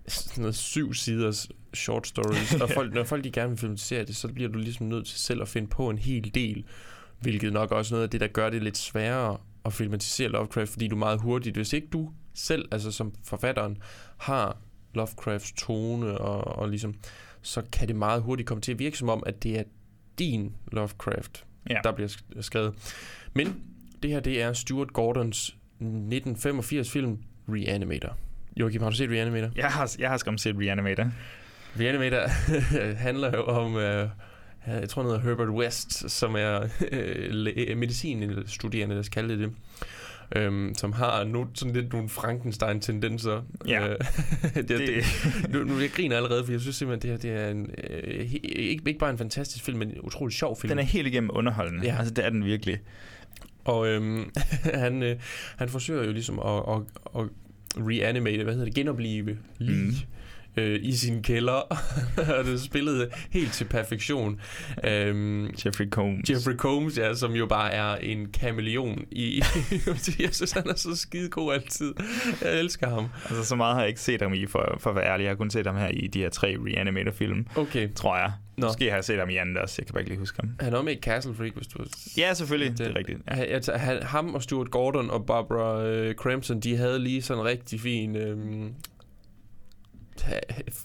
[0.07, 4.15] sådan noget syv siders short stories, og folk, når folk de gerne vil filmatisere det,
[4.15, 6.65] så bliver du ligesom nødt til selv at finde på en hel del,
[7.19, 10.87] hvilket nok også noget af det, der gør det lidt sværere at filmatisere Lovecraft, fordi
[10.87, 13.77] du meget hurtigt, hvis ikke du selv, altså som forfatteren,
[14.17, 14.57] har
[14.93, 16.95] Lovecrafts tone, og, og ligesom,
[17.41, 19.63] så kan det meget hurtigt komme til at virke som om, at det er
[20.19, 21.79] din Lovecraft, Ja.
[21.83, 22.73] der bliver sk- skrevet.
[23.33, 23.61] Men
[24.03, 27.17] det her, det er Stuart Gordons 1985 film
[27.49, 28.17] Reanimator.
[28.59, 29.49] Joachim, har du set Reanimator?
[29.55, 31.11] Jeg har, jeg har skam set Reanimator.
[31.79, 32.27] Reanimator
[33.07, 33.81] handler jo om, uh,
[34.67, 39.51] jeg tror han hedder Herbert West, som er uh, medicinstuderende, lad os kalde det.
[40.35, 43.41] Øhm, som har no, sådan lidt nogle Frankenstein-tendenser.
[43.67, 43.87] Ja.
[43.87, 43.95] Øh,
[44.55, 45.05] det, det, Det-
[45.53, 48.33] nu, nu, jeg griner allerede, for jeg synes simpelthen, det her det er en, øh,
[48.33, 50.69] ikke, ikke bare en fantastisk film, men en utrolig sjov film.
[50.69, 51.85] Den er helt igennem underholdende.
[51.85, 51.95] Ja.
[51.97, 52.77] Altså, det er den virkelig.
[53.67, 54.29] Og øhm,
[54.83, 55.15] han, øh,
[55.57, 56.81] han forsøger jo ligesom at, at,
[57.21, 57.29] at
[57.77, 59.77] reanimate, hvad hedder det, genopleve lige
[60.57, 60.63] Mm.
[60.63, 61.53] øh, i sin kælder.
[62.37, 64.39] og det spillet helt til perfektion.
[64.83, 66.29] Øhm, Jeffrey Combs.
[66.29, 69.41] Jeffrey Combs, ja, som jo bare er en kameleon i...
[70.19, 71.93] jeg synes, han er så skide god altid.
[72.41, 73.05] Jeg elsker ham.
[73.25, 75.23] Altså, så meget har jeg ikke set ham i, for, for at være ærlig.
[75.23, 77.89] Jeg har kun set ham her i de her tre Reanimator-film, Okay.
[77.95, 78.31] tror jeg.
[78.57, 78.67] Nå.
[78.67, 79.75] Måske har jeg set ham i anden også.
[79.79, 80.49] Jeg kan bare ikke lige huske ham.
[80.59, 81.83] Han er med i Castle Freak, hvis du...
[82.17, 82.77] Ja, selvfølgelig.
[82.77, 83.19] Det er rigtigt.
[83.29, 83.33] Ja.
[83.35, 87.41] Han, altså, han, ham og Stuart Gordon og Barbara øh, Crampton, de havde lige sådan
[87.41, 88.15] en rigtig fin...
[88.15, 88.37] Øh,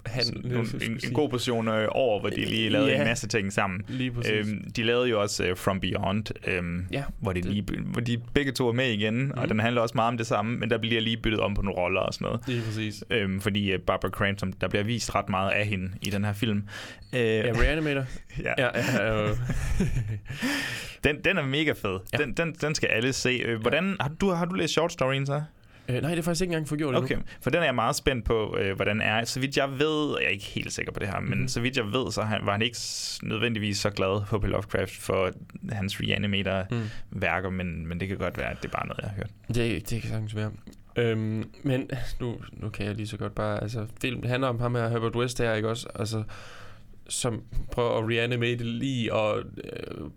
[0.07, 2.99] han, Nogle, en, en god portion øh, over, hvor de lige lavede Ja.
[2.99, 3.83] en masse ting sammen.
[3.89, 4.33] Lige præcis.
[4.33, 8.19] Øhm, de lavede jo også uh, From Beyond, øhm, Ja, hvor, de lige, hvor de
[8.35, 9.33] begge to er med igen, mm.
[9.37, 11.63] og den handler også meget om det samme, men der bliver lige byttet om på
[11.63, 12.41] nogle roller og sådan noget.
[12.47, 13.05] Lige præcis.
[13.11, 16.33] Øhm, fordi uh, Barbara Crampton, der bliver vist ret meget af hende i den her
[16.33, 16.63] film.
[17.13, 18.05] Øh, Ja, Reanimator.
[18.45, 18.53] ja.
[18.59, 19.29] Ja, ja, øh,
[21.05, 21.99] Den, den er mega fed.
[22.13, 22.19] Ja.
[22.19, 23.31] Den, den, den skal alle se.
[23.45, 25.43] Øh, hvordan, har, du, har du læst short storyen så?
[25.89, 27.27] Øh, nej, det er faktisk ikke engang fået gjort Okay, endnu.
[27.43, 29.25] for den er jeg meget spændt på, øh, hvordan er.
[29.25, 31.49] Så vidt jeg ved, jeg er ikke helt sikker på det her, men Mhm.
[31.49, 32.79] så vidt jeg ved, så han, var han ikke
[33.23, 35.31] nødvendigvis så glad på Lovecraft for
[35.73, 39.17] hans Reanimator-værker, men, men det kan godt være, at det er bare noget, jeg har
[39.17, 39.31] hørt.
[39.55, 40.51] Det, det kan sagtens være.
[40.97, 41.91] Øhm, men
[42.21, 43.63] nu, nu kan jeg lige så godt bare...
[43.63, 45.89] Altså, filmen handler om ham her, Herbert West her, ikke også?
[45.95, 46.23] Altså,
[47.09, 47.43] som
[47.73, 50.11] prøver at reanimate lige, og øh,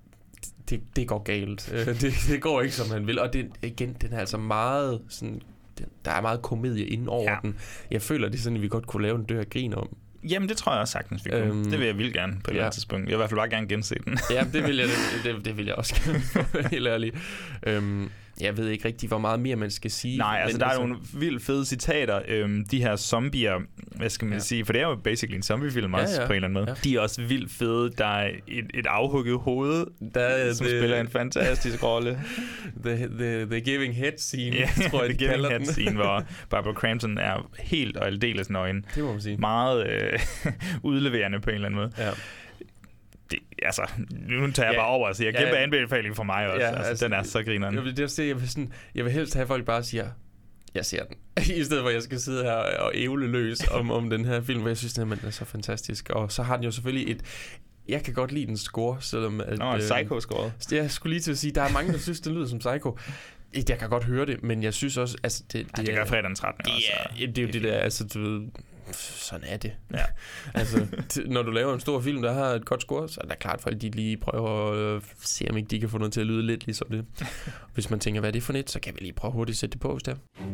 [0.70, 1.74] det, det går galt.
[1.74, 3.20] Øh, det, det går ikke, som han vil.
[3.20, 5.42] Og det, igen, den er altså meget sådan...
[5.78, 7.38] Den, der er meget komedie inden over Ja.
[7.42, 7.56] den.
[7.92, 9.96] Jeg føler, det er sådan, at vi godt kunne lave en dør grin om.
[10.30, 11.42] Jamen, det tror jeg også sagtens, vi kunne.
[11.44, 12.66] Øhm, det vil jeg vildt gerne på et eller ja.
[12.66, 13.04] andet tidspunkt.
[13.04, 14.18] Jeg vil i hvert fald bare gerne gense den.
[14.32, 14.88] Ja, det vil jeg,
[15.24, 17.14] det, det, det vil jeg også gerne, helt ærlig.
[17.64, 18.10] Øhm,
[18.42, 20.18] jeg ved ikke rigtig, hvor meget mere man skal sige.
[20.18, 22.22] Nej, altså der er nogle vildt fede citater.
[22.28, 23.54] Øhm, de her zombier,
[23.96, 24.40] hvad skal man Ja.
[24.40, 26.28] sige, for det er jo basically en zombiefilm også ja.
[26.28, 26.66] på en eller anden måde.
[26.70, 26.90] Ja.
[26.90, 27.92] De er også vildt fede.
[27.98, 32.20] Der er et, et afhugget hoved, Der er som det- spiller en fantastisk rolle.
[32.86, 35.66] The, the, the Giving Head scene, Ja, tror jeg, The de Giving Head den.
[35.68, 38.86] scene, hvor Barbara Crampton er helt og aldeles nøgen.
[38.96, 39.38] Det må man sige.
[39.38, 40.20] Meget øh,
[40.84, 41.92] udleverende på en eller anden måde.
[41.98, 42.10] Ja.
[43.36, 44.80] Det, altså, nu tager jeg Ja.
[44.80, 45.64] bare over og siger, kæmpe ja.
[45.64, 46.66] anbefaling for mig også.
[46.66, 47.76] Ja, altså, altså, den er så grineren.
[47.76, 49.84] Jeg vil, det er det, jeg vil, sådan, jeg vil helst have, at folk bare
[49.84, 50.08] siger,
[50.76, 51.16] jeg ser den.
[51.60, 54.42] I stedet for, at jeg skal sidde her og ævle løs om, om den her
[54.42, 56.10] film, hvor jeg synes, den er så fantastisk.
[56.10, 57.22] Og så har den jo selvfølgelig et...
[57.88, 59.42] Jeg kan godt lide den score, selvom...
[59.42, 60.54] At, Nå, Psycho-scoret.
[60.72, 62.98] Jeg skulle lige til at sige, der er mange, der synes, den lyder som Psycho.
[63.70, 65.18] Jeg kan godt høre det, men jeg synes også...
[65.24, 66.66] Altså, det, Ej, det gør fredag den 13.
[66.68, 68.48] Ja, også, det er jo det der, altså, du ved,
[68.94, 69.74] sådan er det.
[69.94, 70.06] Ja.
[70.60, 70.88] altså,
[71.26, 73.62] når du laver en stor film, der har et godt score, så er det klart,
[73.62, 76.28] folk de lige prøver at øh, se, om ikke de kan få noget til at
[76.28, 77.06] lyde lidt ligesom det.
[77.74, 79.60] Hvis man tænker, hvad er det for net, så kan vi lige prøve hurtigt at
[79.60, 80.46] sætte det på, hvis det er.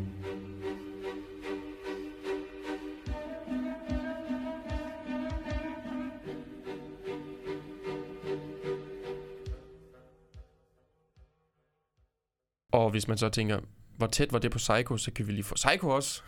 [12.72, 13.60] Og hvis man så tænker,
[13.98, 16.22] hvor tæt var det på Psycho, så kan vi lige få Psycho også.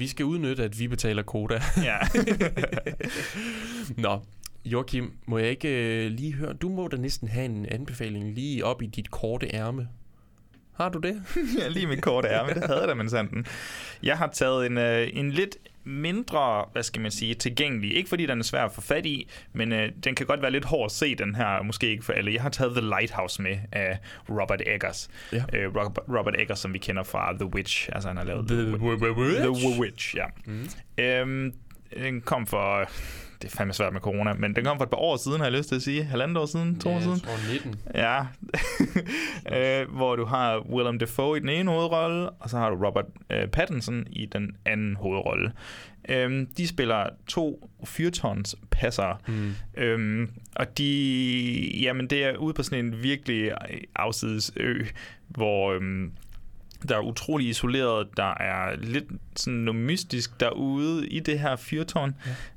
[0.00, 1.60] Vi skal udnytte, at vi betaler koda.
[1.82, 1.98] Ja.
[4.06, 4.20] Nå,
[4.64, 6.52] Joachim, må jeg ikke øh, lige høre?
[6.52, 9.88] Du må da næsten have en anbefaling lige op i dit korte ærme.
[10.72, 11.22] Har du det?
[11.58, 12.54] ja, lige mit korte ærme.
[12.54, 13.46] Det havde der, men sådan.
[14.02, 17.96] Jeg har taget en, øh, en lidt mindre, hvad skal man sige, tilgængelig.
[17.96, 20.50] Ikke fordi den er svær at få fat i, men øh, den kan godt være
[20.50, 21.62] lidt hård at se, den her.
[21.62, 22.32] Måske ikke for alle.
[22.32, 23.98] Jeg har taget The Lighthouse med af
[24.28, 25.10] Robert Eggers.
[25.32, 25.44] Ja.
[25.52, 27.88] Øh, Robert, Robert Eggers, som vi kender fra The Witch.
[27.92, 29.40] Altså han har lavet The Witch?
[29.40, 30.24] The Witch, ja.
[30.46, 30.68] Mm.
[30.98, 31.52] Øhm,
[31.96, 32.88] den kom for
[33.42, 35.44] det er fandme svært med corona, men den kom for et par år siden, har
[35.46, 36.04] jeg lyst til at sige.
[36.04, 37.20] Halvandet år siden, to Ja, år siden.
[37.20, 37.80] tror 19.
[37.94, 38.20] Ja.
[39.82, 43.04] øh, hvor du har Willem Dafoe i den ene hovedrolle, og så har du Robert
[43.30, 45.52] øh, Pattinson i den anden hovedrolle.
[46.08, 49.16] Øhm, de spiller to fyrtons passere.
[49.28, 49.52] Mm.
[49.76, 53.52] Øhm, og de, jamen det er ude på sådan en virkelig
[53.94, 54.84] afsides ø,
[55.28, 56.12] hvor øhm,
[56.88, 58.08] der er utrolig isoleret.
[58.16, 59.04] Der er lidt
[59.36, 62.14] sådan noget mystisk derude i det her fyrtårn.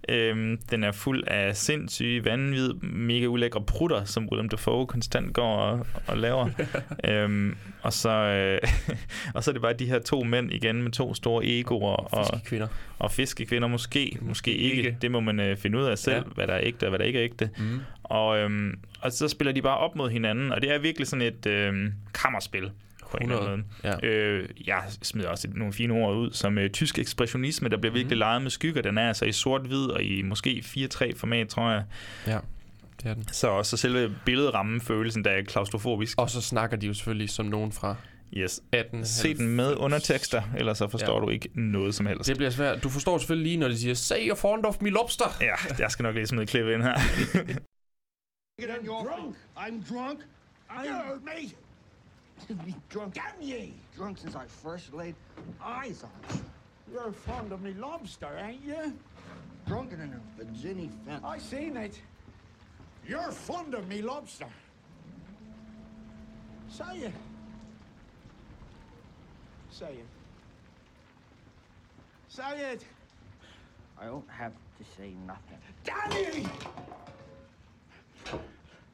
[0.09, 0.15] Ja.
[0.15, 5.55] Øhm, den er fuld af sindssyge, vanvid, mega ulækre prutter, som Willem Dafoe konstant går
[5.57, 6.49] og, og laver.
[7.09, 8.59] øhm, og, så, øh,
[9.35, 11.95] og så er det bare de her to mænd igen med to store egoer.
[11.95, 12.67] Og fiskekvinder.
[12.99, 14.77] Og fiskekvinder måske, måske ikke.
[14.77, 14.97] Ikke.
[15.01, 16.21] Det må man øh, finde ud af selv, Ja.
[16.35, 17.49] hvad der er ægte og hvad der ikke er ægte.
[17.57, 17.79] Mm.
[18.03, 21.21] Og, øhm, og så spiller de bare op mod hinanden, og det er virkelig sådan
[21.25, 22.71] et øhm, kammerspil
[23.13, 24.15] på en eller anden 100, måde.
[24.15, 28.17] Øh, jeg smider også nogle fine ord ud, som øh, tysk ekspressionisme, der bliver virkelig
[28.17, 28.81] leget med skygger.
[28.81, 31.83] Den er altså i sort-hvid og i måske 4-3 format, tror jeg.
[32.27, 32.39] Ja,
[33.03, 33.27] det er den.
[33.31, 36.17] Så også selve billedrammen følelsen, der er klaustrofobisk.
[36.21, 37.95] Og så snakker de jo selvfølgelig som nogen fra
[38.37, 38.61] Yes.
[38.71, 39.05] 18.
[39.05, 41.25] Se den med undertekster, ellers så forstår Ja.
[41.25, 42.27] du ikke noget som helst.
[42.29, 42.83] Det bliver svært.
[42.83, 45.25] Du forstår selvfølgelig lige, når de siger, say you're fond of me lobster.
[45.41, 46.93] Ja, jeg skal nok lige smide et klip ind her.
[48.59, 49.35] I'm drunk.
[49.57, 50.19] I'm drunk.
[50.69, 51.51] I heard me.
[52.47, 53.13] Be drunk.
[53.13, 53.73] Damn ye!
[53.95, 55.15] Drunk since I first laid
[55.63, 56.43] eyes on you.
[56.93, 58.93] You're fond of me lobster, ain't you?
[59.67, 61.23] Drunken in a Virginia fence.
[61.25, 61.99] I seen it.
[63.07, 64.47] You're fond of me lobster.
[66.69, 67.13] Say it.
[69.69, 70.07] Say it.
[72.27, 72.85] Say it.
[73.99, 75.57] I don't have to say nothing.
[75.83, 76.47] Damn ye!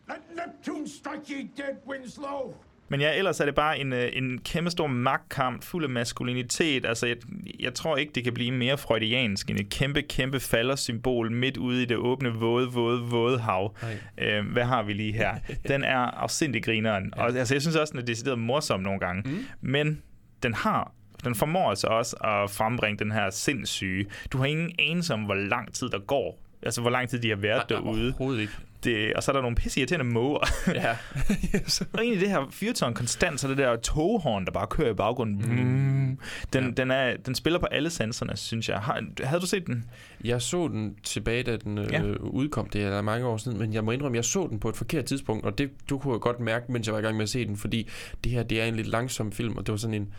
[0.07, 2.53] Let Neptune strike ye dead, Winslow!
[2.89, 6.85] Men ja, ellers er det bare en, øh, en kæmpe stor magtkamp, fuld af maskulinitet.
[6.85, 7.17] Altså, jeg,
[7.59, 11.83] jeg tror ikke, det kan blive mere freudiansk end et kæmpe, kæmpe faldersymbol midt ude
[11.83, 13.75] i det åbne, våde, våde, våde hav.
[14.17, 15.35] Øh, hvad har vi lige her?
[15.67, 17.13] Den er afsindig grineren.
[17.17, 19.21] Og altså, jeg synes også, den er decideret morsom nogle gange.
[19.25, 19.45] Mm.
[19.61, 20.01] Men
[20.43, 20.91] den har
[21.23, 24.05] den formår altså også at frembringe den her sindssyge.
[24.31, 26.39] Du har ingen anelse om, hvor lang tid der går.
[26.63, 28.05] Altså, hvor lang tid de har været Nej, derude.
[28.07, 28.53] Overhovedet ikke.
[28.83, 30.39] Det, og så er der nogle pisse irriterende måger.
[30.75, 30.91] Ja.
[31.93, 35.37] og egentlig det her fyrtårn konstant, så det der toghorn, der bare kører i baggrunden.
[35.37, 36.17] Mm.
[36.53, 36.71] Den, ja.
[36.71, 38.77] den, er, den spiller på alle sanserne, synes jeg.
[38.79, 39.85] Har, havde du set den?
[40.23, 42.01] Jeg så den tilbage, da den øh, Ja.
[42.19, 42.69] udkom.
[42.69, 45.05] Det er mange år siden, men jeg må indrømme, jeg så den på et forkert
[45.05, 47.29] tidspunkt, og det du kunne jeg godt mærke, mens jeg var i gang med at
[47.29, 47.89] se den, fordi
[48.23, 50.13] det her, det er en lidt langsom film, og det var sådan en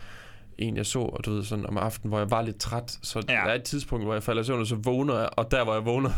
[0.57, 3.23] en, jeg så, og du ved, sådan om aftenen, hvor jeg var lidt træt, så
[3.29, 3.33] ja.
[3.33, 5.63] der er et tidspunkt, hvor jeg falder i søvn, og så vågner jeg, og der,
[5.63, 6.11] hvor jeg vågner,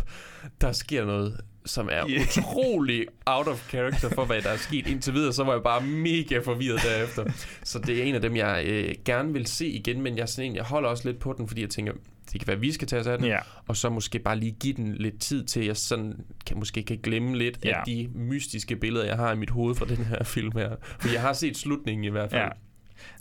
[0.61, 2.21] der sker noget, som er Yeah.
[2.37, 5.81] utrolig out of character for, hvad der er sket indtil videre, så var jeg bare
[5.81, 7.25] mega forvirret derefter.
[7.63, 10.49] Så det er en af dem, jeg øh, gerne vil se igen, men jeg, sådan
[10.51, 11.93] en, jeg holder også lidt på den, fordi jeg tænker,
[12.31, 13.37] det kan være, vi skal tage os af den, Ja.
[13.67, 16.13] og så måske bare lige give den lidt tid til, at jeg sådan
[16.45, 17.69] kan, måske kan glemme lidt Ja.
[17.69, 20.69] af de mystiske billeder, jeg har i mit hoved fra den her film her.
[20.99, 22.41] For jeg har set slutningen i hvert fald.
[22.41, 22.47] Ja.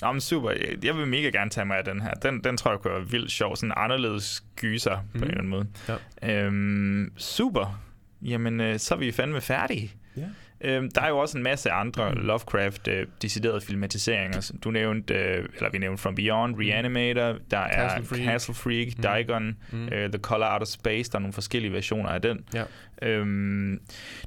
[0.02, 0.50] Nå, men super.
[0.82, 2.10] Jeg vil mega gerne tage mig af den her.
[2.10, 3.56] Den, den tror jeg kunne være vildt sjov.
[3.56, 5.20] Sådan anderledes gyser mm.
[5.20, 5.66] på en eller anden måde.
[6.22, 6.44] Ja.
[6.46, 7.80] Øhm, super.
[8.22, 9.92] Jamen, øh, så er vi fandme færdige.
[10.16, 10.22] Ja.
[10.64, 14.40] Øhm, der er jo også en masse andre Lovecraft øh, deciderede filmatiseringer.
[14.40, 18.24] som Du nævnte, øh, eller vi nævnte From Beyond, Reanimator, der er Castle Freak.
[18.24, 19.02] Castle Freak, Mm.
[19.02, 19.89] Dagon, Mm.
[19.89, 22.40] øh, The Color Out of Space, der er nogle forskellige versioner af den.
[22.55, 22.62] Ja.
[23.02, 23.80] Øhm,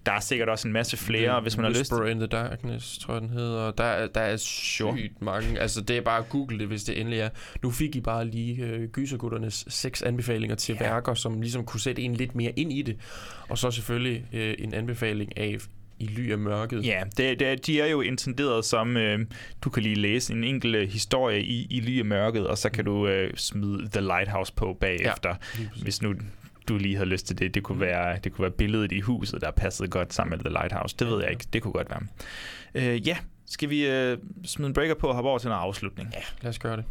[0.06, 1.92] der er sikkert også en masse flere, The hvis man har lyst.
[2.12, 3.72] In the Darkness, tror jeg, den hedder.
[3.72, 5.60] Der, er- der er sygt mange.
[5.60, 7.30] Altså, det er bare at google det, hvis det endelig er.
[7.64, 10.88] Nu fik I bare lige øh, gysergutternes seks anbefalinger til Ja.
[10.90, 12.98] værker, som ligesom kunne sætte en lidt mere ind i det.
[13.50, 15.58] Og så selvfølgelig øh, en anbefaling af
[16.00, 16.86] I ly af mørket.
[16.86, 19.20] Ja, det, det, de er jo intenderet som, øh,
[19.62, 22.86] du kan lige læse en enkelt øh, historie i, i lige mørket, og så kan
[22.86, 26.14] du øh, smide The Lighthouse på bagefter, Ja, hvis nu
[26.68, 27.54] du lige havde lyst til det.
[27.54, 30.50] Det kunne, være, det kunne være billedet i huset, der passede godt sammen med The
[30.50, 30.96] Lighthouse.
[31.00, 31.46] Det ved jeg ikke.
[31.54, 32.02] Det kunne godt være.
[32.76, 36.10] Øh, ja, skal vi øh, smide en breaker på og hoppe over til en afslutning?
[36.14, 36.86] Ja, lad os gøre det.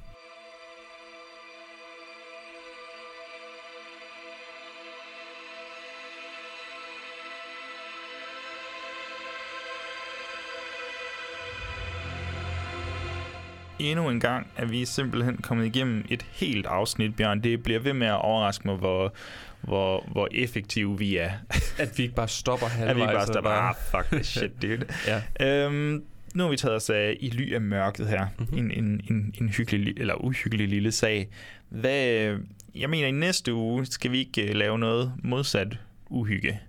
[13.78, 17.42] Endnu en gang er vi simpelthen kommet igennem et helt afsnit, Bjørn.
[17.42, 19.14] Det bliver ved med at overraske mig, hvor,
[19.60, 21.30] hvor, hvor effektive vi er.
[21.78, 22.90] At vi ikke bare stopper halvvejs.
[22.90, 24.86] At vi ikke bare stopper, ah, fuck this shit, dude.
[25.06, 25.22] ja.
[25.66, 28.26] Øhm, nu har vi taget os af i ly af mørket her.
[28.38, 28.58] Mm-hmm.
[28.58, 31.28] En, en, en, en hyggelig, eller uhyggelig lille sag.
[31.68, 32.36] Hvad,
[32.74, 35.78] jeg mener, i næste uge skal vi ikke øh, lave noget modsat
[36.10, 36.60] uhygge.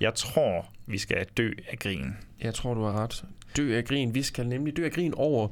[0.00, 2.16] Jeg tror, vi skal dø af grin.
[2.40, 3.24] Jeg tror, du har ret.
[3.56, 4.14] Dø af grin.
[4.14, 5.48] Vi skal nemlig dø af grin over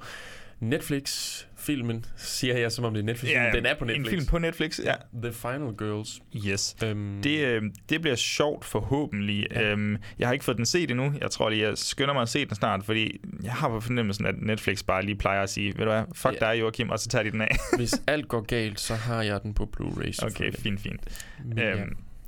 [0.60, 4.06] Netflix-filmen, siger jeg, som om det er netflix Ja, Den er på Netflix.
[4.06, 4.94] En film på Netflix, ja.
[5.22, 6.20] The Final Girls.
[6.46, 6.76] Yes.
[6.84, 9.46] Øhm, Det, øh, det bliver sjovt forhåbentlig.
[9.50, 9.62] Ja.
[9.70, 11.12] Øhm, jeg har ikke fået den set endnu.
[11.20, 14.26] Jeg tror lige, jeg skynder mig at se den snart, fordi jeg har på fornemmelsen,
[14.26, 16.46] at Netflix bare lige plejer at sige, ved du hvad, fuck Ja.
[16.52, 17.56] dig, Joachim, og så tager de den af.
[17.76, 20.26] Hvis alt går galt, så har jeg den på Blu-ray.
[20.26, 21.00] okay, fint, fint.
[21.44, 21.74] Men ja.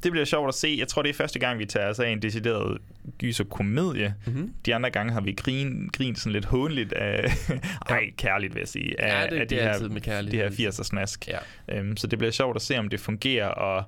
[0.03, 0.74] Det bliver sjovt at se.
[0.79, 2.79] Jeg tror, det er første gang, vi tager os af en decideret
[3.19, 4.15] gyser komedie.
[4.27, 4.53] Mhm.
[4.66, 7.24] De andre gange har vi grin, grint sådan lidt hånligt af...
[7.89, 9.01] Ej, kærligt vil jeg sige.
[9.01, 10.51] Af, Ja, det- af det er altid med de kærlighed.
[10.59, 11.29] her 80'er snask.
[11.29, 11.39] Ja.
[11.79, 13.85] Øhm, så det bliver sjovt at se, om det fungerer, og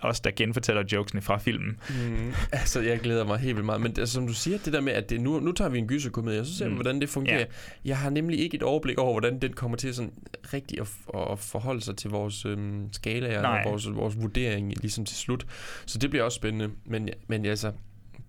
[0.00, 1.78] os, der genfortæller jokesene fra filmen.
[1.90, 3.80] Mm, altså, jeg glæder mig helt vildt meget.
[3.80, 5.86] Men altså, som du siger, det der med, at det, nu, nu tager vi en
[5.86, 6.76] gyserkomedie, og så ser vi, Mm.
[6.76, 7.38] hvordan det fungerer.
[7.38, 7.44] Ja.
[7.84, 10.12] Jeg har nemlig ikke et overblik over, hvordan den kommer til sådan
[10.52, 10.88] rigtig at,
[11.32, 13.62] at forholde sig til vores øhm, skalaer Nej.
[13.64, 15.46] og vores, vores vurdering ligesom til slut.
[15.86, 16.70] Så det bliver også spændende.
[16.84, 17.72] Men, men altså,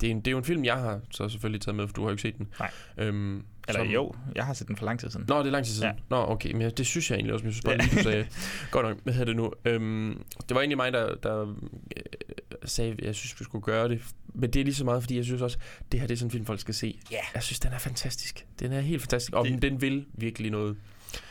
[0.02, 1.94] det er, en, det er jo en film, jeg har så selvfølgelig taget med, for
[1.94, 2.48] du har jo ikke set den.
[2.60, 2.72] Nej.
[2.98, 5.26] Øhm, Eller jo, jeg har set den for lang tid siden.
[5.30, 5.88] Nå, det er lang tid siden.
[5.90, 5.94] Ja.
[6.10, 7.84] Nå, okay, men det synes jeg egentlig også, men jeg synes bare Ja.
[7.86, 8.28] lige, du sagde,
[8.72, 9.52] godt nok, hvad hedder det nu?
[9.66, 12.04] Øhm, det var egentlig mig, der, der øh,
[12.66, 14.02] sagde, at jeg synes, vi skulle gøre det.
[14.34, 15.58] Men det er lige så meget, fordi jeg synes også,
[15.92, 17.00] det her det er sådan en film, folk skal se.
[17.12, 17.18] Ja.
[17.34, 18.46] Jeg synes, den er fantastisk.
[18.60, 20.78] Den er helt fantastisk, og Det- den vil virkelig noget.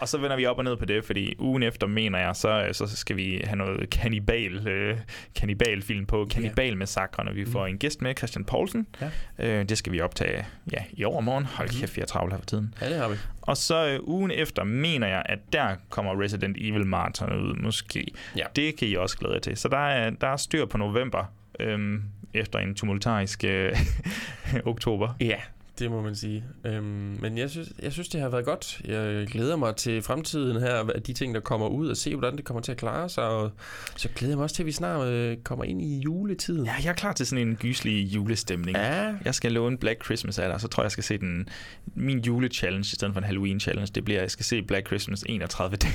[0.00, 2.68] Og så vender vi op og ned på det, fordi ugen efter, mener jeg, så,
[2.72, 4.98] så skal vi have noget kannibal, øh,
[5.34, 6.26] kannibalfilm på.
[6.30, 8.86] Kannibalmassakre, når vi får en gæst med, Christian Poulsen.
[9.00, 9.10] Ja.
[9.38, 11.44] Øh, det skal vi optage ja, i overmorgen.
[11.44, 12.74] Hold kæft, vi er travlt her for tiden.
[12.80, 13.16] Ja, det har vi.
[13.42, 18.06] Og så øh, ugen efter, mener jeg, at der kommer Resident Evil Marathon ud, måske.
[18.36, 18.44] Ja.
[18.56, 19.56] Det kan I også glæde jer til.
[19.56, 21.24] Så der er, der er styr på november,
[21.60, 22.02] øhm,
[22.34, 23.76] efter en tumultarisk øh,
[24.64, 25.14] oktober.
[25.20, 25.36] Ja,
[25.78, 26.44] det må man sige.
[26.64, 26.84] Øhm,
[27.20, 28.80] men jeg synes, jeg synes, det har været godt.
[28.84, 32.36] Jeg glæder mig til fremtiden her, af de ting, der kommer ud, og se, hvordan
[32.36, 33.24] det kommer til at klare sig.
[33.24, 33.50] Og
[33.96, 36.64] så glæder jeg mig også til, at vi snart øh, kommer ind i juletiden.
[36.64, 38.76] Ja, jeg er klar til sådan en gyselig julestemning.
[38.76, 39.14] Ja.
[39.24, 41.48] Jeg skal låne Black Christmas af dig, så tror jeg, jeg skal se den,
[41.94, 43.90] min julechallenge i stedet for en Halloween-challenge.
[43.94, 45.94] Det bliver, jeg skal se Black Christmas 31 dage.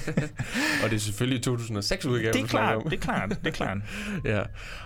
[0.84, 2.32] og det er selvfølgelig 2006 udgave.
[2.32, 3.78] Det er klart, det er klart, det er klart.
[4.24, 4.42] ja.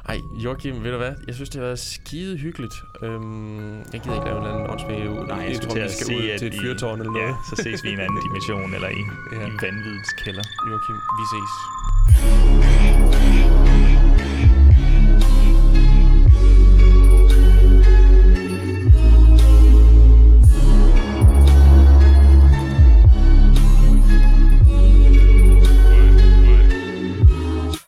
[0.09, 1.13] Ej, Joachim, ved du hvad?
[1.27, 2.75] Jeg synes, det har været skide hyggeligt.
[3.03, 5.23] Øhm, jeg gider ikke lave en eller anden åndsmage ud.
[5.27, 7.27] Nej, jeg jeg tror, vi skal sige, ud at til et fyrtårn eller noget.
[7.29, 9.03] Ja, så ses vi i en anden dimension, eller i,
[9.33, 9.47] Ja.
[9.51, 10.45] i vanvidets kælder.
[10.69, 11.53] Joachim, vi ses.